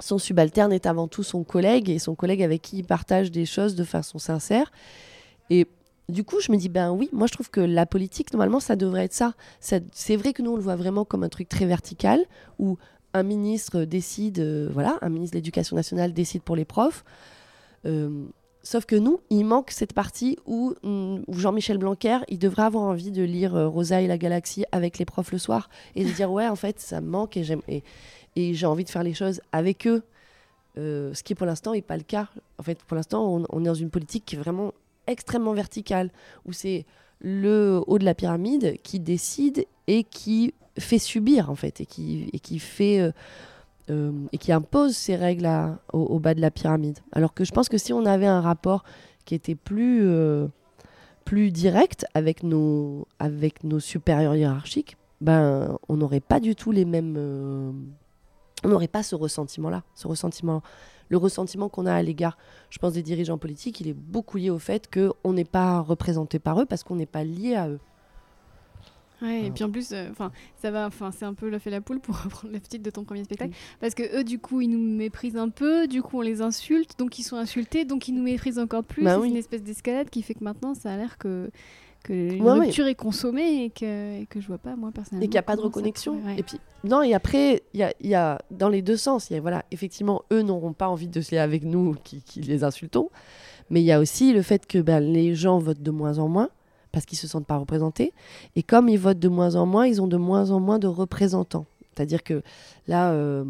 son 0.00 0.18
subalterne 0.18 0.72
est 0.72 0.86
avant 0.86 1.08
tout 1.08 1.22
son 1.22 1.44
collègue 1.44 1.90
et 1.90 1.98
son 1.98 2.14
collègue 2.14 2.42
avec 2.42 2.62
qui 2.62 2.78
il 2.78 2.84
partage 2.84 3.30
des 3.30 3.46
choses 3.46 3.74
de 3.74 3.84
façon 3.84 4.18
sincère. 4.18 4.70
Et 5.50 5.66
du 6.08 6.24
coup, 6.24 6.40
je 6.40 6.52
me 6.52 6.56
dis, 6.56 6.68
ben 6.68 6.92
oui, 6.92 7.08
moi 7.12 7.26
je 7.26 7.32
trouve 7.32 7.50
que 7.50 7.60
la 7.60 7.86
politique, 7.86 8.32
normalement, 8.32 8.60
ça 8.60 8.76
devrait 8.76 9.04
être 9.04 9.14
ça. 9.14 9.34
C'est 9.60 10.16
vrai 10.16 10.32
que 10.32 10.42
nous, 10.42 10.52
on 10.52 10.56
le 10.56 10.62
voit 10.62 10.76
vraiment 10.76 11.04
comme 11.04 11.24
un 11.24 11.28
truc 11.28 11.48
très 11.48 11.66
vertical 11.66 12.20
où 12.58 12.78
un 13.14 13.22
ministre 13.22 13.84
décide, 13.84 14.38
euh, 14.40 14.68
voilà, 14.72 14.98
un 15.00 15.08
ministre 15.08 15.34
de 15.34 15.38
l'Éducation 15.38 15.74
nationale 15.74 16.12
décide 16.12 16.42
pour 16.42 16.54
les 16.54 16.64
profs. 16.66 17.04
Euh, 17.86 18.26
sauf 18.62 18.84
que 18.84 18.96
nous, 18.96 19.20
il 19.30 19.44
manque 19.44 19.70
cette 19.70 19.94
partie 19.94 20.36
où, 20.44 20.74
hum, 20.82 21.22
où 21.26 21.38
Jean-Michel 21.38 21.78
Blanquer, 21.78 22.18
il 22.28 22.38
devrait 22.38 22.64
avoir 22.64 22.84
envie 22.84 23.10
de 23.10 23.22
lire 23.22 23.56
euh, 23.56 23.68
Rosa 23.68 24.02
et 24.02 24.06
la 24.06 24.18
galaxie 24.18 24.64
avec 24.70 24.98
les 24.98 25.04
profs 25.06 25.32
le 25.32 25.38
soir 25.38 25.70
et 25.94 26.04
de 26.04 26.10
dire 26.10 26.30
ouais, 26.30 26.46
en 26.46 26.56
fait, 26.56 26.78
ça 26.78 27.00
me 27.00 27.08
manque 27.08 27.36
et 27.36 27.44
j'aime 27.44 27.62
et, 27.68 27.82
et 28.36 28.54
j'ai 28.54 28.66
envie 28.66 28.84
de 28.84 28.90
faire 28.90 29.02
les 29.02 29.14
choses 29.14 29.40
avec 29.50 29.86
eux. 29.86 30.02
Euh, 30.78 31.14
ce 31.14 31.22
qui 31.22 31.34
pour 31.34 31.46
l'instant 31.46 31.72
n'est 31.72 31.82
pas 31.82 31.96
le 31.96 32.02
cas. 32.02 32.28
En 32.58 32.62
fait, 32.62 32.78
pour 32.84 32.96
l'instant, 32.96 33.44
on, 33.50 33.60
est 33.60 33.66
dans 33.66 33.74
une 33.74 33.90
politique 33.90 34.24
qui 34.26 34.36
est 34.36 34.38
vraiment 34.38 34.74
extrêmement 35.06 35.54
verticale, 35.54 36.10
où 36.44 36.52
c'est 36.52 36.84
le 37.20 37.82
haut 37.86 37.98
de 37.98 38.04
la 38.04 38.14
pyramide 38.14 38.76
qui 38.82 39.00
décide 39.00 39.64
et 39.86 40.04
qui 40.04 40.52
fait 40.78 40.98
subir 40.98 41.50
en 41.50 41.54
fait 41.54 41.80
et 41.80 41.86
qui, 41.86 42.28
et 42.34 42.38
qui 42.38 42.58
fait 42.58 43.00
euh, 43.00 43.10
euh, 43.88 44.12
et 44.32 44.36
qui 44.36 44.52
impose 44.52 44.94
ses 44.94 45.16
règles 45.16 45.48
au, 45.94 46.00
au 46.00 46.18
bas 46.18 46.34
de 46.34 46.42
la 46.42 46.50
pyramide. 46.50 46.98
Alors 47.12 47.32
que 47.32 47.44
je 47.44 47.52
pense 47.52 47.70
que 47.70 47.78
si 47.78 47.94
on 47.94 48.04
avait 48.04 48.26
un 48.26 48.42
rapport 48.42 48.84
qui 49.24 49.34
était 49.34 49.54
plus 49.54 50.06
plus 51.24 51.50
direct 51.50 52.04
avec 52.12 52.42
nos 52.42 53.08
avec 53.18 53.64
nos 53.64 53.80
supérieurs 53.80 54.36
hiérarchiques, 54.36 54.98
ben 55.22 55.78
on 55.88 55.96
n'aurait 55.96 56.20
pas 56.20 56.40
du 56.40 56.54
tout 56.54 56.70
les 56.70 56.84
mêmes 56.84 57.16
on 58.66 58.70
n'aurait 58.70 58.88
pas 58.88 59.02
ce 59.02 59.14
ressentiment 59.14 59.70
là, 59.70 59.84
ce 59.94 60.08
ressentiment 60.08 60.62
le 61.08 61.16
ressentiment 61.18 61.68
qu'on 61.68 61.86
a 61.86 61.94
à 61.94 62.02
l'égard, 62.02 62.36
je 62.68 62.78
pense, 62.78 62.94
des 62.94 63.02
dirigeants 63.02 63.38
politiques, 63.38 63.80
il 63.80 63.86
est 63.86 63.94
beaucoup 63.94 64.38
lié 64.38 64.50
au 64.50 64.58
fait 64.58 64.90
qu'on 64.92 65.32
n'est 65.32 65.44
pas 65.44 65.78
représenté 65.78 66.40
par 66.40 66.60
eux 66.60 66.66
parce 66.66 66.82
qu'on 66.82 66.96
n'est 66.96 67.06
pas 67.06 67.22
lié 67.22 67.54
à 67.54 67.68
eux. 67.68 67.78
Ouais, 69.22 69.46
et 69.46 69.50
puis 69.50 69.64
en 69.64 69.70
plus, 69.70 69.92
euh, 69.92 70.08
enfin, 70.10 70.30
ça 70.56 70.70
va, 70.70 70.86
enfin, 70.86 71.10
c'est 71.10 71.24
un 71.24 71.32
peu 71.32 71.48
le 71.48 71.58
fait 71.58 71.70
la 71.70 71.80
poule 71.80 72.00
pour 72.00 72.20
reprendre 72.24 72.52
le 72.52 72.60
titre 72.60 72.82
de 72.82 72.90
ton 72.90 73.04
premier 73.04 73.24
spectacle, 73.24 73.54
parce 73.80 73.94
que 73.94 74.18
eux, 74.18 74.24
du 74.24 74.38
coup, 74.38 74.60
ils 74.60 74.68
nous 74.68 74.78
méprisent 74.78 75.38
un 75.38 75.48
peu, 75.48 75.86
du 75.86 76.02
coup, 76.02 76.18
on 76.18 76.22
les 76.22 76.42
insulte, 76.42 76.98
donc 76.98 77.18
ils 77.18 77.22
sont 77.22 77.36
insultés, 77.36 77.86
donc 77.86 78.08
ils 78.08 78.14
nous 78.14 78.22
méprisent 78.22 78.58
encore 78.58 78.84
plus. 78.84 79.04
Bah 79.04 79.14
et 79.14 79.16
oui. 79.16 79.28
C'est 79.28 79.30
une 79.30 79.36
espèce 79.38 79.62
d'escalade 79.62 80.10
qui 80.10 80.22
fait 80.22 80.34
que 80.34 80.44
maintenant, 80.44 80.74
ça 80.74 80.92
a 80.92 80.96
l'air 80.96 81.16
que 81.16 81.50
que 82.04 82.12
une 82.12 82.42
Ouais, 82.42 82.52
ouais. 82.52 82.66
rupture 82.66 82.86
est 82.86 82.94
consommée 82.94 83.64
et 83.64 83.70
que, 83.70 84.20
et 84.22 84.26
que 84.26 84.40
je 84.40 84.46
vois 84.46 84.58
pas 84.58 84.76
moi 84.76 84.90
personnellement. 84.92 85.24
et 85.24 85.28
qu'il 85.28 85.32
n'y 85.34 85.38
a 85.38 85.42
pas 85.42 85.56
de 85.56 85.60
reconnexion. 85.62 86.18
pourrait- 86.18 86.34
ouais. 86.34 86.40
Et 86.40 86.42
puis, 86.42 86.58
non, 86.84 87.02
et 87.02 87.14
après, 87.14 87.62
il 87.74 87.80
y 87.80 87.82
a, 87.82 87.92
y 88.00 88.14
a 88.14 88.38
dans 88.50 88.68
les 88.68 88.82
deux 88.82 88.96
sens. 88.96 89.28
Il 89.30 89.34
y 89.34 89.36
a, 89.36 89.40
voilà, 89.40 89.64
effectivement, 89.72 90.22
eux 90.32 90.42
n'auront 90.42 90.72
pas 90.72 90.88
envie 90.88 91.08
de 91.08 91.20
se 91.20 91.32
lier 91.32 91.38
avec 91.38 91.64
nous 91.64 91.94
qui, 92.04 92.22
qui 92.22 92.40
les 92.42 92.62
insultons. 92.64 93.10
Mais 93.70 93.80
il 93.80 93.84
y 93.84 93.92
a 93.92 93.98
aussi 93.98 94.32
le 94.32 94.42
fait 94.42 94.66
que 94.66 94.78
ben, 94.78 95.00
les 95.00 95.34
gens 95.34 95.58
votent 95.58 95.82
de 95.82 95.90
moins 95.90 96.18
en 96.18 96.28
moins 96.28 96.50
parce 96.92 97.04
qu'ils 97.04 97.18
se 97.18 97.26
sentent 97.26 97.46
pas 97.46 97.56
représentés. 97.58 98.12
Et 98.54 98.62
comme 98.62 98.88
ils 98.88 98.98
votent 98.98 99.18
de 99.18 99.28
moins 99.28 99.56
en 99.56 99.66
moins, 99.66 99.86
ils 99.86 100.00
ont 100.00 100.06
de 100.06 100.16
moins 100.16 100.50
en 100.52 100.60
moins 100.60 100.78
de 100.78 100.86
représentants. 100.86 101.66
C'est-à-dire 101.94 102.22
que 102.22 102.42
là, 102.86 103.10
euh, 103.12 103.44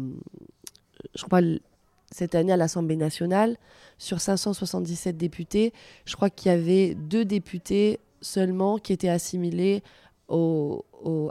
je 1.15 1.23
crois, 1.23 1.41
cette 2.11 2.33
année 2.35 2.51
à 2.51 2.57
l'Assemblée 2.57 2.95
nationale, 2.95 3.57
sur 3.99 4.19
577 4.21 5.17
députés, 5.17 5.73
je 6.05 6.15
crois 6.15 6.29
qu'il 6.29 6.51
y 6.51 6.55
avait 6.55 6.95
deux 6.95 7.25
députés 7.25 7.99
seulement 8.21 8.77
qui 8.77 8.93
étaient 8.93 9.09
assimilés 9.09 9.83
au, 10.27 10.83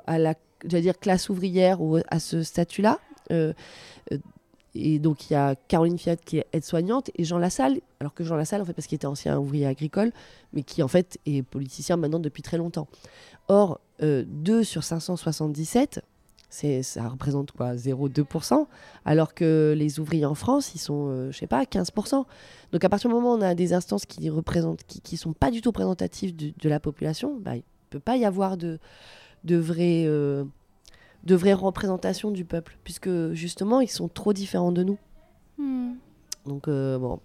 à 0.07 0.19
la 0.19 0.35
dire 0.65 0.99
classe 0.99 1.29
ouvrière 1.29 1.81
ou 1.81 1.99
à 2.09 2.19
ce 2.19 2.43
statut-là. 2.43 2.99
Euh, 3.31 3.53
euh, 4.13 4.19
et 4.75 4.99
donc 4.99 5.31
il 5.31 5.33
y 5.33 5.37
a 5.37 5.55
Caroline 5.55 5.99
Fiat 5.99 6.17
qui 6.17 6.39
est 6.39 6.47
aide-soignante 6.53 7.11
et 7.17 7.25
Jean 7.25 7.39
Lassalle, 7.39 7.81
alors 7.99 8.13
que 8.13 8.25
Jean 8.25 8.37
Lassalle 8.37 8.61
en 8.61 8.65
fait 8.65 8.75
parce 8.75 8.87
qu'il 8.87 8.97
était 8.97 9.07
ancien 9.07 9.39
ouvrier 9.39 9.67
agricole, 9.67 10.13
mais 10.53 10.63
qui 10.63 10.83
en 10.83 10.89
fait 10.89 11.19
est 11.25 11.43
politicien 11.43 11.97
maintenant 11.97 12.19
depuis 12.19 12.43
très 12.43 12.59
longtemps. 12.59 12.87
Or, 13.49 13.81
euh, 14.03 14.25
2 14.27 14.65
sur 14.65 14.85
577, 14.85 15.95
c'est, 15.95 16.03
ça 16.83 17.09
représente 17.09 17.53
quoi 17.53 17.75
0,2%, 17.75 18.67
alors 19.05 19.35
que 19.35 19.75
les 19.77 20.01
ouvriers 20.01 20.27
en 20.27 20.35
France, 20.35 20.75
ils 20.75 20.79
sont, 20.79 21.09
euh, 21.09 21.31
je 21.33 21.39
sais 21.39 21.47
pas, 21.47 21.65
15%. 21.65 22.25
Donc 22.73 22.85
à 22.85 22.89
partir 22.89 23.09
du 23.09 23.15
moment 23.15 23.35
où 23.35 23.39
on 23.39 23.43
a 23.43 23.55
des 23.55 23.73
instances 23.73 24.07
qui 24.07 24.29
représentent, 24.31 24.85
qui, 24.87 25.01
qui 25.01 25.17
sont 25.17 25.33
pas 25.33 25.51
du 25.51 25.61
tout 25.61 25.71
représentatives 25.71 26.35
de, 26.35 26.53
de 26.59 26.69
la 26.69 26.81
population, 26.81 27.39
bah, 27.41 27.57
il 27.57 27.65
peut 27.91 28.01
pas 28.01 28.17
y 28.17 28.25
avoir 28.25 28.57
de, 28.57 28.79
de 29.45 29.57
vraies 29.57 30.05
euh, 30.07 30.45
de 31.25 31.35
vraies 31.35 31.55
représentations 31.55 32.31
du 32.31 32.45
peuple, 32.45 32.79
puisque 32.85 33.33
justement 33.33 33.81
ils 33.81 33.91
sont 33.91 34.09
trop 34.09 34.33
différents 34.33 34.73
de 34.73 34.85
nous. 34.85 34.99
Hmm. 35.59 35.95
Donc 36.47 36.69
euh, 36.69 36.99
bon, 36.99 37.21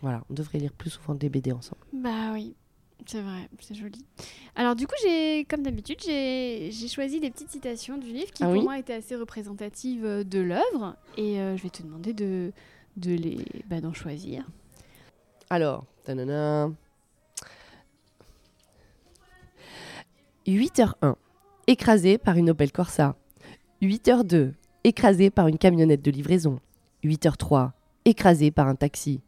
voilà, 0.00 0.22
on 0.30 0.34
devrait 0.34 0.58
lire 0.58 0.72
plus 0.72 0.90
souvent 0.90 1.14
des 1.14 1.28
BD 1.28 1.52
ensemble. 1.52 1.82
Bah 1.92 2.32
oui, 2.32 2.54
c'est 3.04 3.20
vrai, 3.20 3.48
c'est 3.60 3.74
joli. 3.74 4.04
Alors 4.54 4.74
du 4.74 4.86
coup, 4.86 4.94
j'ai, 5.02 5.44
comme 5.44 5.62
d'habitude, 5.62 5.98
j'ai, 6.04 6.70
choisi 6.88 7.20
des 7.20 7.30
petites 7.30 7.50
citations 7.50 7.98
du 7.98 8.08
livre 8.08 8.32
qui 8.32 8.42
Ah 8.42 8.48
pour 8.52 8.62
moi 8.62 8.78
étaient 8.78 8.94
assez 8.94 9.16
représentatives 9.16 10.04
euh, 10.04 10.24
de 10.24 10.40
l'œuvre 10.40 10.96
et 11.16 11.40
euh, 11.40 11.56
je 11.56 11.62
vais 11.62 11.70
te 11.70 11.82
demander 11.82 12.12
de, 12.14 12.52
de 12.96 13.12
les, 13.12 13.38
bah, 13.68 13.80
d'en 13.80 13.92
choisir. 13.92 14.46
Alors, 15.50 15.84
tanana. 16.04 16.70
8h01, 20.46 21.16
écrasé 21.66 22.18
par 22.18 22.36
une 22.36 22.50
Opel 22.50 22.72
Corsa. 22.72 23.16
8h02, 23.82 24.52
écrasé 24.84 25.30
par 25.30 25.48
une 25.48 25.58
camionnette 25.58 26.02
de 26.02 26.10
livraison. 26.10 26.60
8h03, 27.04 27.72
écrasé 28.04 28.50
par 28.50 28.68
un 28.68 28.74
taxi. 28.74 29.20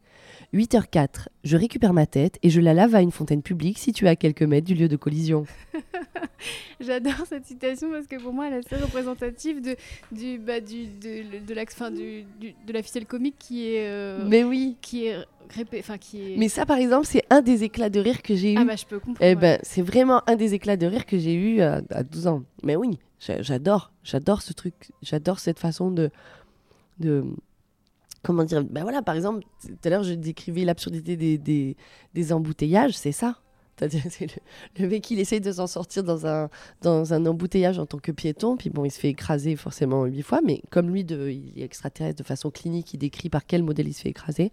8h04, 0.54 1.26
je 1.44 1.56
récupère 1.56 1.92
ma 1.92 2.06
tête 2.06 2.38
et 2.42 2.48
je 2.50 2.60
la 2.60 2.72
lave 2.74 2.94
à 2.94 3.02
une 3.02 3.10
fontaine 3.10 3.42
publique 3.42 3.78
située 3.78 4.08
à 4.08 4.16
quelques 4.16 4.42
mètres 4.42 4.66
du 4.66 4.74
lieu 4.74 4.88
de 4.88 4.96
collision. 4.96 5.44
J'adore 6.80 7.26
cette 7.28 7.44
citation 7.44 7.90
parce 7.90 8.06
que 8.06 8.16
pour 8.22 8.32
moi, 8.32 8.46
elle 8.48 8.54
est 8.54 8.72
assez 8.72 8.82
représentative 8.82 9.60
de, 9.60 9.76
du, 10.12 10.38
bah, 10.38 10.60
du, 10.60 10.86
de, 10.86 11.44
de, 11.44 11.54
l'axe, 11.54 11.74
fin, 11.74 11.90
du, 11.90 12.22
du- 12.40 12.54
de 12.66 12.72
la 12.72 12.82
ficelle 12.82 13.04
comique 13.06 13.34
qui 13.38 13.66
est. 13.74 13.88
euh, 13.88 14.24
Mais 14.26 14.44
oui. 14.44 14.76
qui 14.80 15.06
est, 15.06 15.16
répé- 15.56 15.82
qui 15.98 16.32
est... 16.32 16.36
Mais 16.36 16.48
ça, 16.48 16.64
par 16.64 16.78
exemple, 16.78 17.06
c'est 17.06 17.24
un 17.30 17.42
des 17.42 17.64
éclats 17.64 17.90
de 17.90 17.98
rire 18.00 18.22
que 18.22 18.34
j'ai 18.36 18.52
eu. 18.54 18.56
Ah 18.58 18.64
bah 18.64 18.76
je 18.76 18.84
peux 18.86 18.98
comprendre. 19.00 19.18
Eh 19.20 19.30
ouais. 19.30 19.34
ben, 19.34 19.58
c'est 19.62 19.82
vraiment 19.82 20.22
un 20.28 20.36
des 20.36 20.54
éclats 20.54 20.76
de 20.76 20.86
rire 20.86 21.04
que 21.04 21.18
j'ai 21.18 21.34
eu 21.34 21.60
à, 21.60 21.82
à 21.90 22.02
12 22.04 22.26
ans. 22.28 22.42
Mais 22.62 22.76
oui, 22.76 22.98
j'a- 23.20 23.42
j'adore, 23.42 23.92
j'adore 24.04 24.40
ce 24.42 24.52
truc, 24.52 24.74
j'adore 25.02 25.40
cette 25.40 25.58
façon 25.58 25.90
de, 25.90 26.10
de, 27.00 27.24
comment 28.22 28.44
dire, 28.44 28.64
ben 28.64 28.82
voilà, 28.82 29.02
par 29.02 29.14
exemple, 29.14 29.44
tout 29.62 29.76
à 29.84 29.90
l'heure 29.90 30.02
je 30.02 30.14
décrivais 30.14 30.64
l'absurdité 30.64 31.16
des, 31.16 31.76
des, 32.14 32.32
embouteillages, 32.32 32.96
c'est 32.96 33.12
ça. 33.12 33.36
C'est 33.78 34.22
le, 34.22 34.82
le 34.82 34.88
mec, 34.88 35.08
il 35.12 35.20
essaye 35.20 35.40
de 35.40 35.52
s'en 35.52 35.68
sortir 35.68 36.02
dans 36.02 36.26
un, 36.26 36.50
dans 36.82 37.14
un 37.14 37.24
embouteillage 37.26 37.78
en 37.78 37.86
tant 37.86 37.98
que 37.98 38.10
piéton, 38.10 38.56
puis 38.56 38.70
bon, 38.70 38.84
il 38.84 38.90
se 38.90 38.98
fait 38.98 39.10
écraser 39.10 39.54
forcément 39.54 40.04
huit 40.04 40.22
fois, 40.22 40.40
mais 40.44 40.62
comme 40.70 40.90
lui, 40.90 41.04
de, 41.04 41.28
il 41.28 41.52
est 41.56 41.64
extraterrestre 41.64 42.18
de 42.18 42.26
façon 42.26 42.50
clinique, 42.50 42.92
il 42.94 42.98
décrit 42.98 43.30
par 43.30 43.46
quel 43.46 43.62
modèle 43.62 43.86
il 43.86 43.94
se 43.94 44.02
fait 44.02 44.08
écraser. 44.08 44.50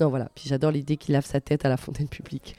Non, 0.00 0.08
voilà. 0.08 0.28
Puis 0.34 0.48
j'adore 0.48 0.72
l'idée 0.72 0.96
qu'il 0.96 1.12
lave 1.12 1.24
sa 1.24 1.40
tête 1.40 1.64
à 1.64 1.68
la 1.68 1.76
fontaine 1.76 2.08
publique. 2.08 2.56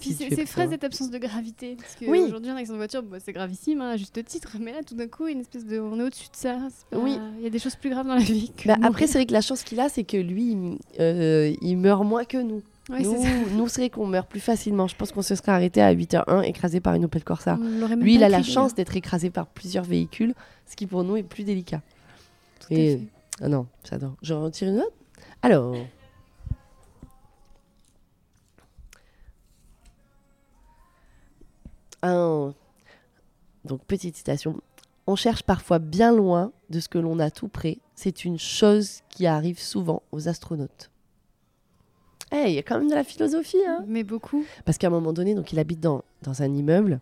Puis 0.00 0.10
Si 0.10 0.28
c'est 0.30 0.46
frais 0.46 0.68
cette 0.70 0.84
absence 0.84 1.10
de 1.10 1.18
gravité. 1.18 1.76
Parce 1.78 1.94
que 1.94 2.04
Oui. 2.06 2.20
aujourd'hui, 2.20 2.50
un 2.50 2.56
accident 2.56 2.74
de 2.74 2.78
voiture, 2.78 3.02
bah, 3.02 3.18
c'est 3.24 3.32
gravissime, 3.32 3.80
hein, 3.80 3.90
à 3.90 3.96
juste 3.96 4.22
titre. 4.24 4.56
Mais 4.60 4.72
là, 4.72 4.78
tout 4.86 4.94
d'un 4.94 5.08
coup, 5.08 5.26
une 5.26 5.40
espèce 5.40 5.64
de. 5.66 5.78
On 5.80 5.98
est 6.00 6.04
au-dessus 6.04 6.28
de 6.30 6.36
ça. 6.36 6.56
c'est 6.70 6.86
pas- 6.96 7.02
Oui. 7.02 7.18
Il 7.38 7.44
y 7.44 7.46
a 7.46 7.50
des 7.50 7.58
choses 7.58 7.76
plus 7.76 7.90
graves 7.90 8.06
dans 8.06 8.14
la 8.14 8.20
vie. 8.20 8.52
Que 8.56 8.68
Bah, 8.68 8.76
après, 8.82 9.06
c'est 9.06 9.14
vrai 9.18 9.26
que 9.26 9.32
la 9.32 9.40
chance 9.40 9.62
qu'il 9.62 9.80
a, 9.80 9.88
c'est 9.88 10.04
que 10.04 10.16
lui, 10.16 10.52
il- 10.52 10.78
euh, 11.00 11.54
il 11.60 11.76
meurt 11.76 12.04
moins 12.04 12.24
que 12.24 12.38
nous. 12.38 12.62
Ouais, 12.90 13.02
nous, 13.02 13.12
nous, 13.54 13.66
vrai 13.66 13.90
qu'on 13.90 14.06
meurt 14.06 14.28
plus 14.28 14.40
facilement. 14.40 14.88
Je 14.88 14.96
pense 14.96 15.12
qu'on 15.12 15.20
se 15.22 15.34
serait 15.34 15.52
arrêté 15.52 15.82
à 15.82 15.92
8h01 15.92 16.40
écrasé 16.42 16.80
par 16.80 16.94
une 16.94 17.04
Opel 17.04 17.22
Corsa. 17.22 17.58
Lui, 17.98 18.14
il 18.14 18.24
a 18.24 18.28
la 18.30 18.42
chance 18.42 18.74
d'être 18.74 18.96
écrasé 18.96 19.28
par 19.30 19.46
plusieurs 19.46 19.84
véhicules, 19.84 20.34
ce 20.66 20.74
qui 20.76 20.86
pour 20.86 21.04
nous 21.04 21.16
est 21.16 21.22
plus 21.22 21.44
délicat. 21.44 21.82
Tout 22.60 22.72
à 22.72 22.76
Et- 22.76 22.96
fait. 22.96 23.02
Ah 23.42 23.48
non, 23.48 23.66
j'adore. 23.88 24.14
Je 24.22 24.32
retire 24.34 24.68
une 24.68 24.78
autre? 24.78 24.92
Alors. 25.42 25.76
Un- 32.02 32.54
Donc, 33.64 33.82
petite 33.84 34.16
citation. 34.16 34.60
On 35.06 35.16
cherche 35.16 35.42
parfois 35.42 35.78
bien 35.78 36.14
loin 36.14 36.52
de 36.70 36.80
ce 36.80 36.88
que 36.88 36.98
l'on 36.98 37.18
a 37.18 37.30
tout 37.30 37.48
près. 37.48 37.78
C'est 37.94 38.24
une 38.24 38.38
chose 38.38 39.00
qui 39.08 39.26
arrive 39.26 39.58
souvent 39.58 40.02
aux 40.12 40.28
astronautes. 40.28 40.90
Eh, 42.30 42.44
il 42.48 42.52
y 42.54 42.58
a 42.58 42.62
quand 42.62 42.78
même 42.78 42.90
de 42.90 42.94
la 42.94 43.04
philosophie, 43.04 43.56
hein 43.66 43.84
Mais 43.86 44.04
beaucoup. 44.04 44.44
parce 44.66 44.76
qu'à 44.76 44.88
un 44.88 44.90
moment 44.90 45.14
donné, 45.14 45.34
donc 45.34 45.50
il 45.52 45.58
habite 45.58 45.80
dans, 45.80 46.02
dans 46.22 46.42
un 46.42 46.52
immeuble 46.54 47.00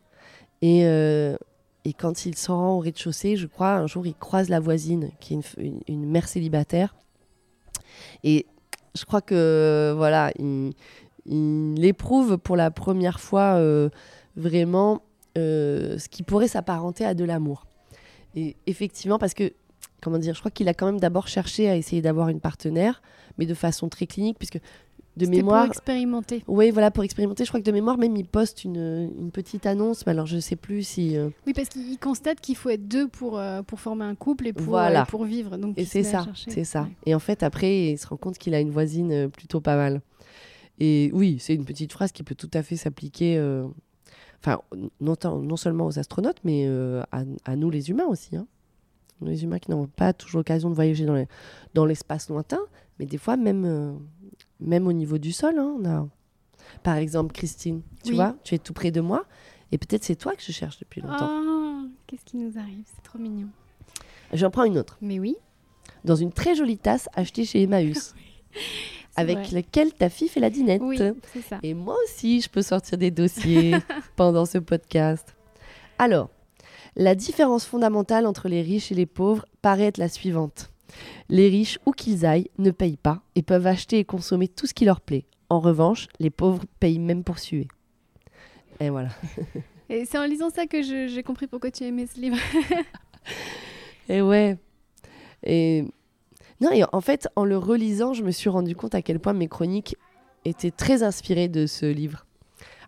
et, 0.63 0.87
euh, 0.87 1.37
et 1.85 1.93
quand 1.93 2.27
il 2.27 2.37
s'en 2.37 2.57
rend 2.59 2.75
au 2.77 2.79
rez-de-chaussée, 2.79 3.35
je 3.37 3.49
crois, 3.49 3.73
un 3.75 3.89
jour 3.89 4.07
il 4.07 4.15
croise 4.15 4.49
la 4.49 4.61
voisine 4.61 5.11
qui 5.19 5.35
est 5.35 5.37
une, 5.59 5.65
une- 5.67 5.81
une 5.89 6.07
mère 6.09 6.29
célibataire 6.29 6.95
et 8.23 8.47
je 8.97 9.05
crois 9.05 9.21
que 9.21 9.93
voilà, 9.97 10.31
il, 10.39 10.73
il 11.27 11.85
éprouve 11.85 12.39
pour 12.39 12.55
la 12.55 12.71
première 12.71 13.19
fois 13.19 13.57
euh, 13.57 13.91
vraiment 14.37 15.03
euh, 15.39 15.99
ce 15.99 16.09
qui 16.09 16.23
pourrait 16.23 16.49
s'apparenter 16.49 17.05
à 17.05 17.15
de 17.15 17.25
l'amour. 17.25 17.67
Et 18.35 18.57
effectivement, 18.67 19.19
parce 19.19 19.35
que 19.35 19.53
comment 20.03 20.19
dire, 20.19 20.35
je 20.35 20.41
crois 20.41 20.51
qu'il 20.51 20.69
a 20.69 20.75
quand 20.75 20.87
même 20.87 21.01
d'abord 21.01 21.27
cherché 21.27 21.69
à 21.69 21.77
essayer 21.77 22.03
d'avoir 22.03 22.29
une 22.29 22.41
partenaire, 22.41 23.03
mais 23.39 23.47
de 23.47 23.55
façon 23.55 23.89
très 23.89 24.07
clinique, 24.07 24.39
puisque 24.39 24.61
de 25.17 25.27
mémoire, 25.27 25.65
Pour 25.65 25.73
expérimenter. 25.73 26.45
oui, 26.47 26.71
voilà, 26.71 26.91
pour 26.91 27.03
expérimenter. 27.03 27.45
Je 27.45 27.49
crois 27.51 27.61
que 27.61 27.65
de 27.65 27.73
mémoire, 27.73 27.97
même, 27.97 28.15
il 28.17 28.27
poste 28.27 28.65
une, 28.65 29.11
une 29.19 29.31
petite 29.31 29.65
annonce. 29.65 30.05
Mais 30.05 30.13
alors, 30.13 30.27
je 30.27 30.39
sais 30.39 30.57
plus 30.57 30.83
si. 30.87 31.17
euh, 31.17 31.31
Oui, 31.47 31.55
parce 31.55 31.71
qu'il 31.71 31.99
constate 31.99 32.39
qu'il 32.43 32.55
faut 32.55 32.69
être 32.69 32.87
deux 32.87 33.09
pour, 33.09 33.39
euh, 33.39 33.63
pour 33.63 33.81
former 33.81 34.05
un 34.05 34.15
couple 34.15 34.47
et 34.49 34.53
pour, 34.53 34.67
Voilà. 34.67 35.03
euh, 35.03 35.05
pour 35.07 35.25
vivre. 35.25 35.57
Donc, 35.57 35.79
Et 35.79 35.87
c'est 35.87 36.03
ça, 36.03 36.27
c'est 36.47 36.65
ça. 36.65 36.83
Ouais. 36.83 36.89
Et 37.07 37.15
en 37.15 37.19
fait, 37.19 37.43
après, 37.43 37.93
il 37.93 37.99
se 37.99 38.07
rend 38.07 38.19
compte 38.19 38.37
qu'il 38.37 38.55
a 38.55 38.61
une 38.61 38.71
voisine 38.71 39.31
plutôt 39.31 39.63
pas 39.63 39.77
mal. 39.77 40.03
Et 40.79 41.11
oui, 41.15 41.39
c'est 41.41 41.55
une 41.55 41.65
petite 41.65 41.93
phrase 41.95 42.13
qui 42.13 42.23
peut 42.23 42.35
tout 42.35 42.51
à 42.53 42.63
fait 42.63 42.77
s'appliquer. 42.77 43.39
Enfin, 44.47 44.61
non, 45.01 45.17
non 45.43 45.57
seulement 45.57 45.87
aux 45.87 45.99
astronautes, 45.99 46.39
mais 46.45 46.67
euh, 46.69 47.03
à, 47.11 47.23
à 47.45 47.57
nous 47.57 47.69
les 47.69 47.91
humains 47.91 48.07
aussi. 48.07 48.37
hein. 48.37 48.47
Nous, 49.21 49.27
les 49.29 49.43
humains 49.43 49.59
qui 49.59 49.71
n'ont 49.73 49.87
pas 49.89 50.13
toujours 50.13 50.39
l'occasion 50.39 50.69
de 50.71 50.75
voyager 50.75 51.05
dans 51.05 51.15
les- 51.15 51.27
dans 51.75 51.85
l'espace 51.85 52.29
lointain, 52.29 52.61
mais 52.99 53.07
des 53.07 53.19
fois, 53.19 53.37
même, 53.37 53.65
euh, 53.65 53.93
même 54.61 54.87
au 54.87 54.93
niveau 54.93 55.19
du 55.19 55.33
sol, 55.33 55.59
hein, 55.59 55.75
on 55.81 55.85
a. 55.85 56.07
Par 56.85 56.97
exemple, 56.97 57.33
Christine, 57.33 57.83
tu 58.05 58.11
Oui. 58.11 58.17
vois, 58.17 58.37
tu 58.45 58.55
es 58.55 58.59
tout 58.59 58.73
près 58.73 58.91
de 58.93 59.01
moi, 59.01 59.25
et 59.73 59.79
peut-être 59.79 60.05
c'est 60.05 60.17
toi 60.17 60.35
que 60.37 60.43
je 60.43 60.53
cherche 60.53 60.79
depuis 60.79 61.01
longtemps. 61.01 61.29
Ah, 61.29 61.83
qu'est-ce 62.07 62.25
qui 62.25 62.37
nous 62.37 62.57
arrive 62.59 62.85
C'est 62.95 63.03
trop 63.03 63.19
mignon. 63.19 63.49
J'en 64.33 64.51
prends 64.51 64.65
une 64.65 64.79
autre. 64.79 64.97
Mais 65.01 65.19
oui. 65.19 65.37
Dans 66.05 66.15
une 66.17 66.31
très 66.33 66.55
jolie 66.55 66.79
tasse 66.79 67.09
achetée 67.15 67.45
chez 67.45 67.63
Emmaüs, 67.63 68.15
avec 69.17 69.39
vrai. 69.39 69.49
laquelle 69.53 69.93
ta 69.93 70.09
fille 70.09 70.29
fait 70.29 70.41
la 70.41 70.51
dinette. 70.51 70.83
Oui, 70.83 70.99
c'est 71.33 71.43
ça. 71.43 71.59
Et 71.63 71.75
moi 71.75 71.97
aussi, 72.05 72.41
je 72.41 72.49
peux 72.49 72.63
sortir 72.63 72.99
des 72.99 73.11
dossiers 73.11 73.75
pendant 74.17 74.47
ce 74.47 74.59
podcast. 74.59 75.35
Alors, 75.99 76.31
la 76.97 77.15
différence 77.15 77.65
fondamentale 77.65 78.27
entre 78.27 78.49
les 78.49 78.63
riches 78.63 78.93
et 78.93 78.95
les 78.95 79.07
pauvres 79.07 79.45
paraît 79.63 79.85
être 79.85 79.99
la 79.99 80.09
suivante. 80.09 80.71
Les 81.29 81.49
riches, 81.49 81.79
où 81.85 81.93
qu'ils 81.93 82.25
aillent, 82.25 82.51
ne 82.59 82.71
payent 82.71 82.97
pas 82.97 83.23
et 83.35 83.43
peuvent 83.43 83.67
acheter 83.67 83.99
et 83.99 84.05
consommer 84.05 84.49
tout 84.49 84.67
ce 84.67 84.75
qui 84.75 84.85
leur 84.85 85.01
plaît. 85.01 85.25
En 85.49 85.61
revanche, 85.61 86.09
les 86.19 86.31
pauvres 86.31 86.65
payent 86.81 86.99
même 86.99 87.25
pour 87.25 87.39
suer. 87.39 87.69
Et 88.81 88.91
voilà. 88.91 89.11
Et 89.89 90.05
c'est 90.05 90.19
en 90.19 90.25
lisant 90.25 90.51
ça 90.51 90.67
que 90.67 90.83
j'ai 90.83 91.23
compris 91.23 91.47
pourquoi 91.47 91.71
tu 91.71 91.85
aimais 91.85 92.07
ce 92.07 92.21
livre. 92.21 92.37
Et 94.09 94.21
ouais. 94.21 94.57
Et 95.45 95.85
non, 96.61 96.71
et 96.73 96.83
en 96.93 97.01
fait, 97.01 97.29
en 97.37 97.45
le 97.45 97.59
relisant, 97.59 98.13
je 98.15 98.23
me 98.23 98.31
suis 98.31 98.49
rendu 98.49 98.75
compte 98.77 98.95
à 98.95 99.03
quel 99.03 99.21
point 99.21 99.33
mes 99.33 99.49
chroniques 99.49 99.97
étaient 100.45 100.71
très 100.71 101.03
inspirées 101.03 101.49
de 101.49 101.67
ce 101.67 101.87
livre. 101.87 102.25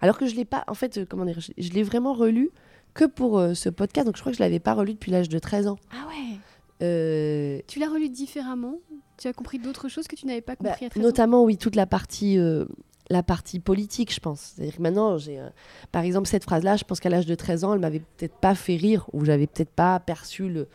Alors 0.00 0.16
que 0.18 0.26
je 0.26 0.35
l'ai 0.37 0.44
pas, 0.44 0.64
en 0.68 0.74
fait, 0.74 0.98
euh, 0.98 1.04
comment 1.09 1.24
dire, 1.24 1.40
je, 1.40 1.52
je 1.59 1.70
l'ai 1.72 1.83
vraiment 1.83 2.12
relu 2.14 2.50
que 2.94 3.04
pour 3.04 3.38
euh, 3.38 3.54
ce 3.54 3.68
podcast. 3.68 4.07
Donc 4.07 4.16
je 4.16 4.20
crois 4.22 4.33
que 4.33 4.38
je 4.38 4.42
l'avais 4.42 4.61
pas 4.61 4.74
relu 4.74 4.94
depuis 4.94 5.11
l'âge 5.11 5.28
de 5.28 5.38
13 5.38 5.66
ans. 5.68 5.76
Ah 5.92 6.07
ouais 6.09 6.38
Euh, 6.83 7.61
Tu 7.66 7.78
l'as 7.78 7.88
relu 7.88 8.09
différemment? 8.09 8.76
Tu 9.18 9.26
as 9.28 9.33
compris 9.33 9.59
d'autres 9.59 9.88
choses 9.88 10.07
que 10.07 10.14
tu 10.16 10.26
n'avais 10.26 10.40
pas 10.40 10.54
bah, 10.61 10.70
compris 10.70 10.87
à 10.87 10.90
13 10.90 11.02
ans? 11.02 11.07
notamment, 11.07 11.42
oui, 11.44 11.57
toute 11.57 11.74
la 11.74 11.87
partie, 11.87 12.38
euh, 12.38 12.64
la 13.11 13.22
partie 13.24 13.59
politique, 13.59 14.14
je 14.14 14.20
pense. 14.20 14.40
C'est-à-dire 14.54 14.76
que 14.76 14.83
maintenant, 14.83 15.18
j'ai, 15.18 15.40
euh, 15.40 15.48
par 15.90 16.02
exemple, 16.04 16.28
cette 16.28 16.44
phrase-là, 16.44 16.76
je 16.76 16.85
pense 16.85 17.00
qu'à 17.00 17.09
l'âge 17.11 17.26
de 17.26 17.35
13 17.35 17.64
ans, 17.64 17.74
elle 17.74 17.81
m'avait 17.81 18.02
peut-être 18.16 18.37
pas 18.37 18.54
fait 18.54 18.76
rire 18.76 19.07
ou 19.12 19.24
j'avais 19.24 19.46
peut-être 19.48 19.70
pas 19.72 19.98
perçu 19.98 20.48
le, 20.48 20.68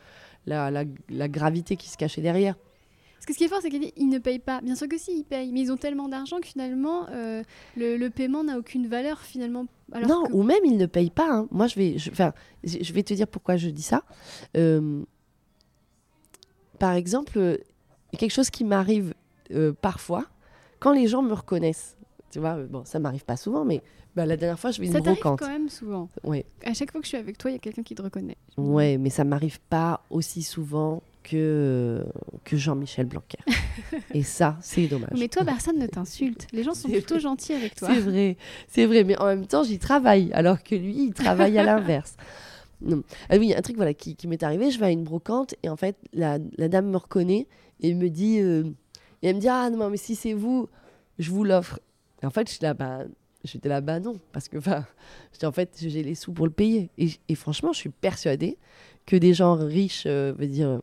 la, 0.45 0.69
la- 0.69 0.83
la 1.09 1.27
gravité 1.29 1.77
qui 1.77 1.89
se 1.89 1.95
cachait 1.97 2.21
derrière. 2.21 2.55
Parce 3.23 3.27
que 3.27 3.33
ce 3.33 3.37
qui 3.37 3.43
est 3.45 3.47
fort, 3.47 3.59
c'est 3.61 3.69
qu'ils 3.69 3.89
ils 3.95 4.09
ne 4.09 4.17
payent 4.19 4.39
pas. 4.39 4.59
Bien 4.59 4.75
sûr 4.75 4.89
que 4.89 4.97
si, 4.97 5.19
ils 5.19 5.23
payent. 5.23 5.53
Mais 5.53 5.61
ils 5.61 5.71
ont 5.71 5.77
tellement 5.77 6.09
d'argent 6.09 6.41
que 6.41 6.47
finalement, 6.47 7.07
euh, 7.09 7.41
le, 7.77 7.95
le 7.95 8.09
paiement 8.09 8.43
n'a 8.43 8.57
aucune 8.59 8.87
valeur 8.87 9.21
finalement. 9.21 9.65
Alors 9.93 10.09
non, 10.09 10.23
que- 10.25 10.33
ou 10.33 10.43
même 10.43 10.59
ils 10.65 10.75
ne 10.75 10.85
payent 10.87 11.09
pas. 11.09 11.29
hein. 11.31 11.47
Moi, 11.49 11.67
je 11.67 11.75
vais, 11.75 11.97
je, 11.97 12.09
je 12.65 12.93
vais 12.93 13.03
te 13.03 13.13
dire 13.13 13.27
pourquoi 13.27 13.55
je 13.55 13.69
dis 13.69 13.81
ça. 13.81 14.03
Euh, 14.57 15.03
par 16.79 16.93
exemple, 16.93 17.37
euh, 17.37 17.57
quelque 18.17 18.31
chose 18.33 18.49
qui 18.49 18.63
m'arrive 18.65 19.13
euh, 19.51 19.71
parfois, 19.71 20.25
quand 20.79 20.91
les 20.91 21.07
gens 21.07 21.21
me 21.21 21.33
reconnaissent. 21.33 21.95
Tu 22.31 22.39
vois, 22.39 22.55
bon, 22.63 22.83
ça 22.83 22.99
m'arrive 22.99 23.23
pas 23.25 23.37
souvent, 23.37 23.63
mais 23.63 23.81
bah, 24.15 24.25
la 24.25 24.35
dernière 24.35 24.59
fois, 24.59 24.71
je 24.71 24.81
vais 24.81 24.89
à 24.89 24.91
ça 24.91 24.97
une 24.97 25.03
t'arrive 25.03 25.21
brocante. 25.21 25.39
quand 25.39 25.47
même 25.47 25.69
souvent. 25.69 26.09
Ouais, 26.23 26.45
À 26.65 26.73
chaque 26.73 26.91
fois 26.91 26.99
que 26.99 27.05
je 27.05 27.09
suis 27.09 27.17
avec 27.17 27.37
toi, 27.37 27.51
il 27.51 27.53
y 27.53 27.57
a 27.57 27.59
quelqu'un 27.59 27.83
qui 27.83 27.93
te 27.95 28.01
reconnaît. 28.01 28.37
ouais, 28.57 28.97
mais 28.97 29.09
ça 29.11 29.23
m'arrive 29.23 29.59
pas 29.69 30.03
aussi 30.09 30.41
souvent 30.41 31.01
que 31.23 32.05
que 32.43 32.57
Jean-Michel 32.57 33.05
Blanquer. 33.05 33.39
Et 34.13 34.23
ça, 34.23 34.57
c'est 34.61 34.87
dommage. 34.87 35.09
Mais 35.17 35.27
toi, 35.27 35.43
personne 35.43 35.79
ne 35.79 35.87
t'insulte. 35.87 36.47
Les 36.51 36.63
gens 36.63 36.73
sont 36.73 36.89
plutôt 36.91 37.15
vrai. 37.15 37.21
gentils 37.21 37.53
avec 37.53 37.75
toi. 37.75 37.89
C'est 37.93 38.01
vrai, 38.01 38.37
c'est 38.67 38.85
vrai, 38.85 39.03
mais 39.03 39.17
en 39.17 39.25
même 39.25 39.47
temps, 39.47 39.63
j'y 39.63 39.79
travaille, 39.79 40.31
alors 40.33 40.61
que 40.61 40.75
lui, 40.75 41.05
il 41.05 41.13
travaille 41.13 41.57
à 41.57 41.63
l'inverse. 41.65 42.15
Non. 42.81 43.01
Ah 43.29 43.37
oui, 43.37 43.53
un 43.55 43.61
truc 43.61 43.77
voilà, 43.77 43.93
qui, 43.93 44.15
qui 44.15 44.27
m'est 44.27 44.43
arrivé, 44.43 44.69
je 44.69 44.79
vais 44.79 44.87
à 44.87 44.91
une 44.91 45.03
brocante 45.03 45.55
et 45.63 45.69
en 45.69 45.77
fait, 45.77 45.95
la, 46.13 46.37
la 46.57 46.67
dame 46.67 46.89
me 46.89 46.97
reconnaît 46.97 47.47
et 47.79 47.93
me 47.93 48.09
dit, 48.09 48.39
euh, 48.39 48.63
et 49.21 49.29
elle 49.29 49.37
me 49.37 49.41
dit, 49.41 49.47
ah 49.47 49.69
non, 49.69 49.89
mais 49.89 49.97
si 49.97 50.15
c'est 50.15 50.33
vous, 50.33 50.67
je 51.17 51.31
vous 51.31 51.45
l'offre. 51.45 51.79
Et 52.21 52.25
en 52.25 52.29
fait, 52.29 52.47
je 52.47 52.55
suis 52.55 52.63
là, 52.63 52.73
bah, 52.73 53.05
j'étais 53.43 53.69
là, 53.69 53.81
bah 53.81 53.99
non, 53.99 54.19
parce 54.31 54.49
que, 54.49 54.57
enfin, 54.57 54.85
en 55.43 55.51
fait, 55.51 55.77
j'ai 55.79 56.03
les 56.03 56.15
sous 56.15 56.33
pour 56.33 56.45
le 56.45 56.51
payer. 56.51 56.89
Et, 56.97 57.11
et 57.29 57.35
franchement, 57.35 57.71
je 57.73 57.79
suis 57.79 57.89
persuadée 57.89 58.57
que 59.05 59.15
des 59.15 59.33
gens 59.33 59.55
riches, 59.55 60.03
euh, 60.05 60.33
veut 60.37 60.47
dire, 60.47 60.81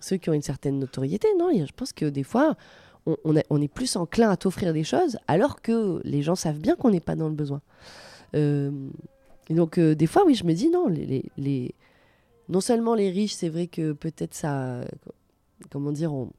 ceux 0.00 0.16
qui 0.16 0.30
ont 0.30 0.32
une 0.32 0.42
certaine 0.42 0.78
notoriété, 0.78 1.28
non, 1.38 1.50
je 1.52 1.72
pense 1.72 1.92
que 1.92 2.06
des 2.06 2.22
fois, 2.22 2.56
on, 3.24 3.60
est 3.62 3.68
plus 3.68 3.96
enclin 3.96 4.30
à 4.30 4.36
t'offrir 4.36 4.72
des 4.72 4.84
choses, 4.84 5.18
alors 5.26 5.62
que 5.62 6.00
les 6.04 6.22
gens 6.22 6.34
savent 6.34 6.58
bien 6.58 6.76
qu'on 6.76 6.90
n'est 6.90 7.00
pas 7.00 7.16
dans 7.16 7.28
le 7.28 7.34
besoin. 7.34 7.62
Euh, 8.34 8.70
et 9.48 9.54
donc, 9.54 9.78
euh, 9.78 9.94
des 9.94 10.06
fois, 10.06 10.24
oui, 10.26 10.34
je 10.34 10.44
me 10.44 10.52
dis, 10.52 10.68
non, 10.68 10.88
les, 10.88 11.74
non 12.48 12.60
seulement 12.60 12.94
les 12.94 13.10
riches, 13.10 13.34
c'est 13.34 13.48
vrai 13.48 13.66
que 13.66 13.92
peut-être 13.92 14.34
ça, 14.34 14.82
comment 15.70 15.92
dire, 15.92 16.12
on, 16.12 16.30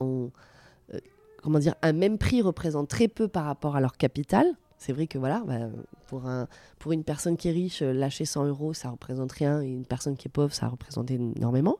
on, 0.00 0.30
euh, 0.94 0.98
comment 1.42 1.58
dire, 1.58 1.74
un 1.82 1.92
même 1.92 2.18
prix 2.18 2.42
représente 2.42 2.88
très 2.88 3.08
peu 3.08 3.28
par 3.28 3.44
rapport 3.44 3.76
à 3.76 3.80
leur 3.80 3.96
capital. 3.96 4.46
C'est 4.78 4.92
vrai 4.92 5.08
que 5.08 5.18
voilà, 5.18 5.42
bah, 5.44 5.68
pour, 6.06 6.26
un, 6.26 6.46
pour 6.78 6.92
une 6.92 7.02
personne 7.02 7.36
qui 7.36 7.48
est 7.48 7.52
riche, 7.52 7.82
euh, 7.82 7.92
lâcher 7.92 8.24
100 8.24 8.46
euros, 8.46 8.74
ça 8.74 8.90
représente 8.90 9.32
rien, 9.32 9.60
et 9.60 9.66
une 9.66 9.84
personne 9.84 10.16
qui 10.16 10.28
est 10.28 10.30
pauvre, 10.30 10.54
ça 10.54 10.68
représente 10.68 11.10
énormément. 11.10 11.78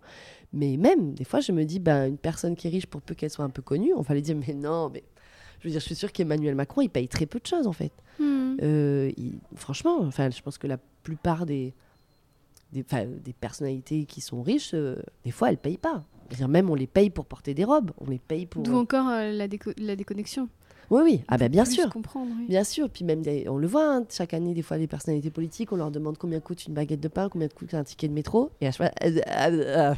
Mais 0.52 0.76
même, 0.76 1.12
des 1.14 1.24
fois, 1.24 1.40
je 1.40 1.52
me 1.52 1.64
dis, 1.64 1.78
bah, 1.78 2.06
une 2.06 2.16
personne 2.16 2.56
qui 2.56 2.66
est 2.68 2.70
riche, 2.70 2.86
pour 2.86 3.02
peu 3.02 3.14
qu'elle 3.14 3.30
soit 3.30 3.44
un 3.44 3.50
peu 3.50 3.62
connue, 3.62 3.92
on 3.94 4.00
va 4.02 4.14
lui 4.14 4.22
dire, 4.22 4.36
mais 4.36 4.54
non, 4.54 4.88
mais 4.92 5.02
je 5.60 5.64
veux 5.68 5.70
dire, 5.72 5.80
je 5.80 5.84
suis 5.86 5.94
sûre 5.94 6.10
qu'Emmanuel 6.12 6.54
Macron, 6.54 6.80
il 6.82 6.88
paye 6.88 7.08
très 7.08 7.26
peu 7.26 7.38
de 7.38 7.46
choses, 7.46 7.66
en 7.66 7.72
fait. 7.72 7.92
Hmm. 8.18 8.56
Euh, 8.62 9.10
il- 9.16 9.38
franchement, 9.56 9.98
enfin, 10.00 10.30
je 10.30 10.40
pense 10.40 10.56
que 10.58 10.66
la 10.66 10.78
plupart 11.02 11.44
des, 11.46 11.74
des, 12.72 12.84
des 13.24 13.32
personnalités 13.32 14.04
qui 14.04 14.20
sont 14.20 14.42
riches, 14.42 14.72
euh, 14.74 14.96
des 15.24 15.30
fois, 15.30 15.50
elles 15.50 15.58
payent 15.58 15.76
pas. 15.78 16.04
Dire, 16.30 16.48
même 16.48 16.68
on 16.70 16.74
les 16.74 16.86
paye 16.86 17.08
pour 17.10 17.24
porter 17.24 17.54
des 17.54 17.64
robes, 17.64 17.90
on 17.98 18.10
les 18.10 18.18
paye 18.18 18.44
pour. 18.46 18.62
D'où 18.62 18.76
encore 18.76 19.08
euh, 19.08 19.32
la, 19.32 19.48
déco- 19.48 19.72
la 19.78 19.96
déconnexion. 19.96 20.48
Oui, 20.90 21.00
oui, 21.04 21.20
ah 21.28 21.36
bah 21.36 21.48
bien 21.48 21.66
sûr. 21.66 21.90
comprendre, 21.90 22.30
oui. 22.38 22.46
Bien 22.48 22.64
sûr, 22.64 22.88
puis 22.88 23.04
même, 23.04 23.20
des- 23.22 23.46
on 23.48 23.58
le 23.58 23.66
voit, 23.66 23.96
hein, 23.96 24.04
chaque 24.10 24.32
année, 24.34 24.54
des 24.54 24.62
fois, 24.62 24.76
les 24.78 24.86
personnalités 24.86 25.30
politiques, 25.30 25.72
on 25.72 25.76
leur 25.76 25.90
demande 25.90 26.16
combien 26.18 26.40
coûte 26.40 26.66
une 26.66 26.72
baguette 26.74 27.00
de 27.00 27.08
pain, 27.08 27.28
combien 27.28 27.48
coûte 27.48 27.74
un 27.74 27.84
ticket 27.84 28.08
de 28.08 28.14
métro, 28.14 28.50
et 28.62 28.66
à 28.68 28.72
chaque 28.72 28.94
fois, 28.98 29.94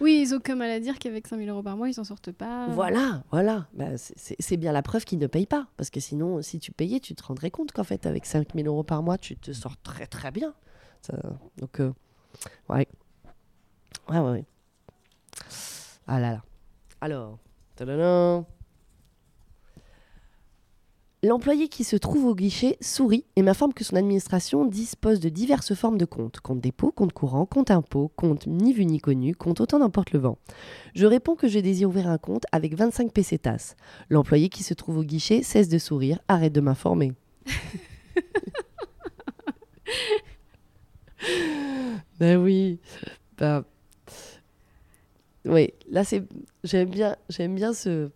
Oui, 0.00 0.20
ils 0.20 0.34
ont 0.34 0.40
comme 0.40 0.58
mal 0.58 0.70
à 0.70 0.80
dire 0.80 0.98
qu'avec 0.98 1.26
5000 1.26 1.48
euros 1.48 1.62
par 1.62 1.76
mois, 1.76 1.88
ils 1.88 1.94
s'en 1.94 2.04
sortent 2.04 2.32
pas. 2.32 2.68
voilà, 2.68 3.22
voilà. 3.30 3.68
Bah, 3.74 3.96
c'est- 3.96 4.56
bien 4.56 4.72
la 4.72 4.82
preuve 4.82 5.04
qu'ils 5.04 5.18
ne 5.18 5.26
payent 5.26 5.46
pas, 5.46 5.66
parce 5.76 5.90
que 5.90 6.00
sinon, 6.00 6.42
si 6.42 6.58
tu 6.58 6.72
payais, 6.72 7.00
tu 7.00 7.14
te 7.14 7.22
rendrais 7.22 7.50
compte 7.50 7.72
qu'en 7.72 7.84
fait, 7.84 8.06
avec 8.06 8.26
5000 8.26 8.66
euros 8.66 8.82
par 8.82 9.02
mois, 9.02 9.18
tu 9.18 9.36
te 9.36 9.52
sors 9.52 9.76
très 9.78 10.06
très 10.06 10.30
bien. 10.30 10.54
Donc, 11.58 11.80
euh, 11.80 11.92
ouais. 12.68 12.88
Ouais, 14.08 14.18
ouais, 14.18 14.30
ouais. 14.30 14.44
Ah 16.06 16.18
là 16.20 16.32
là. 16.32 16.42
Alors, 17.00 17.38
tadadam. 17.76 18.44
L'employé 21.24 21.68
qui 21.68 21.84
se 21.84 21.96
trouve 21.96 22.26
au 22.26 22.34
guichet 22.34 22.76
sourit 22.82 23.24
et 23.34 23.40
m'informe 23.40 23.72
que 23.72 23.82
son 23.82 23.96
administration 23.96 24.66
dispose 24.66 25.20
de 25.20 25.30
diverses 25.30 25.72
formes 25.74 25.96
de 25.96 26.04
comptes. 26.04 26.40
Compte 26.40 26.60
dépôt, 26.60 26.92
compte 26.92 27.14
courant, 27.14 27.46
compte 27.46 27.70
impôt, 27.70 28.12
compte 28.14 28.46
ni 28.46 28.74
vu 28.74 28.84
ni 28.84 29.00
connu, 29.00 29.34
compte 29.34 29.62
autant 29.62 29.78
n'importe 29.78 30.12
le 30.12 30.18
vent. 30.18 30.36
Je 30.94 31.06
réponds 31.06 31.34
que 31.34 31.48
je 31.48 31.58
désire 31.60 31.88
ouvrir 31.88 32.10
un 32.10 32.18
compte 32.18 32.44
avec 32.52 32.74
25 32.74 33.10
pesetas. 33.10 33.74
L'employé 34.10 34.50
qui 34.50 34.62
se 34.62 34.74
trouve 34.74 34.98
au 34.98 35.02
guichet 35.02 35.42
cesse 35.42 35.70
de 35.70 35.78
sourire, 35.78 36.18
arrête 36.28 36.52
de 36.52 36.60
m'informer. 36.60 37.14
ben 42.20 42.36
oui. 42.36 42.80
Ben... 43.38 43.64
Oui, 45.46 45.72
là 45.90 46.04
c'est 46.04 46.22
j'aime 46.64 46.90
bien 46.90 47.16
j'aime 47.30 47.54
bien 47.54 47.72
ce 47.72 48.10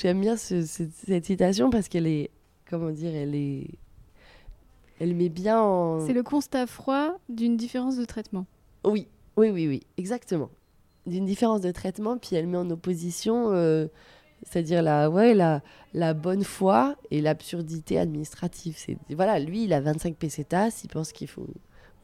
j'aime 0.00 0.20
bien 0.20 0.36
ce- 0.36 0.64
ce- 0.66 0.82
cette 1.06 1.24
citation 1.26 1.70
parce 1.70 1.88
qu'elle 1.88 2.06
est 2.06 2.30
comment 2.68 2.90
dire 2.90 3.14
elle 3.14 3.34
est 3.34 3.66
elle 4.98 5.14
met 5.14 5.28
bien 5.30 5.60
en 5.60 6.06
C'est 6.06 6.12
le 6.12 6.22
constat 6.22 6.66
froid 6.66 7.16
d'une 7.28 7.56
différence 7.56 7.96
de 7.96 8.04
traitement. 8.04 8.46
oui, 8.84 9.06
oui, 9.36 9.50
oui, 9.50 9.66
oui, 9.68 9.82
exactement. 9.96 10.50
D'une 11.06 11.24
différence 11.24 11.62
de 11.62 11.70
traitement, 11.70 12.18
puis 12.18 12.36
elle 12.36 12.46
met 12.46 12.58
en 12.58 12.68
opposition, 12.68 13.52
euh, 13.52 13.86
c'est-à-dire 14.42 14.82
la, 14.82 15.08
ouais, 15.08 15.32
la, 15.34 15.62
la 15.94 16.12
bonne 16.12 16.44
foi 16.44 16.96
et 17.10 17.22
l'absurdité 17.22 17.98
administrative. 17.98 18.74
C'est, 18.76 18.98
voilà, 19.14 19.38
lui, 19.38 19.64
il 19.64 19.72
a 19.72 19.80
25 19.80 20.16
pesetas, 20.16 20.82
il 20.84 20.88
pense 20.88 21.12
qu'il 21.12 21.28
faut 21.28 21.46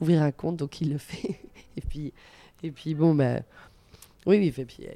ouvrir 0.00 0.22
un 0.22 0.32
compte, 0.32 0.56
donc 0.56 0.80
il 0.80 0.90
le 0.90 0.98
fait. 0.98 1.38
et 1.76 1.82
puis, 1.82 2.14
et 2.62 2.70
puis 2.70 2.94
bon, 2.94 3.14
ben, 3.14 3.42
oui, 4.24 4.38
oui, 4.38 4.54
et 4.56 4.64
puis, 4.64 4.86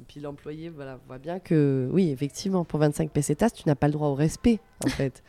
et 0.00 0.02
puis 0.06 0.20
l'employé, 0.20 0.70
voilà, 0.70 0.98
voit 1.06 1.18
bien 1.18 1.38
que, 1.38 1.88
oui, 1.92 2.10
effectivement, 2.10 2.64
pour 2.64 2.80
25 2.80 3.10
pesetas, 3.10 3.50
tu 3.50 3.62
n'as 3.66 3.74
pas 3.74 3.86
le 3.86 3.92
droit 3.92 4.08
au 4.08 4.14
respect, 4.14 4.60
en 4.84 4.88
fait. 4.90 5.22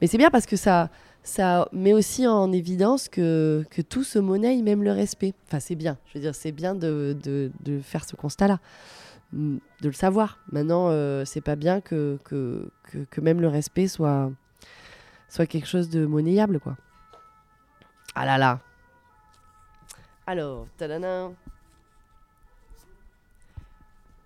Mais 0.00 0.06
c'est 0.06 0.18
bien 0.18 0.30
parce 0.30 0.46
que 0.46 0.56
ça, 0.56 0.90
ça 1.22 1.68
met 1.72 1.92
aussi 1.92 2.26
en 2.26 2.50
évidence 2.52 3.08
que, 3.08 3.64
que 3.70 3.82
tout 3.82 4.04
se 4.04 4.18
monnaie, 4.18 4.62
même 4.62 4.82
le 4.82 4.92
respect. 4.92 5.34
Enfin, 5.46 5.60
c'est 5.60 5.74
bien. 5.74 5.98
Je 6.06 6.14
veux 6.14 6.20
dire, 6.20 6.34
c'est 6.34 6.52
bien 6.52 6.74
de, 6.74 7.16
de, 7.22 7.50
de 7.60 7.80
faire 7.80 8.04
ce 8.04 8.16
constat-là, 8.16 8.60
mm, 9.32 9.58
de 9.82 9.86
le 9.88 9.94
savoir. 9.94 10.38
Maintenant, 10.52 10.88
euh, 10.88 11.24
c'est 11.24 11.40
pas 11.40 11.56
bien 11.56 11.80
que, 11.80 12.18
que, 12.24 12.70
que, 12.84 12.98
que 13.10 13.20
même 13.20 13.40
le 13.40 13.48
respect 13.48 13.88
soit, 13.88 14.30
soit 15.28 15.46
quelque 15.46 15.68
chose 15.68 15.90
de 15.90 16.06
monnayable, 16.06 16.60
quoi. 16.60 16.76
Ah 18.14 18.24
là 18.24 18.38
là. 18.38 18.60
Alors, 20.26 20.66
tadana. 20.76 21.30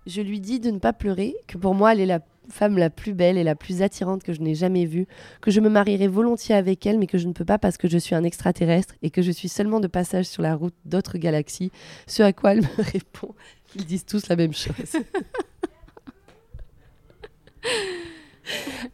Je 0.05 0.21
lui 0.21 0.39
dis 0.39 0.59
de 0.59 0.71
ne 0.71 0.79
pas 0.79 0.93
pleurer, 0.93 1.35
que 1.47 1.57
pour 1.57 1.75
moi, 1.75 1.93
elle 1.93 2.01
est 2.01 2.05
la 2.05 2.19
femme 2.49 2.77
la 2.77 2.89
plus 2.89 3.13
belle 3.13 3.37
et 3.37 3.43
la 3.43 3.55
plus 3.55 3.81
attirante 3.81 4.23
que 4.23 4.33
je 4.33 4.41
n'ai 4.41 4.55
jamais 4.55 4.85
vue, 4.85 5.07
que 5.41 5.51
je 5.51 5.61
me 5.61 5.69
marierai 5.69 6.07
volontiers 6.07 6.55
avec 6.55 6.85
elle, 6.85 6.99
mais 6.99 7.07
que 7.07 7.17
je 7.17 7.27
ne 7.27 7.33
peux 7.33 7.45
pas 7.45 7.57
parce 7.57 7.77
que 7.77 7.87
je 7.87 7.97
suis 7.97 8.15
un 8.15 8.23
extraterrestre 8.23 8.95
et 9.01 9.09
que 9.09 9.21
je 9.21 9.31
suis 9.31 9.49
seulement 9.49 9.79
de 9.79 9.87
passage 9.87 10.25
sur 10.25 10.41
la 10.41 10.55
route 10.55 10.75
d'autres 10.85 11.17
galaxies. 11.17 11.71
Ce 12.07 12.21
à 12.21 12.33
quoi 12.33 12.53
elle 12.53 12.61
me 12.61 12.83
répond 12.91 13.33
qu'ils 13.67 13.85
disent 13.85 14.05
tous 14.05 14.27
la 14.27 14.35
même 14.35 14.53
chose. 14.53 14.73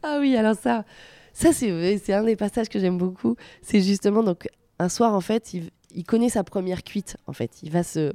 ah 0.03 0.17
oui, 0.19 0.35
alors 0.35 0.55
ça, 0.55 0.85
ça 1.33 1.51
c'est 1.53 2.13
un 2.13 2.23
des 2.23 2.35
passages 2.35 2.69
que 2.69 2.79
j'aime 2.79 2.97
beaucoup. 2.97 3.35
C'est 3.61 3.81
justement 3.81 4.23
donc 4.23 4.47
un 4.77 4.89
soir 4.89 5.13
en 5.13 5.21
fait, 5.21 5.53
il, 5.53 5.71
il 5.95 6.03
connaît 6.03 6.29
sa 6.29 6.43
première 6.43 6.83
cuite 6.83 7.17
en 7.27 7.33
fait. 7.33 7.63
Il 7.63 7.71
va 7.71 7.83
se, 7.83 8.13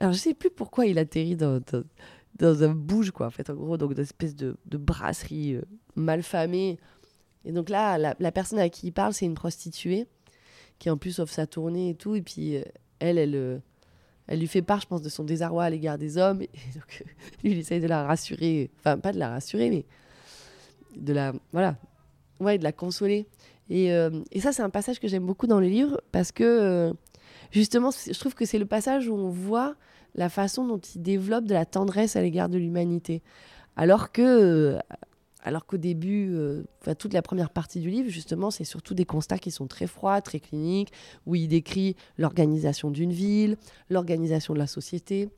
alors 0.00 0.12
je 0.12 0.18
sais 0.18 0.34
plus 0.34 0.50
pourquoi 0.50 0.86
il 0.86 0.98
atterrit 0.98 1.36
dans, 1.36 1.60
un 2.40 2.68
bouge 2.68 3.10
quoi 3.10 3.26
en 3.26 3.30
fait 3.30 3.50
en 3.50 3.54
gros 3.54 3.76
donc 3.76 3.92
une 3.92 3.98
espèce 4.00 4.36
de, 4.36 4.56
brasserie 4.66 5.54
euh, 5.56 5.62
mal 5.98 6.22
famée. 6.22 6.78
Et 7.44 7.52
donc 7.52 7.68
là, 7.68 7.98
la, 7.98 8.32
personne 8.32 8.58
à 8.58 8.68
qui 8.68 8.88
il 8.88 8.92
parle, 8.92 9.12
c'est 9.12 9.26
une 9.26 9.34
prostituée 9.34 10.06
qui 10.78 10.90
en 10.90 10.96
plus 10.96 11.18
offre 11.18 11.32
sa 11.32 11.46
tournée 11.46 11.90
et 11.90 11.94
tout. 11.94 12.14
Et 12.14 12.22
puis 12.22 12.56
euh, 12.56 12.62
elle, 12.98 13.18
elle, 13.18 13.34
euh, 13.34 13.58
elle 14.26 14.40
lui 14.40 14.46
fait 14.46 14.62
part, 14.62 14.80
je 14.80 14.86
pense, 14.86 15.02
de 15.02 15.08
son 15.08 15.24
désarroi 15.24 15.64
à 15.64 15.70
l'égard 15.70 15.98
des 15.98 16.18
hommes. 16.18 16.42
Et 16.42 16.50
donc 16.74 17.02
euh, 17.02 17.10
lui, 17.42 17.52
il 17.52 17.58
essaye 17.58 17.80
de 17.80 17.86
la 17.86 18.04
rassurer. 18.04 18.70
Enfin, 18.78 18.98
pas 18.98 19.12
de 19.12 19.18
la 19.18 19.30
rassurer, 19.30 19.70
mais 19.70 19.84
de 20.96 21.12
la, 21.12 21.32
voilà, 21.52 21.76
ouais, 22.40 22.58
de 22.58 22.64
la 22.64 22.72
consoler. 22.72 23.26
Et, 23.70 23.88
et 23.88 24.40
ça, 24.40 24.50
c'est 24.54 24.62
un 24.62 24.70
passage 24.70 24.98
que 24.98 25.08
j'aime 25.08 25.26
beaucoup 25.26 25.46
dans 25.46 25.60
le 25.60 25.66
livre 25.66 26.00
parce 26.10 26.32
que 26.32 26.94
justement, 27.50 27.90
je 27.90 28.18
trouve 28.18 28.34
que 28.34 28.44
c'est 28.44 28.58
le 28.58 28.66
passage 28.66 29.08
où 29.08 29.14
on 29.14 29.28
voit 29.28 29.74
la 30.14 30.28
façon 30.28 30.66
dont 30.66 30.78
il 30.78 31.02
développe 31.02 31.44
de 31.44 31.54
la 31.54 31.64
tendresse 31.64 32.16
à 32.16 32.22
l'égard 32.22 32.48
de 32.48 32.58
l'humanité. 32.58 33.22
Alors 33.76 34.10
que, 34.10 34.22
euh, 34.22 34.78
alors 35.42 35.66
qu'au 35.66 35.76
début, 35.76 36.34
euh, 36.34 36.64
toute 36.98 37.12
la 37.12 37.22
première 37.22 37.50
partie 37.50 37.80
du 37.80 37.90
livre, 37.90 38.10
justement, 38.10 38.50
c'est 38.50 38.64
surtout 38.64 38.94
des 38.94 39.04
constats 39.04 39.38
qui 39.38 39.50
sont 39.50 39.66
très 39.66 39.86
froids, 39.86 40.20
très 40.20 40.40
cliniques, 40.40 40.92
où 41.26 41.34
il 41.34 41.48
décrit 41.48 41.94
l'organisation 42.18 42.90
d'une 42.90 43.12
ville, 43.12 43.56
l'organisation 43.88 44.54
de 44.54 44.58
la 44.58 44.66
société. 44.66 45.28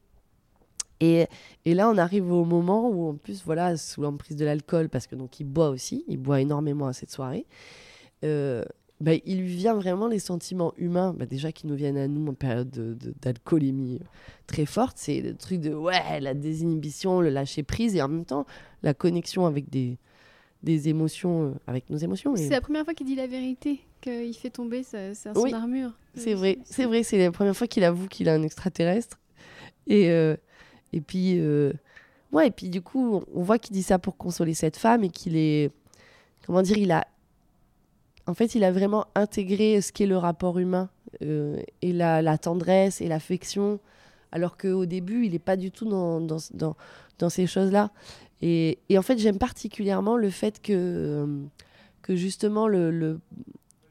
Et, 1.01 1.27
et 1.65 1.75
là, 1.75 1.91
on 1.91 1.97
arrive 1.97 2.31
au 2.31 2.45
moment 2.45 2.89
où, 2.89 3.09
en 3.09 3.15
plus, 3.15 3.43
voilà, 3.45 3.77
sous 3.77 4.03
l'emprise 4.03 4.37
de 4.37 4.45
l'alcool, 4.45 4.89
parce 4.89 5.07
que 5.07 5.17
donc 5.17 5.41
il 5.41 5.45
boit 5.45 5.71
aussi, 5.71 6.05
il 6.09 6.19
boit 6.19 6.41
énormément 6.41 6.87
à 6.87 6.93
cette 6.93 7.11
soirée, 7.11 7.47
euh, 8.25 8.65
bah, 9.01 9.13
il 9.25 9.41
lui 9.41 9.55
vient 9.57 9.75
vraiment 9.75 10.09
les 10.09 10.19
sentiments 10.19 10.75
humains, 10.77 11.15
bah, 11.17 11.25
déjà 11.27 11.53
qui 11.53 11.67
nous 11.67 11.75
viennent 11.75 11.97
à 11.97 12.07
nous 12.07 12.27
en 12.31 12.35
période 12.35 12.71
de- 12.71 12.95
de- 12.95 13.15
d'alcoolémie 13.23 14.01
très 14.47 14.67
forte, 14.67 14.97
c'est 14.99 15.21
le 15.23 15.35
truc 15.35 15.61
de 15.61 15.73
ouais, 15.75 16.21
la 16.21 16.35
désinhibition, 16.35 17.21
le 17.21 17.31
lâcher 17.31 17.63
prise, 17.63 17.97
et 17.97 18.03
en 18.03 18.09
même 18.09 18.25
temps 18.27 18.47
la 18.83 18.93
connexion 18.95 19.47
avec 19.47 19.71
des, 19.71 19.97
des 20.63 20.89
émotions, 20.91 21.45
euh, 21.47 21.53
avec 21.67 21.89
nos 21.89 21.97
émotions. 21.97 22.35
et- 22.35 22.39
C'est 22.39 22.51
la 22.51 22.61
première 22.61 22.85
fois 22.85 22.93
qu'il 22.95 23.07
dit 23.07 23.15
la 23.17 23.27
vérité, 23.27 23.81
qu'il 24.03 24.35
fait 24.37 24.51
tomber 24.51 24.83
sa, 24.83 25.15
sa- 25.15 25.33
son 25.35 25.41
Oui, 25.43 25.53
armure. 25.55 25.93
C'est 26.15 26.35
vrai, 26.35 26.59
c'est 26.65 26.85
vrai, 26.85 27.03
c'est 27.03 27.19
la 27.19 27.31
première 27.31 27.57
fois 27.57 27.67
qu'il 27.67 27.85
avoue 27.85 28.07
qu'il 28.09 28.29
est 28.29 28.33
un 28.33 28.43
extraterrestre. 28.43 29.19
Et, 29.87 30.11
euh, 30.11 30.37
et 30.93 31.01
puis, 31.01 31.39
euh, 31.39 31.73
ouais, 32.33 32.49
et 32.49 32.51
puis 32.51 32.69
du 32.69 32.83
coup, 32.83 33.23
on 33.33 33.43
voit 33.43 33.59
qu'il 33.59 33.73
dit 33.73 33.83
ça 33.83 33.99
pour 33.99 34.17
consoler 34.19 34.53
cette 34.55 34.77
femme 34.77 35.05
et 35.05 35.09
qu'il 35.09 35.37
est, 35.37 35.71
comment 36.45 36.61
dire, 36.63 36.77
il 36.79 36.91
a, 36.93 37.07
en 38.31 38.35
fait, 38.35 38.55
il 38.55 38.63
a 38.63 38.71
vraiment 38.71 39.07
intégré 39.17 39.81
ce 39.81 39.91
qu'est 39.93 40.07
le 40.07 40.17
rapport 40.17 40.61
humain 40.61 40.89
euh, 41.23 41.61
et 41.83 41.93
la, 41.93 42.39
tendresse 42.39 43.01
et 43.01 43.09
l'affection, 43.09 43.81
alors 44.31 44.57
qu'au 44.57 44.87
début, 44.87 45.27
il 45.27 45.33
n'est 45.33 45.41
pas 45.41 45.57
du 45.57 45.73
tout 45.73 45.85
dans, 45.85 46.21
dans, 46.21 47.29
ces 47.29 47.49
choses-là. 47.49 47.91
Et, 48.41 48.79
en 48.97 49.03
fait, 49.03 49.19
j'aime 49.19 49.39
particulièrement 49.39 50.17
le 50.17 50.31
fait 50.31 50.63
que, 50.63 50.73
euh, 50.73 51.27
que 52.03 52.15
justement, 52.15 52.69
le, 52.69 52.93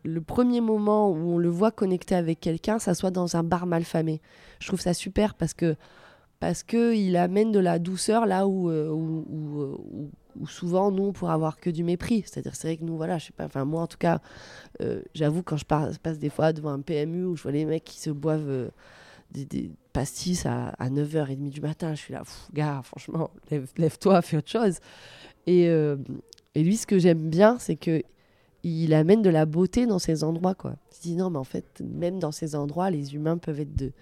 le, 0.03 0.21
premier 0.21 0.61
moment 0.61 1.11
où 1.11 1.33
on 1.33 1.37
le 1.37 1.49
voit 1.49 1.71
connecté 1.71 2.15
avec 2.15 2.39
quelqu'un, 2.39 2.79
ça 2.79 2.93
soit 2.93 3.11
dans 3.11 3.35
un 3.35 3.43
bar 3.43 3.65
malfamé. 3.65 4.21
Je 4.59 4.67
trouve 4.67 4.79
ça 4.79 4.93
super 4.93 5.35
parce 5.35 5.53
que 5.53 5.75
parce 6.39 6.63
il 6.71 7.17
amène 7.17 7.51
de 7.51 7.59
la 7.59 7.79
douceur 7.79 8.25
là 8.25 8.47
où, 8.47 8.69
euh, 8.69 8.89
où, 8.89 9.25
où- 9.29 10.09
où 10.39 10.47
souvent 10.47 10.91
nous 10.91 11.11
pourrait 11.11 11.33
avoir 11.33 11.59
que 11.59 11.69
du 11.69 11.83
mépris. 11.83 12.23
C'est-à-dire 12.25 12.55
c'est 12.55 12.67
vrai 12.67 12.77
que 12.77 12.83
nous 12.83 12.97
voilà, 12.97 13.17
je 13.17 13.27
sais 13.27 13.33
pas, 13.33 13.45
enfin 13.45 13.65
moi 13.65 13.81
en 13.81 13.87
tout 13.87 13.97
cas, 13.97 14.21
euh, 14.81 15.01
j'avoue 15.13 15.43
quand 15.43 15.57
je 15.57 15.65
passe 15.65 16.19
des 16.19 16.29
fois 16.29 16.53
devant 16.53 16.71
un 16.71 16.81
PMU 16.81 17.25
où 17.25 17.35
je 17.35 17.43
vois 17.43 17.51
les 17.51 17.65
mecs 17.65 17.83
qui 17.83 17.99
se 17.99 18.09
boivent 18.09 18.49
euh, 18.49 18.69
des, 19.31 19.71
pastis 19.93 20.45
à, 20.45 20.73
9h30 20.81 21.49
du 21.49 21.61
matin. 21.61 21.93
Je 21.93 21.99
suis 21.99 22.13
là, 22.13 22.23
gars, 22.53 22.81
franchement, 22.83 23.31
lève-toi, 23.77 24.21
fais 24.21 24.37
autre 24.37 24.49
chose. 24.49 24.79
Et, 25.47 25.67
euh, 25.67 25.97
et 26.55 26.63
lui, 26.63 26.77
ce 26.77 26.87
que 26.87 26.99
j'aime 26.99 27.29
bien, 27.29 27.57
c'est 27.59 27.75
que 27.75 28.01
il 28.61 28.93
amène 28.93 29.21
de 29.21 29.29
la 29.29 29.45
beauté 29.45 29.85
dans 29.85 29.99
ces 29.99 30.25
endroits. 30.25 30.53
Quoi. 30.53 30.75
Je 30.93 31.01
dis 31.01 31.15
non, 31.15 31.29
mais 31.29 31.37
en 31.37 31.45
fait, 31.45 31.81
même 31.81 32.19
dans 32.19 32.33
ces 32.33 32.55
endroits, 32.55 32.89
les 32.89 33.15
humains 33.15 33.37
peuvent 33.37 33.61
être 33.61 33.75
de, 33.75 33.93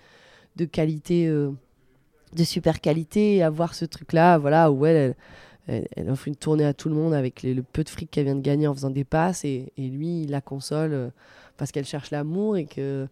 de 0.55 0.65
qualité, 0.65 1.27
de 1.27 2.43
super 2.43 2.81
qualité, 2.81 3.43
avoir 3.43 3.75
ce 3.75 3.85
truc-là, 3.85 4.39
voilà, 4.39 4.71
où 4.71 4.85
elle, 5.67 5.87
elle, 5.95 6.09
offre 6.09 6.27
une 6.27 6.35
tournée 6.35 6.65
à 6.65 6.73
tout 6.73 6.89
le 6.89 6.95
monde 6.95 7.13
avec 7.13 7.43
le 7.43 7.61
peu 7.61 7.83
de 7.83 7.89
fric 7.89 8.09
qu'elle 8.09 8.25
vient 8.25 8.35
de 8.35 8.41
gagner 8.41 8.67
en 8.67 8.73
faisant 8.73 8.89
des 8.89 9.03
passes, 9.03 9.45
et, 9.45 9.71
et 9.77 9.87
lui, 9.87 10.23
il 10.23 10.31
la 10.31 10.41
console 10.41 10.93
euh, 10.93 11.09
parce 11.57 11.71
qu'elle 11.71 11.85
cherche 11.85 12.11
l'amour 12.11 12.57
et 12.57 12.65
que 12.65 13.07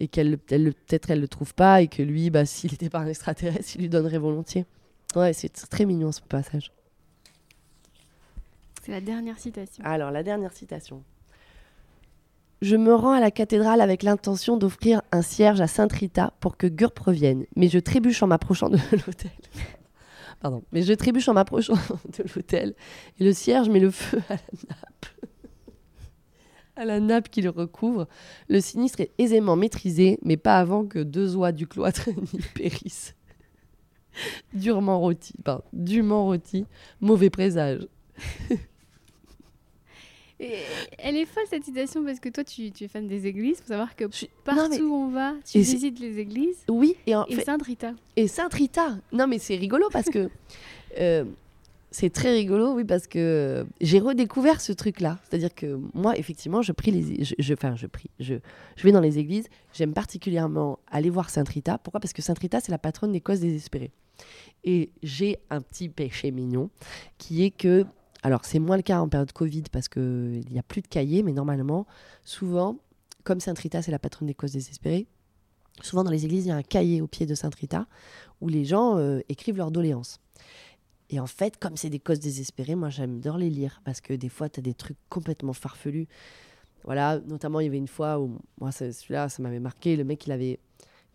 et 0.00 0.08
qu'elle 0.08 0.38
peut-être 0.38 1.10
elle 1.10 1.20
le 1.20 1.28
trouve 1.28 1.54
pas 1.54 1.82
et 1.82 1.88
que 1.88 2.02
lui, 2.02 2.30
bah, 2.30 2.44
s'il 2.46 2.70
n'était 2.70 2.90
pas 2.90 3.00
un 3.00 3.06
extraterrestre, 3.06 3.70
il 3.74 3.82
lui 3.82 3.88
donnerait 3.88 4.18
volontiers. 4.18 4.66
Ouais, 5.16 5.32
c'est 5.32 5.48
très 5.48 5.84
mignon 5.84 6.12
ce 6.12 6.20
passage. 6.20 6.72
C'est 8.84 8.92
la 8.92 9.00
dernière 9.00 9.38
citation. 9.38 9.84
Alors, 9.84 10.10
la 10.10 10.22
dernière 10.22 10.52
citation. 10.52 11.02
Je 12.60 12.76
me 12.76 12.94
rends 12.94 13.12
à 13.12 13.20
la 13.20 13.30
cathédrale 13.30 13.80
avec 13.80 14.02
l'intention 14.02 14.56
d'offrir 14.56 15.02
un 15.12 15.22
cierge 15.22 15.60
à 15.60 15.68
Sainte 15.68 15.92
Rita 15.92 16.32
pour 16.40 16.56
que 16.56 16.66
Gurp 16.66 16.98
revienne, 16.98 17.46
mais 17.54 17.68
je 17.68 17.78
trébuche 17.78 18.22
en 18.22 18.26
m'approchant 18.26 18.68
de 18.68 18.78
l'hôtel. 18.92 19.30
Pardon, 20.40 20.62
mais 20.72 20.82
je 20.82 20.92
trébuche 20.92 21.28
en 21.28 21.34
m'approchant 21.34 21.74
de 22.18 22.24
l'hôtel 22.34 22.74
et 23.18 23.24
le 23.24 23.32
cierge 23.32 23.68
met 23.68 23.80
le 23.80 23.90
feu 23.90 24.22
à 24.28 24.34
la 24.34 24.40
nappe. 24.68 25.06
à 26.76 26.84
la 26.84 27.00
nappe 27.00 27.28
qui 27.28 27.42
le 27.42 27.50
recouvre. 27.50 28.06
Le 28.48 28.60
sinistre 28.60 29.00
est 29.00 29.12
aisément 29.18 29.56
maîtrisé, 29.56 30.18
mais 30.22 30.36
pas 30.36 30.58
avant 30.58 30.86
que 30.86 31.00
deux 31.00 31.34
oies 31.36 31.52
du 31.52 31.66
cloître 31.66 32.08
n'y 32.32 32.40
périssent. 32.54 33.14
Durement 34.52 34.98
rôti, 35.00 35.34
pardon, 35.44 35.64
dûment 35.72 36.24
rôti, 36.24 36.66
mauvais 37.00 37.30
présage. 37.30 37.86
elle 40.98 41.16
est 41.16 41.26
folle 41.26 41.44
cette 41.48 41.64
citation 41.64 42.04
parce 42.04 42.20
que 42.20 42.28
toi 42.28 42.44
tu, 42.44 42.66
es 42.80 42.88
fan 42.88 43.06
des 43.06 43.26
églises. 43.26 43.58
Il 43.58 43.62
faut 43.62 43.68
savoir 43.68 43.96
que 43.96 44.04
partout 44.44 44.84
où 44.84 44.94
on 44.94 45.08
va, 45.08 45.34
tu 45.44 45.58
visites 45.58 45.98
les 46.00 46.18
églises. 46.18 46.64
Oui, 46.68 46.96
et, 47.06 47.14
en 47.14 47.24
et 47.26 47.40
Sainte 47.40 47.62
Rita. 47.62 47.92
Et 48.16 48.28
Sainte 48.28 48.54
Rita. 48.54 48.98
Non 49.12 49.26
mais 49.26 49.38
c'est 49.38 49.56
rigolo 49.56 49.88
parce 49.92 50.08
que 50.08 50.30
euh, 51.00 51.24
c'est 51.90 52.10
très 52.10 52.32
rigolo, 52.32 52.74
oui, 52.74 52.84
parce 52.84 53.06
que 53.06 53.66
j'ai 53.80 53.98
redécouvert 53.98 54.60
ce 54.60 54.72
truc-là. 54.72 55.18
C'est-à-dire 55.22 55.54
que 55.54 55.80
moi, 55.94 56.16
effectivement, 56.18 56.60
je 56.60 56.72
prie 56.72 56.90
les, 56.90 57.24
je, 57.24 57.54
enfin, 57.54 57.76
je 57.76 57.86
prie, 57.86 58.10
je, 58.20 58.34
je 58.76 58.82
vais 58.82 58.92
dans 58.92 59.00
les 59.00 59.18
églises. 59.18 59.48
J'aime 59.72 59.94
particulièrement 59.94 60.78
aller 60.90 61.08
voir 61.08 61.30
Sainte 61.30 61.48
Rita. 61.48 61.78
Pourquoi? 61.78 62.00
Parce 62.00 62.12
que 62.12 62.20
Sainte 62.20 62.38
Rita, 62.40 62.60
c'est 62.60 62.72
la 62.72 62.78
patronne 62.78 63.12
des 63.12 63.22
causes 63.22 63.40
désespérées. 63.40 63.90
Et 64.64 64.90
j'ai 65.02 65.38
un 65.48 65.60
petit 65.60 65.88
péché 65.88 66.30
mignon 66.30 66.68
qui 67.16 67.44
est 67.44 67.50
que 67.50 67.86
alors, 68.22 68.44
c'est 68.44 68.58
moins 68.58 68.76
le 68.76 68.82
cas 68.82 69.00
en 69.00 69.08
période 69.08 69.32
Covid 69.32 69.64
parce 69.70 69.88
qu'il 69.88 70.44
n'y 70.50 70.58
a 70.58 70.62
plus 70.62 70.82
de 70.82 70.88
cahiers, 70.88 71.22
mais 71.22 71.32
normalement, 71.32 71.86
souvent, 72.24 72.76
comme 73.22 73.40
Sainte 73.40 73.58
Rita, 73.58 73.80
c'est 73.80 73.92
la 73.92 73.98
patronne 73.98 74.26
des 74.26 74.34
causes 74.34 74.52
désespérées, 74.52 75.06
souvent 75.82 76.04
dans 76.04 76.10
les 76.10 76.24
églises, 76.24 76.46
il 76.46 76.48
y 76.48 76.52
a 76.52 76.56
un 76.56 76.62
cahier 76.62 77.00
au 77.00 77.06
pied 77.06 77.26
de 77.26 77.34
Sainte 77.34 77.54
Rita 77.54 77.86
où 78.40 78.48
les 78.48 78.64
gens 78.64 78.96
euh, 78.96 79.20
écrivent 79.28 79.56
leurs 79.56 79.70
doléances. 79.70 80.20
Et 81.10 81.20
en 81.20 81.26
fait, 81.26 81.58
comme 81.58 81.76
c'est 81.76 81.90
des 81.90 81.98
causes 81.98 82.20
désespérées, 82.20 82.74
moi 82.74 82.90
j'aime 82.90 83.20
les 83.38 83.50
lire 83.50 83.80
parce 83.84 84.00
que 84.00 84.12
des 84.12 84.28
fois, 84.28 84.48
tu 84.48 84.60
as 84.60 84.62
des 84.62 84.74
trucs 84.74 84.98
complètement 85.08 85.54
farfelus. 85.54 86.06
Voilà, 86.84 87.20
notamment, 87.26 87.60
il 87.60 87.64
y 87.64 87.66
avait 87.66 87.78
une 87.78 87.88
fois 87.88 88.20
où, 88.20 88.38
moi, 88.60 88.72
celui-là, 88.72 89.28
ça 89.28 89.42
m'avait 89.42 89.58
marqué. 89.58 89.96
Le 89.96 90.04
mec, 90.04 90.26
il 90.26 90.32
avait, 90.32 90.60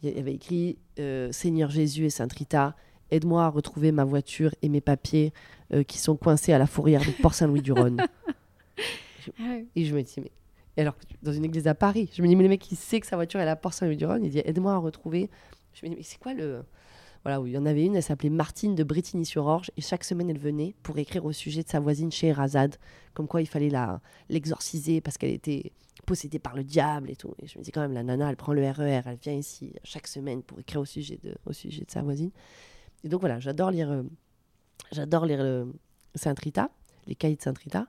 écrit 0.03 0.77
euh, 0.99 1.31
Seigneur 1.31 1.69
Jésus 1.69 2.05
et 2.05 2.09
Sainte 2.09 2.33
Rita, 2.33 2.75
aide-moi 3.13 3.45
à 3.45 3.49
retrouver 3.49 3.91
ma 3.91 4.03
voiture 4.03 4.53
et 4.61 4.69
mes 4.69 4.81
papiers 4.81 5.33
euh, 5.73 5.83
qui 5.83 5.97
sont 5.97 6.15
coincés 6.15 6.53
à 6.53 6.57
la 6.57 6.67
fourrière 6.67 7.01
de 7.01 7.11
Port-Saint-Louis-du-Rhône. 7.21 8.05
Ah 9.39 9.55
et 9.73 9.85
je 9.85 9.95
me 9.95 10.01
dis, 10.01 10.15
mais. 10.17 10.31
alors, 10.81 10.95
dans 11.21 11.31
une 11.31 11.45
église 11.45 11.65
à 11.67 11.73
Paris, 11.73 12.09
je 12.13 12.21
me 12.21 12.27
dis, 12.27 12.35
mais 12.35 12.43
le 12.43 12.49
mec, 12.49 12.69
il 12.69 12.75
sait 12.75 12.99
que 12.99 13.07
sa 13.07 13.15
voiture 13.15 13.39
est 13.39 13.47
à 13.47 13.55
Port-Saint-Louis-du-Rhône, 13.55 14.25
il 14.25 14.31
dit, 14.31 14.41
aide-moi 14.43 14.73
à 14.73 14.77
retrouver. 14.77 15.29
Je 15.73 15.85
me 15.85 15.91
dis, 15.91 15.95
mais 15.95 16.03
c'est 16.03 16.19
quoi 16.19 16.33
le. 16.33 16.65
Voilà, 17.23 17.39
où 17.39 17.47
il 17.47 17.53
y 17.53 17.57
en 17.57 17.65
avait 17.65 17.85
une, 17.85 17.95
elle 17.95 18.03
s'appelait 18.03 18.29
Martine 18.29 18.75
de 18.75 18.83
Bretigny-sur-Orge, 18.83 19.71
et 19.77 19.81
chaque 19.81 20.03
semaine, 20.03 20.29
elle 20.29 20.39
venait 20.39 20.75
pour 20.83 20.97
écrire 20.97 21.23
au 21.23 21.31
sujet 21.31 21.63
de 21.63 21.69
sa 21.69 21.79
voisine 21.79 22.11
chez 22.11 22.33
Razad, 22.33 22.75
comme 23.13 23.29
quoi 23.29 23.39
il 23.41 23.47
fallait 23.47 23.69
la 23.69 24.01
l'exorciser 24.27 24.99
parce 24.99 25.17
qu'elle 25.17 25.31
était 25.31 25.71
possédée 26.05 26.39
par 26.39 26.53
le 26.53 26.65
diable 26.65 27.09
et 27.09 27.15
tout. 27.15 27.33
Et 27.41 27.47
je 27.47 27.57
me 27.57 27.63
dis, 27.63 27.71
quand 27.71 27.79
même, 27.79 27.93
la 27.93 28.03
nana, 28.03 28.29
elle 28.29 28.35
prend 28.35 28.51
le 28.51 28.69
RER, 28.69 28.81
e 28.81 29.01
elle 29.05 29.17
vient 29.21 29.33
ici 29.33 29.73
chaque 29.85 30.07
semaine 30.07 30.43
pour 30.43 30.59
écrire 30.59 30.81
au 30.81 30.85
sujet 30.85 31.17
de, 31.23 31.33
au 31.45 31.53
sujet 31.53 31.85
de 31.85 31.91
sa 31.91 32.01
voisine. 32.01 32.31
Et 33.03 33.09
donc 33.09 33.19
voilà, 33.19 33.39
j'adore 33.39 33.71
lire, 33.71 33.91
euh, 33.91 34.03
j'adore 34.91 35.25
lire 35.25 35.43
le 35.43 35.73
Saint 36.15 36.35
Rita, 36.37 36.69
les 37.07 37.15
cahiers 37.15 37.35
de 37.35 37.41
Saint 37.41 37.53
Rita. 37.53 37.87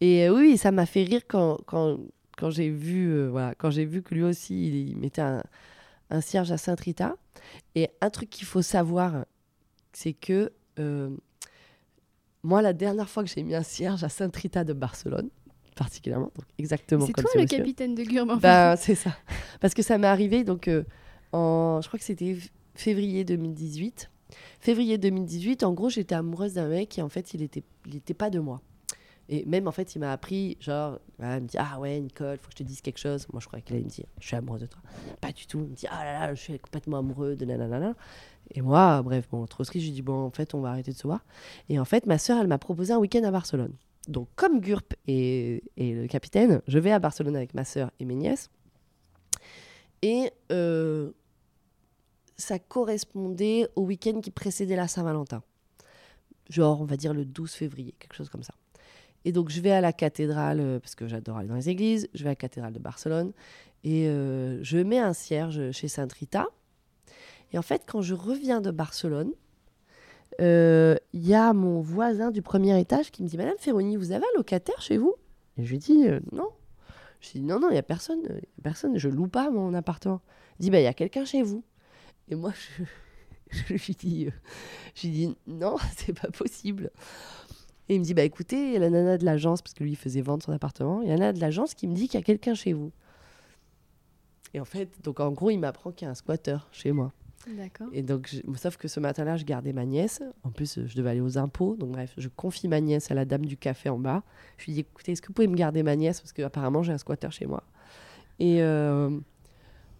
Et 0.00 0.28
euh, 0.28 0.34
oui, 0.34 0.56
ça 0.56 0.70
m'a 0.70 0.86
fait 0.86 1.02
rire 1.02 1.22
quand, 1.26 1.58
quand, 1.66 1.98
quand 2.36 2.50
j'ai 2.50 2.70
vu, 2.70 3.08
euh, 3.08 3.28
voilà, 3.28 3.54
quand 3.56 3.70
j'ai 3.70 3.84
vu 3.84 4.02
que 4.02 4.14
lui 4.14 4.22
aussi, 4.22 4.88
il, 4.90 4.96
mettait 4.96 5.22
un, 5.22 5.42
un, 6.10 6.20
cierge 6.20 6.52
à 6.52 6.56
Saint 6.56 6.76
Rita. 6.76 7.16
Et 7.74 7.90
un 8.00 8.10
truc 8.10 8.30
qu'il 8.30 8.46
faut 8.46 8.62
savoir, 8.62 9.24
c'est 9.92 10.12
que 10.12 10.52
moi, 12.44 12.62
la 12.62 12.72
dernière 12.72 13.08
fois 13.08 13.24
que 13.24 13.28
j'ai 13.28 13.42
mis 13.42 13.56
un 13.56 13.64
cierge 13.64 14.04
à 14.04 14.08
Saint 14.08 14.30
Rita 14.32 14.62
de 14.62 14.72
Barcelone, 14.72 15.28
particulièrement, 15.74 16.30
donc 16.34 16.44
exactement 16.58 17.04
C'est 17.04 17.12
toi 17.12 17.30
le 17.34 17.46
capitaine 17.46 17.96
de 17.96 18.04
Gurman. 18.04 18.38
Bah, 18.38 18.76
c'est 18.76 18.94
ça. 18.94 19.16
Parce 19.60 19.74
que 19.74 19.82
ça 19.82 19.98
m'est 19.98 20.06
arrivé, 20.06 20.44
donc, 20.44 20.70
en, 21.32 21.80
je 21.82 21.88
crois 21.88 21.98
que 21.98 22.04
c'était 22.04 22.36
février 22.76 23.24
2018. 23.24 24.08
Février 24.60 24.98
2018, 24.98 25.62
en 25.62 25.72
gros, 25.72 25.88
j'étais 25.88 26.14
amoureuse 26.14 26.54
d'un 26.54 26.68
mec 26.68 26.98
et 26.98 27.02
en 27.02 27.08
fait, 27.08 27.34
il 27.34 27.42
était, 27.42 27.62
il 27.86 27.96
était 27.96 28.14
pas 28.14 28.30
de 28.30 28.38
moi. 28.38 28.60
Et 29.30 29.44
même, 29.44 29.68
en 29.68 29.72
fait, 29.72 29.94
il 29.94 29.98
m'a 29.98 30.10
appris, 30.10 30.56
genre, 30.58 30.98
il 31.18 31.24
me 31.26 31.40
dit 31.40 31.58
Ah 31.58 31.78
ouais, 31.78 32.00
Nicole, 32.00 32.38
faut 32.38 32.46
que 32.48 32.52
je 32.52 32.56
te 32.58 32.62
dise 32.62 32.80
quelque 32.80 32.98
chose. 32.98 33.26
Moi, 33.32 33.40
je 33.40 33.46
croyais 33.46 33.62
qu'il 33.62 33.76
allait 33.76 33.84
me 33.84 33.90
dire 33.90 34.06
Je 34.20 34.26
suis 34.26 34.36
amoureuse 34.36 34.62
de 34.62 34.66
toi. 34.66 34.80
Pas 35.20 35.32
du 35.32 35.46
tout. 35.46 35.58
Il 35.58 35.70
me 35.70 35.74
dit 35.74 35.86
Ah 35.90 36.04
là 36.04 36.12
là, 36.26 36.34
je 36.34 36.40
suis 36.40 36.58
complètement 36.58 36.98
amoureux 36.98 37.36
de 37.36 37.44
nanana. 37.44 37.94
Et 38.52 38.62
moi, 38.62 39.02
bref, 39.02 39.28
bon, 39.30 39.44
trop 39.46 39.64
triste, 39.64 39.84
je 39.84 39.90
lui 39.90 39.96
dis 39.96 40.02
Bon, 40.02 40.24
en 40.24 40.30
fait, 40.30 40.54
on 40.54 40.60
va 40.60 40.70
arrêter 40.70 40.92
de 40.92 40.96
se 40.96 41.06
voir. 41.06 41.24
Et 41.68 41.78
en 41.78 41.84
fait, 41.84 42.06
ma 42.06 42.16
soeur, 42.16 42.38
elle 42.40 42.46
m'a 42.46 42.58
proposé 42.58 42.94
un 42.94 42.98
week-end 42.98 43.22
à 43.24 43.30
Barcelone. 43.30 43.74
Donc, 44.08 44.28
comme 44.34 44.60
Gurp 44.60 44.94
et, 45.06 45.62
et, 45.76 45.92
le 45.92 46.06
capitaine, 46.06 46.62
je 46.66 46.78
vais 46.78 46.92
à 46.92 46.98
Barcelone 46.98 47.36
avec 47.36 47.52
ma 47.52 47.66
soeur 47.66 47.90
et 48.00 48.06
mes 48.06 48.14
nièces. 48.14 48.48
Et 50.00 50.30
euh, 50.50 51.10
ça 52.38 52.58
correspondait 52.58 53.68
au 53.74 53.82
week-end 53.82 54.20
qui 54.20 54.30
précédait 54.30 54.76
la 54.76 54.88
Saint-Valentin. 54.88 55.42
Genre, 56.48 56.80
on 56.80 56.84
va 56.84 56.96
dire 56.96 57.12
le 57.12 57.24
12 57.24 57.52
février, 57.52 57.94
quelque 57.98 58.14
chose 58.14 58.30
comme 58.30 58.44
ça. 58.44 58.54
Et 59.24 59.32
donc, 59.32 59.50
je 59.50 59.60
vais 59.60 59.72
à 59.72 59.80
la 59.80 59.92
cathédrale, 59.92 60.60
euh, 60.60 60.78
parce 60.78 60.94
que 60.94 61.06
j'adore 61.08 61.36
aller 61.36 61.48
dans 61.48 61.56
les 61.56 61.68
églises, 61.68 62.08
je 62.14 62.22
vais 62.22 62.30
à 62.30 62.32
la 62.32 62.36
cathédrale 62.36 62.72
de 62.72 62.78
Barcelone, 62.78 63.32
et 63.84 64.08
euh, 64.08 64.62
je 64.62 64.78
mets 64.78 65.00
un 65.00 65.12
cierge 65.12 65.72
chez 65.72 65.88
Sainte 65.88 66.12
Rita. 66.12 66.46
Et 67.52 67.58
en 67.58 67.62
fait, 67.62 67.82
quand 67.86 68.00
je 68.00 68.14
reviens 68.14 68.60
de 68.60 68.70
Barcelone, 68.70 69.32
il 70.38 70.44
euh, 70.44 70.96
y 71.12 71.34
a 71.34 71.52
mon 71.52 71.80
voisin 71.80 72.30
du 72.30 72.42
premier 72.42 72.78
étage 72.78 73.10
qui 73.10 73.22
me 73.22 73.28
dit 73.28 73.36
Madame 73.36 73.58
Ferroni, 73.58 73.96
vous 73.96 74.12
avez 74.12 74.24
un 74.24 74.36
locataire 74.36 74.80
chez 74.80 74.96
vous? 74.96 75.14
Et 75.56 75.64
je 75.64 75.70
lui 75.70 75.78
dis 75.78 76.06
Non. 76.32 76.50
Je 77.20 77.32
lui 77.32 77.40
dis 77.40 77.46
Non, 77.46 77.58
non, 77.58 77.70
il 77.70 77.72
n'y 77.72 77.78
a 77.78 77.82
personne, 77.82 78.20
personne, 78.62 78.96
je 78.98 79.08
loue 79.08 79.26
pas 79.26 79.50
mon 79.50 79.74
appartement. 79.74 80.20
Il 80.60 80.64
dit 80.64 80.70
bah, 80.70 80.80
Il 80.80 80.84
y 80.84 80.86
a 80.86 80.94
quelqu'un 80.94 81.24
chez 81.24 81.42
vous. 81.42 81.64
Et 82.28 82.34
moi, 82.34 82.52
je, 82.52 82.84
je 83.68 83.74
lui 83.74 83.94
dis, 83.94 84.26
euh, 84.26 84.30
je 84.94 85.08
dis 85.08 85.36
non, 85.46 85.76
c'est 85.96 86.18
pas 86.18 86.30
possible. 86.30 86.90
Et 87.88 87.94
il 87.94 88.00
me 88.00 88.04
dit, 88.04 88.14
bah 88.14 88.24
écoutez, 88.24 88.56
il 88.56 88.72
y 88.72 88.76
a 88.76 88.80
la 88.80 88.90
nana 88.90 89.16
de 89.16 89.24
l'agence, 89.24 89.62
parce 89.62 89.72
que 89.72 89.82
lui, 89.82 89.92
il 89.92 89.96
faisait 89.96 90.20
vendre 90.20 90.42
son 90.42 90.52
appartement, 90.52 91.00
il 91.00 91.08
y 91.08 91.10
a 91.10 91.14
la 91.14 91.20
nana 91.20 91.32
de 91.32 91.40
l'agence 91.40 91.74
qui 91.74 91.86
me 91.86 91.94
dit 91.94 92.06
qu'il 92.08 92.20
y 92.20 92.22
a 92.22 92.24
quelqu'un 92.24 92.54
chez 92.54 92.72
vous. 92.72 92.92
Et 94.54 94.60
en 94.60 94.64
fait, 94.64 94.90
donc 95.02 95.20
en 95.20 95.30
gros, 95.32 95.50
il 95.50 95.58
m'apprend 95.58 95.92
qu'il 95.92 96.06
y 96.06 96.08
a 96.08 96.10
un 96.10 96.14
squatter 96.14 96.58
chez 96.72 96.92
moi. 96.92 97.12
D'accord. 97.46 97.88
Et 97.92 98.02
donc, 98.02 98.34
sauf 98.56 98.76
que 98.76 98.88
ce 98.88 99.00
matin-là, 99.00 99.36
je 99.36 99.44
gardais 99.44 99.72
ma 99.72 99.86
nièce. 99.86 100.22
En 100.42 100.50
plus, 100.50 100.80
je 100.86 100.96
devais 100.96 101.10
aller 101.10 101.20
aux 101.20 101.38
impôts. 101.38 101.76
Donc, 101.76 101.92
bref, 101.92 102.12
je 102.18 102.28
confie 102.28 102.68
ma 102.68 102.80
nièce 102.80 103.10
à 103.10 103.14
la 103.14 103.24
dame 103.24 103.46
du 103.46 103.56
café 103.56 103.88
en 103.88 103.98
bas. 103.98 104.22
Je 104.58 104.66
lui 104.66 104.72
dis, 104.74 104.80
écoutez, 104.80 105.12
est-ce 105.12 105.22
que 105.22 105.28
vous 105.28 105.34
pouvez 105.34 105.48
me 105.48 105.56
garder 105.56 105.82
ma 105.82 105.96
nièce? 105.96 106.20
Parce 106.20 106.32
qu'apparemment, 106.32 106.82
j'ai 106.82 106.92
un 106.92 106.98
squatter 106.98 107.30
chez 107.30 107.46
moi. 107.46 107.62
Et, 108.38 108.60
euh, 108.60 109.18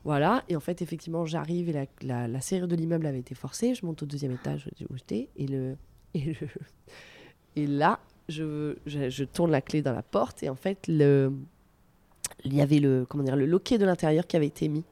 voilà, 0.09 0.43
et 0.49 0.57
en 0.57 0.61
fait, 0.61 0.81
effectivement, 0.81 1.27
j'arrive 1.27 1.69
et 1.69 1.87
la, 2.01 2.27
la, 2.29 2.41
serrure 2.41 2.67
de 2.67 2.75
l'immeuble 2.75 3.05
avait 3.05 3.19
été 3.19 3.35
forcée. 3.35 3.75
Je 3.75 3.85
monte 3.85 4.03
au 4.03 4.07
deuxième 4.07 4.33
étage 4.33 4.71
où 4.89 4.97
j'étais, 4.97 5.29
et, 5.37 5.47
le, 5.47 5.77
et, 6.15 6.33
le, 6.41 6.49
et 7.57 7.67
là, 7.67 8.01
je, 8.27 8.75
je, 8.87 9.25
tourne 9.25 9.51
la 9.51 9.61
clé 9.61 9.83
dans 9.83 9.93
la 9.93 10.03
porte, 10.03 10.43
et 10.43 10.49
en 10.49 10.55
fait, 10.55 10.87
le, 10.89 11.31
il 12.43 12.55
y 12.55 12.63
avait 12.63 12.79
le, 12.79 13.05
comment 13.07 13.23
dire, 13.23 13.37
le 13.37 13.45
loquet 13.45 13.77
de 13.77 13.85
l'intérieur 13.85 14.27
qui 14.27 14.39
avait 14.39 14.47
été 14.47 14.69
mis, 14.69 14.83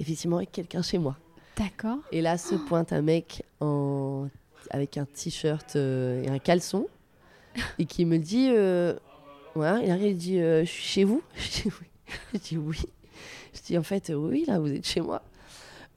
effectivement, 0.00 0.38
avec 0.38 0.52
quelqu'un 0.52 0.80
chez 0.80 0.96
moi. 0.96 1.18
D'accord. 1.58 1.98
Et 2.10 2.22
là 2.22 2.38
se 2.38 2.54
pointe 2.54 2.94
un 2.94 3.02
mec 3.02 3.44
en, 3.60 4.28
avec 4.70 4.96
un 4.96 5.04
t-shirt 5.04 5.76
euh, 5.76 6.22
et 6.22 6.30
un 6.30 6.38
caleçon, 6.38 6.86
et 7.78 7.84
qui 7.84 8.06
me 8.06 8.16
dit, 8.16 8.48
euh, 8.50 8.94
il 9.54 9.90
arrive, 9.90 10.12
il 10.12 10.16
dit, 10.16 10.40
euh, 10.40 10.64
je 10.64 10.70
suis 10.70 10.82
chez 10.82 11.04
vous? 11.04 11.22
Je 12.32 12.38
dis 12.38 12.56
oui. 12.56 12.78
Je 13.54 13.60
dis 13.62 13.78
en 13.78 13.82
fait, 13.82 14.12
oui, 14.14 14.44
là, 14.46 14.58
vous 14.58 14.72
êtes 14.72 14.86
chez 14.86 15.00
moi. 15.00 15.22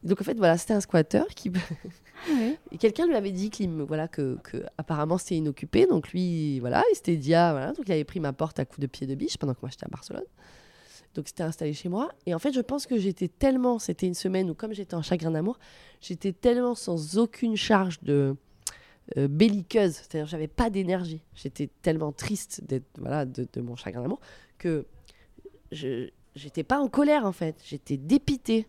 Donc 0.04 0.22
en 0.22 0.24
fait, 0.24 0.38
voilà, 0.38 0.58
c'était 0.58 0.74
un 0.74 0.82
squatter 0.82 1.24
qui. 1.36 1.52
Ah 1.56 2.32
ouais. 2.34 2.58
Et 2.72 2.78
quelqu'un 2.78 3.08
lui 3.08 3.16
avait 3.16 3.32
dit 3.32 3.50
qu'il 3.50 3.72
voilà, 3.84 4.08
que, 4.08 4.38
que 4.44 4.64
apparemment 4.78 5.18
c'était 5.18 5.36
inoccupé. 5.36 5.88
Donc 5.88 6.12
lui, 6.12 6.60
voilà, 6.60 6.84
il 6.92 6.96
s'était 6.96 7.18
dit, 7.18 7.34
ah, 7.34 7.52
voilà. 7.54 7.72
Donc 7.74 7.86
il 7.88 7.92
avait 7.92 8.04
pris 8.04 8.20
ma 8.20 8.34
porte 8.34 8.60
à 8.60 8.66
coups 8.66 8.82
de 8.82 8.88
pied 8.88 9.08
de 9.08 9.16
biche 9.16 9.38
pendant 9.38 9.54
que 9.54 9.60
moi 9.62 9.70
j'étais 9.72 9.86
à 9.86 9.90
Barcelone. 9.90 10.26
Donc 11.16 11.28
c'était 11.28 11.44
installé 11.44 11.74
chez 11.74 11.90
moi. 11.90 12.12
Et 12.26 12.36
en 12.36 12.40
fait, 12.40 12.52
je 12.54 12.62
pense 12.62 12.86
que 12.86 12.98
j'étais 13.00 13.30
tellement. 13.30 13.80
C'était 13.80 14.06
une 14.08 14.14
semaine 14.14 14.50
où, 14.50 14.54
comme 14.54 14.74
j'étais 14.74 14.96
en 14.96 15.02
chagrin 15.02 15.32
d'amour, 15.32 15.58
j'étais 16.02 16.34
tellement 16.34 16.76
sans 16.76 17.18
aucune 17.18 17.56
charge 17.56 18.02
de. 18.04 18.36
euh, 19.18 19.28
belliqueuse, 19.28 19.94
c'est-à-dire 19.94 20.28
j'avais 20.28 20.48
pas 20.48 20.70
d'énergie. 20.70 21.22
J'étais 21.36 21.70
tellement 21.82 22.12
triste 22.12 22.64
d'être 22.64 22.86
voilà 22.98 23.26
de, 23.26 23.48
de 23.52 23.62
mon 23.62 23.76
chagrin 23.76 24.02
d'amour 24.02 24.20
que 24.58 24.86
je 25.72 26.10
j'étais 26.36 26.64
pas 26.64 26.80
en 26.80 26.88
colère 26.88 27.26
en 27.26 27.32
fait, 27.32 27.56
j'étais 27.66 27.98
dépitée. 27.98 28.68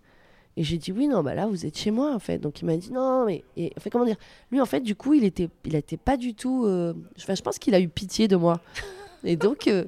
Et 0.58 0.64
j'ai 0.64 0.78
dit 0.78 0.90
oui 0.90 1.06
non 1.06 1.22
bah 1.22 1.34
là 1.34 1.46
vous 1.46 1.66
êtes 1.66 1.76
chez 1.76 1.90
moi 1.90 2.14
en 2.14 2.18
fait. 2.18 2.38
Donc 2.38 2.62
il 2.62 2.64
m'a 2.64 2.76
dit 2.78 2.90
non 2.90 3.26
mais 3.26 3.44
et 3.58 3.72
en 3.76 3.80
fait 3.80 3.90
comment 3.90 4.06
dire? 4.06 4.16
Lui 4.50 4.60
en 4.60 4.64
fait 4.64 4.80
du 4.80 4.94
coup 4.94 5.12
il 5.12 5.24
était 5.24 5.50
il 5.66 5.74
était 5.74 5.98
pas 5.98 6.16
du 6.16 6.34
tout 6.34 6.64
euh, 6.64 6.94
enfin, 7.18 7.34
je 7.34 7.42
pense 7.42 7.58
qu'il 7.58 7.74
a 7.74 7.80
eu 7.80 7.88
pitié 7.88 8.26
de 8.26 8.36
moi. 8.36 8.60
Et 9.24 9.36
donc 9.36 9.68
euh, 9.68 9.84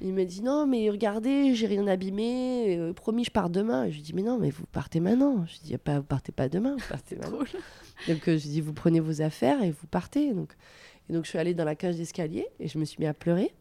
il 0.00 0.12
m'a 0.12 0.24
dit 0.24 0.42
non 0.42 0.66
mais 0.66 0.90
regardez 0.90 1.54
j'ai 1.54 1.68
rien 1.68 1.86
abîmé 1.86 2.76
euh, 2.76 2.92
promis 2.92 3.22
je 3.22 3.30
pars 3.30 3.50
demain. 3.50 3.84
Et 3.84 3.92
je 3.92 3.96
lui 3.96 4.02
dis 4.02 4.12
mais 4.12 4.22
non 4.22 4.38
mais 4.38 4.50
vous 4.50 4.66
partez 4.72 4.98
maintenant. 4.98 5.46
Je 5.46 5.60
dis 5.64 5.78
pas 5.78 6.00
vous 6.00 6.06
partez 6.06 6.32
pas 6.32 6.48
demain 6.48 6.74
vous 6.76 6.88
partez 6.88 7.14
maintenant. 7.22 7.44
Donc 8.08 8.22
je 8.26 8.34
dis 8.34 8.60
vous 8.60 8.72
prenez 8.72 8.98
vos 8.98 9.22
affaires 9.22 9.62
et 9.62 9.70
vous 9.70 9.86
partez. 9.86 10.32
Donc 10.34 10.56
et 11.08 11.12
donc 11.12 11.24
je 11.24 11.30
suis 11.30 11.38
allée 11.38 11.54
dans 11.54 11.64
la 11.64 11.76
cage 11.76 11.94
d'escalier 11.94 12.48
et 12.58 12.66
je 12.66 12.78
me 12.78 12.84
suis 12.84 12.96
mis 12.98 13.06
à 13.06 13.14
pleurer. 13.14 13.52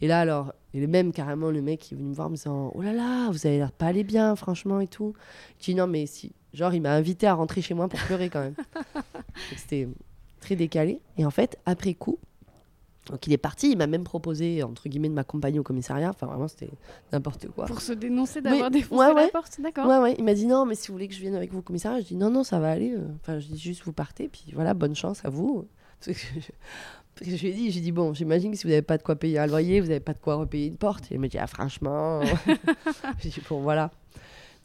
Et 0.00 0.08
là 0.08 0.20
alors 0.20 0.52
et 0.74 0.86
même 0.86 1.12
carrément 1.12 1.50
le 1.50 1.62
mec 1.62 1.80
qui 1.80 1.94
est 1.94 1.96
venu 1.96 2.08
me 2.08 2.14
voir 2.14 2.26
en 2.26 2.30
me 2.30 2.36
disant 2.36 2.72
oh 2.74 2.82
là 2.82 2.92
là 2.92 3.30
vous 3.30 3.46
avez 3.46 3.58
l'air 3.58 3.72
pas 3.72 3.86
aller 3.86 4.04
bien 4.04 4.34
franchement 4.36 4.80
et 4.80 4.86
tout. 4.88 5.14
Je 5.60 5.64
dis 5.66 5.74
non 5.74 5.86
mais 5.86 6.06
si 6.06 6.32
genre 6.52 6.74
il 6.74 6.80
m'a 6.82 6.92
invité 6.92 7.26
à 7.26 7.34
rentrer 7.34 7.62
chez 7.62 7.74
moi 7.74 7.88
pour 7.88 7.98
pleurer 8.00 8.28
quand 8.28 8.40
même. 8.40 8.54
C'était 9.56 9.88
très 10.40 10.56
décalé. 10.56 11.00
Et 11.16 11.24
en 11.24 11.30
fait 11.30 11.58
après 11.64 11.94
coup 11.94 12.18
donc 13.10 13.26
il 13.26 13.34
est 13.34 13.38
parti, 13.38 13.70
il 13.70 13.76
m'a 13.76 13.86
même 13.86 14.02
proposé 14.02 14.62
entre 14.62 14.88
guillemets 14.88 15.10
de 15.10 15.14
m'accompagner 15.14 15.58
au 15.58 15.62
commissariat. 15.62 16.08
Enfin 16.08 16.26
vraiment 16.26 16.48
c'était 16.48 16.70
n'importe 17.12 17.48
quoi. 17.48 17.66
Pour 17.66 17.82
se 17.82 17.92
dénoncer 17.92 18.40
d'avoir 18.40 18.64
Oui, 18.64 18.70
défoncé 18.80 18.98
ouais, 19.00 19.08
la 19.14 19.24
ouais. 19.24 19.30
porte, 19.30 19.60
d'accord. 19.60 19.86
Ouais, 19.86 19.98
ouais, 19.98 20.14
il 20.18 20.24
m'a 20.24 20.32
dit 20.34 20.46
non, 20.46 20.64
mais 20.64 20.74
si 20.74 20.88
vous 20.88 20.94
voulez 20.94 21.06
que 21.08 21.14
je 21.14 21.20
vienne 21.20 21.34
avec 21.34 21.52
vous 21.52 21.58
au 21.58 21.62
commissariat, 21.62 22.00
je 22.00 22.06
dis 22.06 22.16
non, 22.16 22.30
non, 22.30 22.44
ça 22.44 22.58
va 22.60 22.70
aller. 22.70 22.94
euh. 22.96 23.06
Enfin, 23.20 23.38
je 23.40 23.46
dis 23.46 23.58
juste 23.58 23.82
vous 23.84 23.92
partez, 23.92 24.28
puis 24.28 24.46
voilà, 24.54 24.72
bonne 24.72 24.94
chance 24.96 25.22
à 25.24 25.28
vous. 25.28 25.66
Parce 27.16 27.30
que 27.30 27.36
je, 27.36 27.42
lui 27.42 27.50
ai 27.50 27.54
dit, 27.54 27.70
j'ai 27.70 27.80
dit 27.80 27.92
bon, 27.92 28.12
j'imagine 28.12 28.52
que 28.52 28.56
si 28.56 28.64
vous 28.64 28.70
n'avez 28.70 28.82
pas 28.82 28.98
de 28.98 29.02
quoi 29.02 29.16
payer 29.16 29.38
un 29.38 29.46
loyer, 29.46 29.80
vous 29.80 29.88
n'avez 29.88 30.00
pas 30.00 30.14
de 30.14 30.18
quoi 30.18 30.34
repayer 30.34 30.66
une 30.66 30.76
porte. 30.76 31.10
Et 31.10 31.14
il 31.14 31.20
m'a 31.20 31.28
dit 31.28 31.38
ah 31.38 31.46
franchement, 31.46 32.20
j'ai 33.20 33.28
dit 33.28 33.42
bon 33.48 33.60
voilà. 33.60 33.90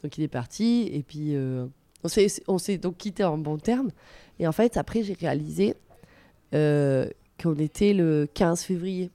Donc 0.02 0.16
il 0.18 0.24
est 0.24 0.28
parti 0.28 0.88
et 0.92 1.02
puis 1.02 1.36
euh, 1.36 1.66
on 2.04 2.08
s'est 2.08 2.28
on 2.48 2.58
s'est 2.58 2.78
donc 2.78 2.96
quitté 2.96 3.24
en 3.24 3.38
bons 3.38 3.58
termes. 3.58 3.90
Et 4.38 4.46
en 4.46 4.52
fait 4.52 4.76
après 4.76 5.02
j'ai 5.02 5.14
réalisé 5.14 5.74
euh, 6.54 7.08
qu'on 7.40 7.56
était 7.56 7.92
le 7.92 8.26
15 8.32 8.62
février 8.62 9.10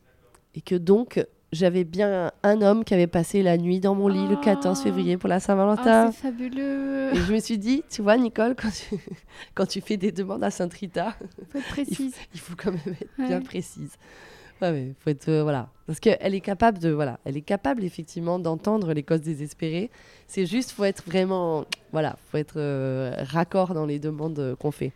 et 0.54 0.62
que 0.62 0.76
donc 0.76 1.26
j'avais 1.52 1.84
bien 1.84 2.32
un 2.44 2.62
homme 2.62 2.84
qui 2.84 2.94
avait 2.94 3.08
passé 3.08 3.42
la 3.44 3.58
nuit 3.58 3.80
dans 3.80 3.96
mon 3.96 4.08
lit 4.08 4.28
le 4.28 4.36
14 4.36 4.78
Oh. 4.80 4.84
février 4.84 5.18
pour 5.18 5.30
la 5.30 5.36
Ah, 5.36 5.40
Saint-Valentin. 5.40 6.12
c'est 6.12 6.22
fabuleux. 6.24 7.12
Et 7.14 7.16
je 7.18 7.34
me 7.34 7.40
suis 7.40 7.58
dit, 7.58 7.84
tu 7.90 8.02
vois, 8.02 8.18
Nicole, 8.18 8.56
quand 8.56 8.70
tu, 8.72 8.96
quand 9.56 9.66
tu 9.66 9.82
fais 9.82 9.98
des 9.98 10.12
demandes 10.12 10.44
à 10.44 10.52
Sainte-Rita, 10.52 11.16
Faut 11.52 11.58
être 11.60 11.68
précise. 11.70 12.16
il 12.34 12.40
faut 12.40 12.56
quand 12.58 12.72
même 12.72 12.96
être 13.00 13.10
Ouais. 13.20 13.28
bien 13.28 13.42
précise. 13.42 13.92
Ouais, 14.62 14.72
ouais, 14.72 14.94
faut 15.00 15.10
être. 15.10 15.28
euh, 15.28 15.44
voilà. 15.44 15.70
Parce 15.86 16.00
qu'elle 16.00 16.34
est 16.34 16.40
capable 16.40 16.80
de. 16.80 16.90
Voilà. 16.90 17.20
Elle 17.26 17.36
est 17.36 17.42
capable, 17.42 17.84
effectivement, 17.84 18.40
d'entendre 18.40 18.94
les 18.94 19.04
causes 19.04 19.20
désespérées. 19.22 19.92
C'est 20.28 20.46
juste, 20.46 20.72
faut 20.72 20.86
être 20.86 21.04
vraiment. 21.06 21.66
Voilà. 21.92 22.16
Faut 22.32 22.38
être 22.38 22.54
euh, 22.58 23.14
raccord 23.20 23.74
dans 23.74 23.86
les 23.86 24.00
demandes 24.00 24.40
euh, 24.40 24.56
qu'on 24.56 24.72
fait. 24.72 24.94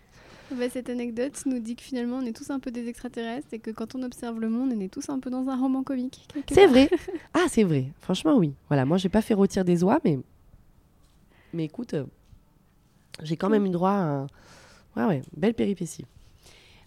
Bah, 0.51 0.69
cette 0.69 0.89
anecdote 0.89 1.41
nous 1.45 1.59
dit 1.59 1.75
que 1.75 1.83
finalement 1.83 2.17
on 2.17 2.25
est 2.25 2.35
tous 2.35 2.49
un 2.49 2.59
peu 2.59 2.71
des 2.71 2.87
extraterrestres 2.87 3.47
et 3.53 3.59
que 3.59 3.69
quand 3.71 3.93
on 3.95 4.03
observe 4.03 4.39
le 4.39 4.49
monde, 4.49 4.71
on 4.75 4.79
est 4.79 4.91
tous 4.91 5.09
un 5.09 5.19
peu 5.19 5.29
dans 5.29 5.47
un 5.47 5.55
roman 5.59 5.83
comique. 5.83 6.27
C'est 6.51 6.65
vrai. 6.67 6.89
Ah, 7.33 7.45
c'est 7.47 7.63
vrai. 7.63 7.85
Franchement, 7.99 8.35
oui. 8.37 8.53
Voilà. 8.67 8.85
Moi, 8.85 8.97
j'ai 8.97 9.09
pas 9.09 9.21
fait 9.21 9.35
rôtir 9.35 9.63
des 9.63 9.83
oies, 9.83 9.99
mais. 10.03 10.17
Mais 11.53 11.65
écoute, 11.65 11.93
euh, 11.93 12.05
j'ai 13.21 13.37
quand 13.37 13.49
même 13.49 13.65
eu 13.65 13.69
droit 13.69 13.91
à. 13.91 13.93
un- 14.03 14.27
Ouais, 14.95 15.05
ouais. 15.05 15.21
Belle 15.37 15.53
péripétie. 15.53 16.05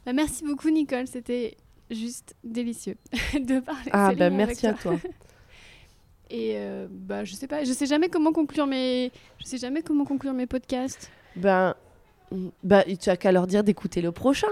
Bah, 0.04 0.12
merci 0.12 0.44
beaucoup 0.44 0.68
Nicole, 0.68 1.06
c'était 1.06 1.56
juste 1.90 2.34
délicieux 2.42 2.96
de 3.34 3.60
parler. 3.60 3.90
Ah, 3.92 4.12
bah, 4.16 4.26
avec 4.26 4.36
merci 4.36 4.66
à 4.66 4.74
toi. 4.74 4.96
Et 6.30 6.54
euh, 6.56 6.86
bah 6.90 7.24
je 7.24 7.34
sais 7.34 7.46
pas, 7.46 7.62
je 7.62 7.72
sais 7.72 7.84
jamais 7.84 8.08
comment 8.08 8.32
conclure 8.32 8.66
mes, 8.66 9.12
je 9.38 9.44
sais 9.44 9.58
jamais 9.58 9.82
comment 9.82 10.04
conclure 10.06 10.32
mes 10.32 10.46
podcasts. 10.46 11.10
Ben, 11.36 11.74
ben, 12.62 12.84
tu 13.00 13.10
as 13.10 13.16
qu'à 13.16 13.32
leur 13.32 13.46
dire 13.46 13.64
d'écouter 13.64 14.00
le 14.00 14.12
prochain. 14.12 14.48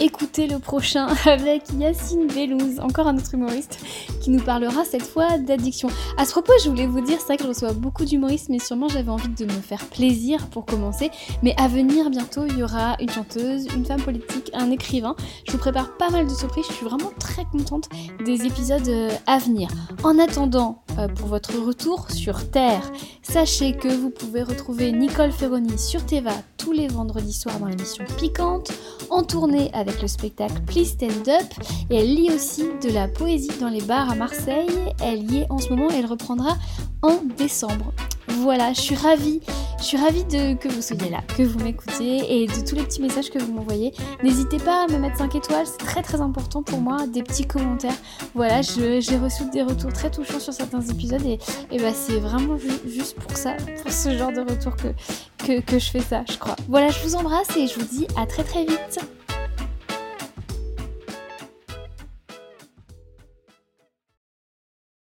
Écoutez 0.00 0.48
le 0.48 0.58
prochain 0.58 1.06
avec 1.24 1.62
Yacine 1.78 2.26
Bellouz, 2.26 2.80
encore 2.80 3.06
un 3.06 3.16
autre 3.16 3.32
humoriste, 3.34 3.78
qui 4.20 4.30
nous 4.30 4.42
parlera 4.42 4.84
cette 4.84 5.06
fois 5.06 5.38
d'addiction. 5.38 5.88
À 6.18 6.26
ce 6.26 6.32
propos, 6.32 6.52
je 6.62 6.68
voulais 6.68 6.86
vous 6.86 7.00
dire, 7.00 7.18
c'est 7.20 7.26
vrai 7.26 7.36
que 7.36 7.44
je 7.44 7.48
reçois 7.48 7.72
beaucoup 7.72 8.04
d'humoristes, 8.04 8.48
mais 8.48 8.58
sûrement 8.58 8.88
j'avais 8.88 9.10
envie 9.10 9.28
de 9.28 9.44
me 9.44 9.50
faire 9.50 9.84
plaisir 9.86 10.48
pour 10.48 10.66
commencer. 10.66 11.10
Mais 11.42 11.54
à 11.58 11.68
venir 11.68 12.10
bientôt, 12.10 12.44
il 12.46 12.58
y 12.58 12.62
aura 12.62 12.96
une 13.00 13.08
chanteuse, 13.08 13.66
une 13.74 13.86
femme 13.86 14.02
politique, 14.02 14.50
un 14.52 14.70
écrivain. 14.70 15.14
Je 15.46 15.52
vous 15.52 15.58
prépare 15.58 15.96
pas 15.96 16.10
mal 16.10 16.26
de 16.26 16.34
surprises, 16.34 16.66
je 16.68 16.74
suis 16.74 16.86
vraiment 16.86 17.12
très 17.20 17.44
contente 17.44 17.88
des 18.24 18.44
épisodes 18.44 18.88
euh, 18.88 19.10
à 19.26 19.38
venir. 19.38 19.68
En 20.02 20.18
attendant, 20.18 20.82
euh, 20.98 21.08
pour 21.08 21.28
votre 21.28 21.56
retour 21.58 22.10
sur 22.10 22.50
Terre, 22.50 22.90
sachez 23.24 23.72
que 23.72 23.88
vous 23.88 24.10
pouvez 24.10 24.42
retrouver 24.42 24.92
Nicole 24.92 25.32
Ferroni 25.32 25.78
sur 25.78 26.04
Teva 26.06 26.32
tous 26.56 26.72
les 26.72 26.88
vendredis 26.88 27.32
soirs 27.32 27.58
dans 27.58 27.66
l'émission 27.66 28.04
Piquante 28.18 28.72
en 29.10 29.22
tournée 29.22 29.70
avec 29.72 30.00
le 30.00 30.08
spectacle 30.08 30.60
Please 30.66 30.92
Stand 30.92 31.28
Up 31.28 31.66
et 31.90 31.96
elle 31.96 32.14
lit 32.14 32.30
aussi 32.32 32.64
de 32.82 32.90
la 32.90 33.08
poésie 33.08 33.50
dans 33.60 33.68
les 33.68 33.82
bars 33.82 34.10
à 34.10 34.14
Marseille. 34.14 34.68
Elle 35.02 35.30
y 35.30 35.38
est 35.38 35.46
en 35.50 35.58
ce 35.58 35.70
moment 35.70 35.90
et 35.90 35.96
elle 35.96 36.06
reprendra 36.06 36.56
en 37.02 37.18
décembre. 37.36 37.92
Voilà, 38.28 38.72
je 38.72 38.80
suis 38.80 38.94
ravie, 38.94 39.40
je 39.78 39.84
suis 39.84 39.96
ravie 39.96 40.24
de 40.24 40.54
que 40.54 40.68
vous 40.68 40.82
soyez 40.82 41.10
là, 41.10 41.20
que 41.36 41.42
vous 41.42 41.58
m'écoutiez 41.60 42.42
et 42.42 42.46
de 42.46 42.66
tous 42.66 42.74
les 42.74 42.82
petits 42.82 43.00
messages 43.02 43.30
que 43.30 43.38
vous 43.38 43.52
m'envoyez. 43.52 43.92
N'hésitez 44.22 44.58
pas 44.58 44.84
à 44.84 44.92
me 44.92 44.98
mettre 44.98 45.18
5 45.18 45.34
étoiles, 45.34 45.66
c'est 45.66 45.78
très 45.84 46.02
très 46.02 46.20
important 46.20 46.62
pour 46.62 46.80
moi, 46.80 47.06
des 47.06 47.22
petits 47.22 47.46
commentaires. 47.46 47.94
Voilà, 48.34 48.62
j'ai 48.62 48.98
reçu 49.18 49.44
des 49.52 49.62
retours 49.62 49.92
très 49.92 50.10
touchants 50.10 50.40
sur 50.40 50.52
certains 50.52 50.80
épisodes 50.80 51.24
et, 51.24 51.38
et 51.70 51.78
bah 51.78 51.92
c'est 51.94 52.18
vraiment 52.18 52.56
ju- 52.58 52.68
juste 52.86 53.16
pour 53.18 53.36
ça, 53.36 53.54
pour 53.82 53.92
ce 53.92 54.16
genre 54.16 54.32
de 54.32 54.40
retour 54.40 54.74
que, 54.76 54.88
que, 55.44 55.60
que 55.60 55.78
je 55.78 55.90
fais 55.90 56.00
ça, 56.00 56.24
je 56.30 56.36
crois. 56.38 56.56
Voilà, 56.68 56.88
je 56.88 57.00
vous 57.06 57.14
embrasse 57.16 57.56
et 57.56 57.66
je 57.66 57.78
vous 57.78 57.86
dis 57.86 58.06
à 58.16 58.26
très 58.26 58.42
très 58.44 58.64
vite. 58.64 58.98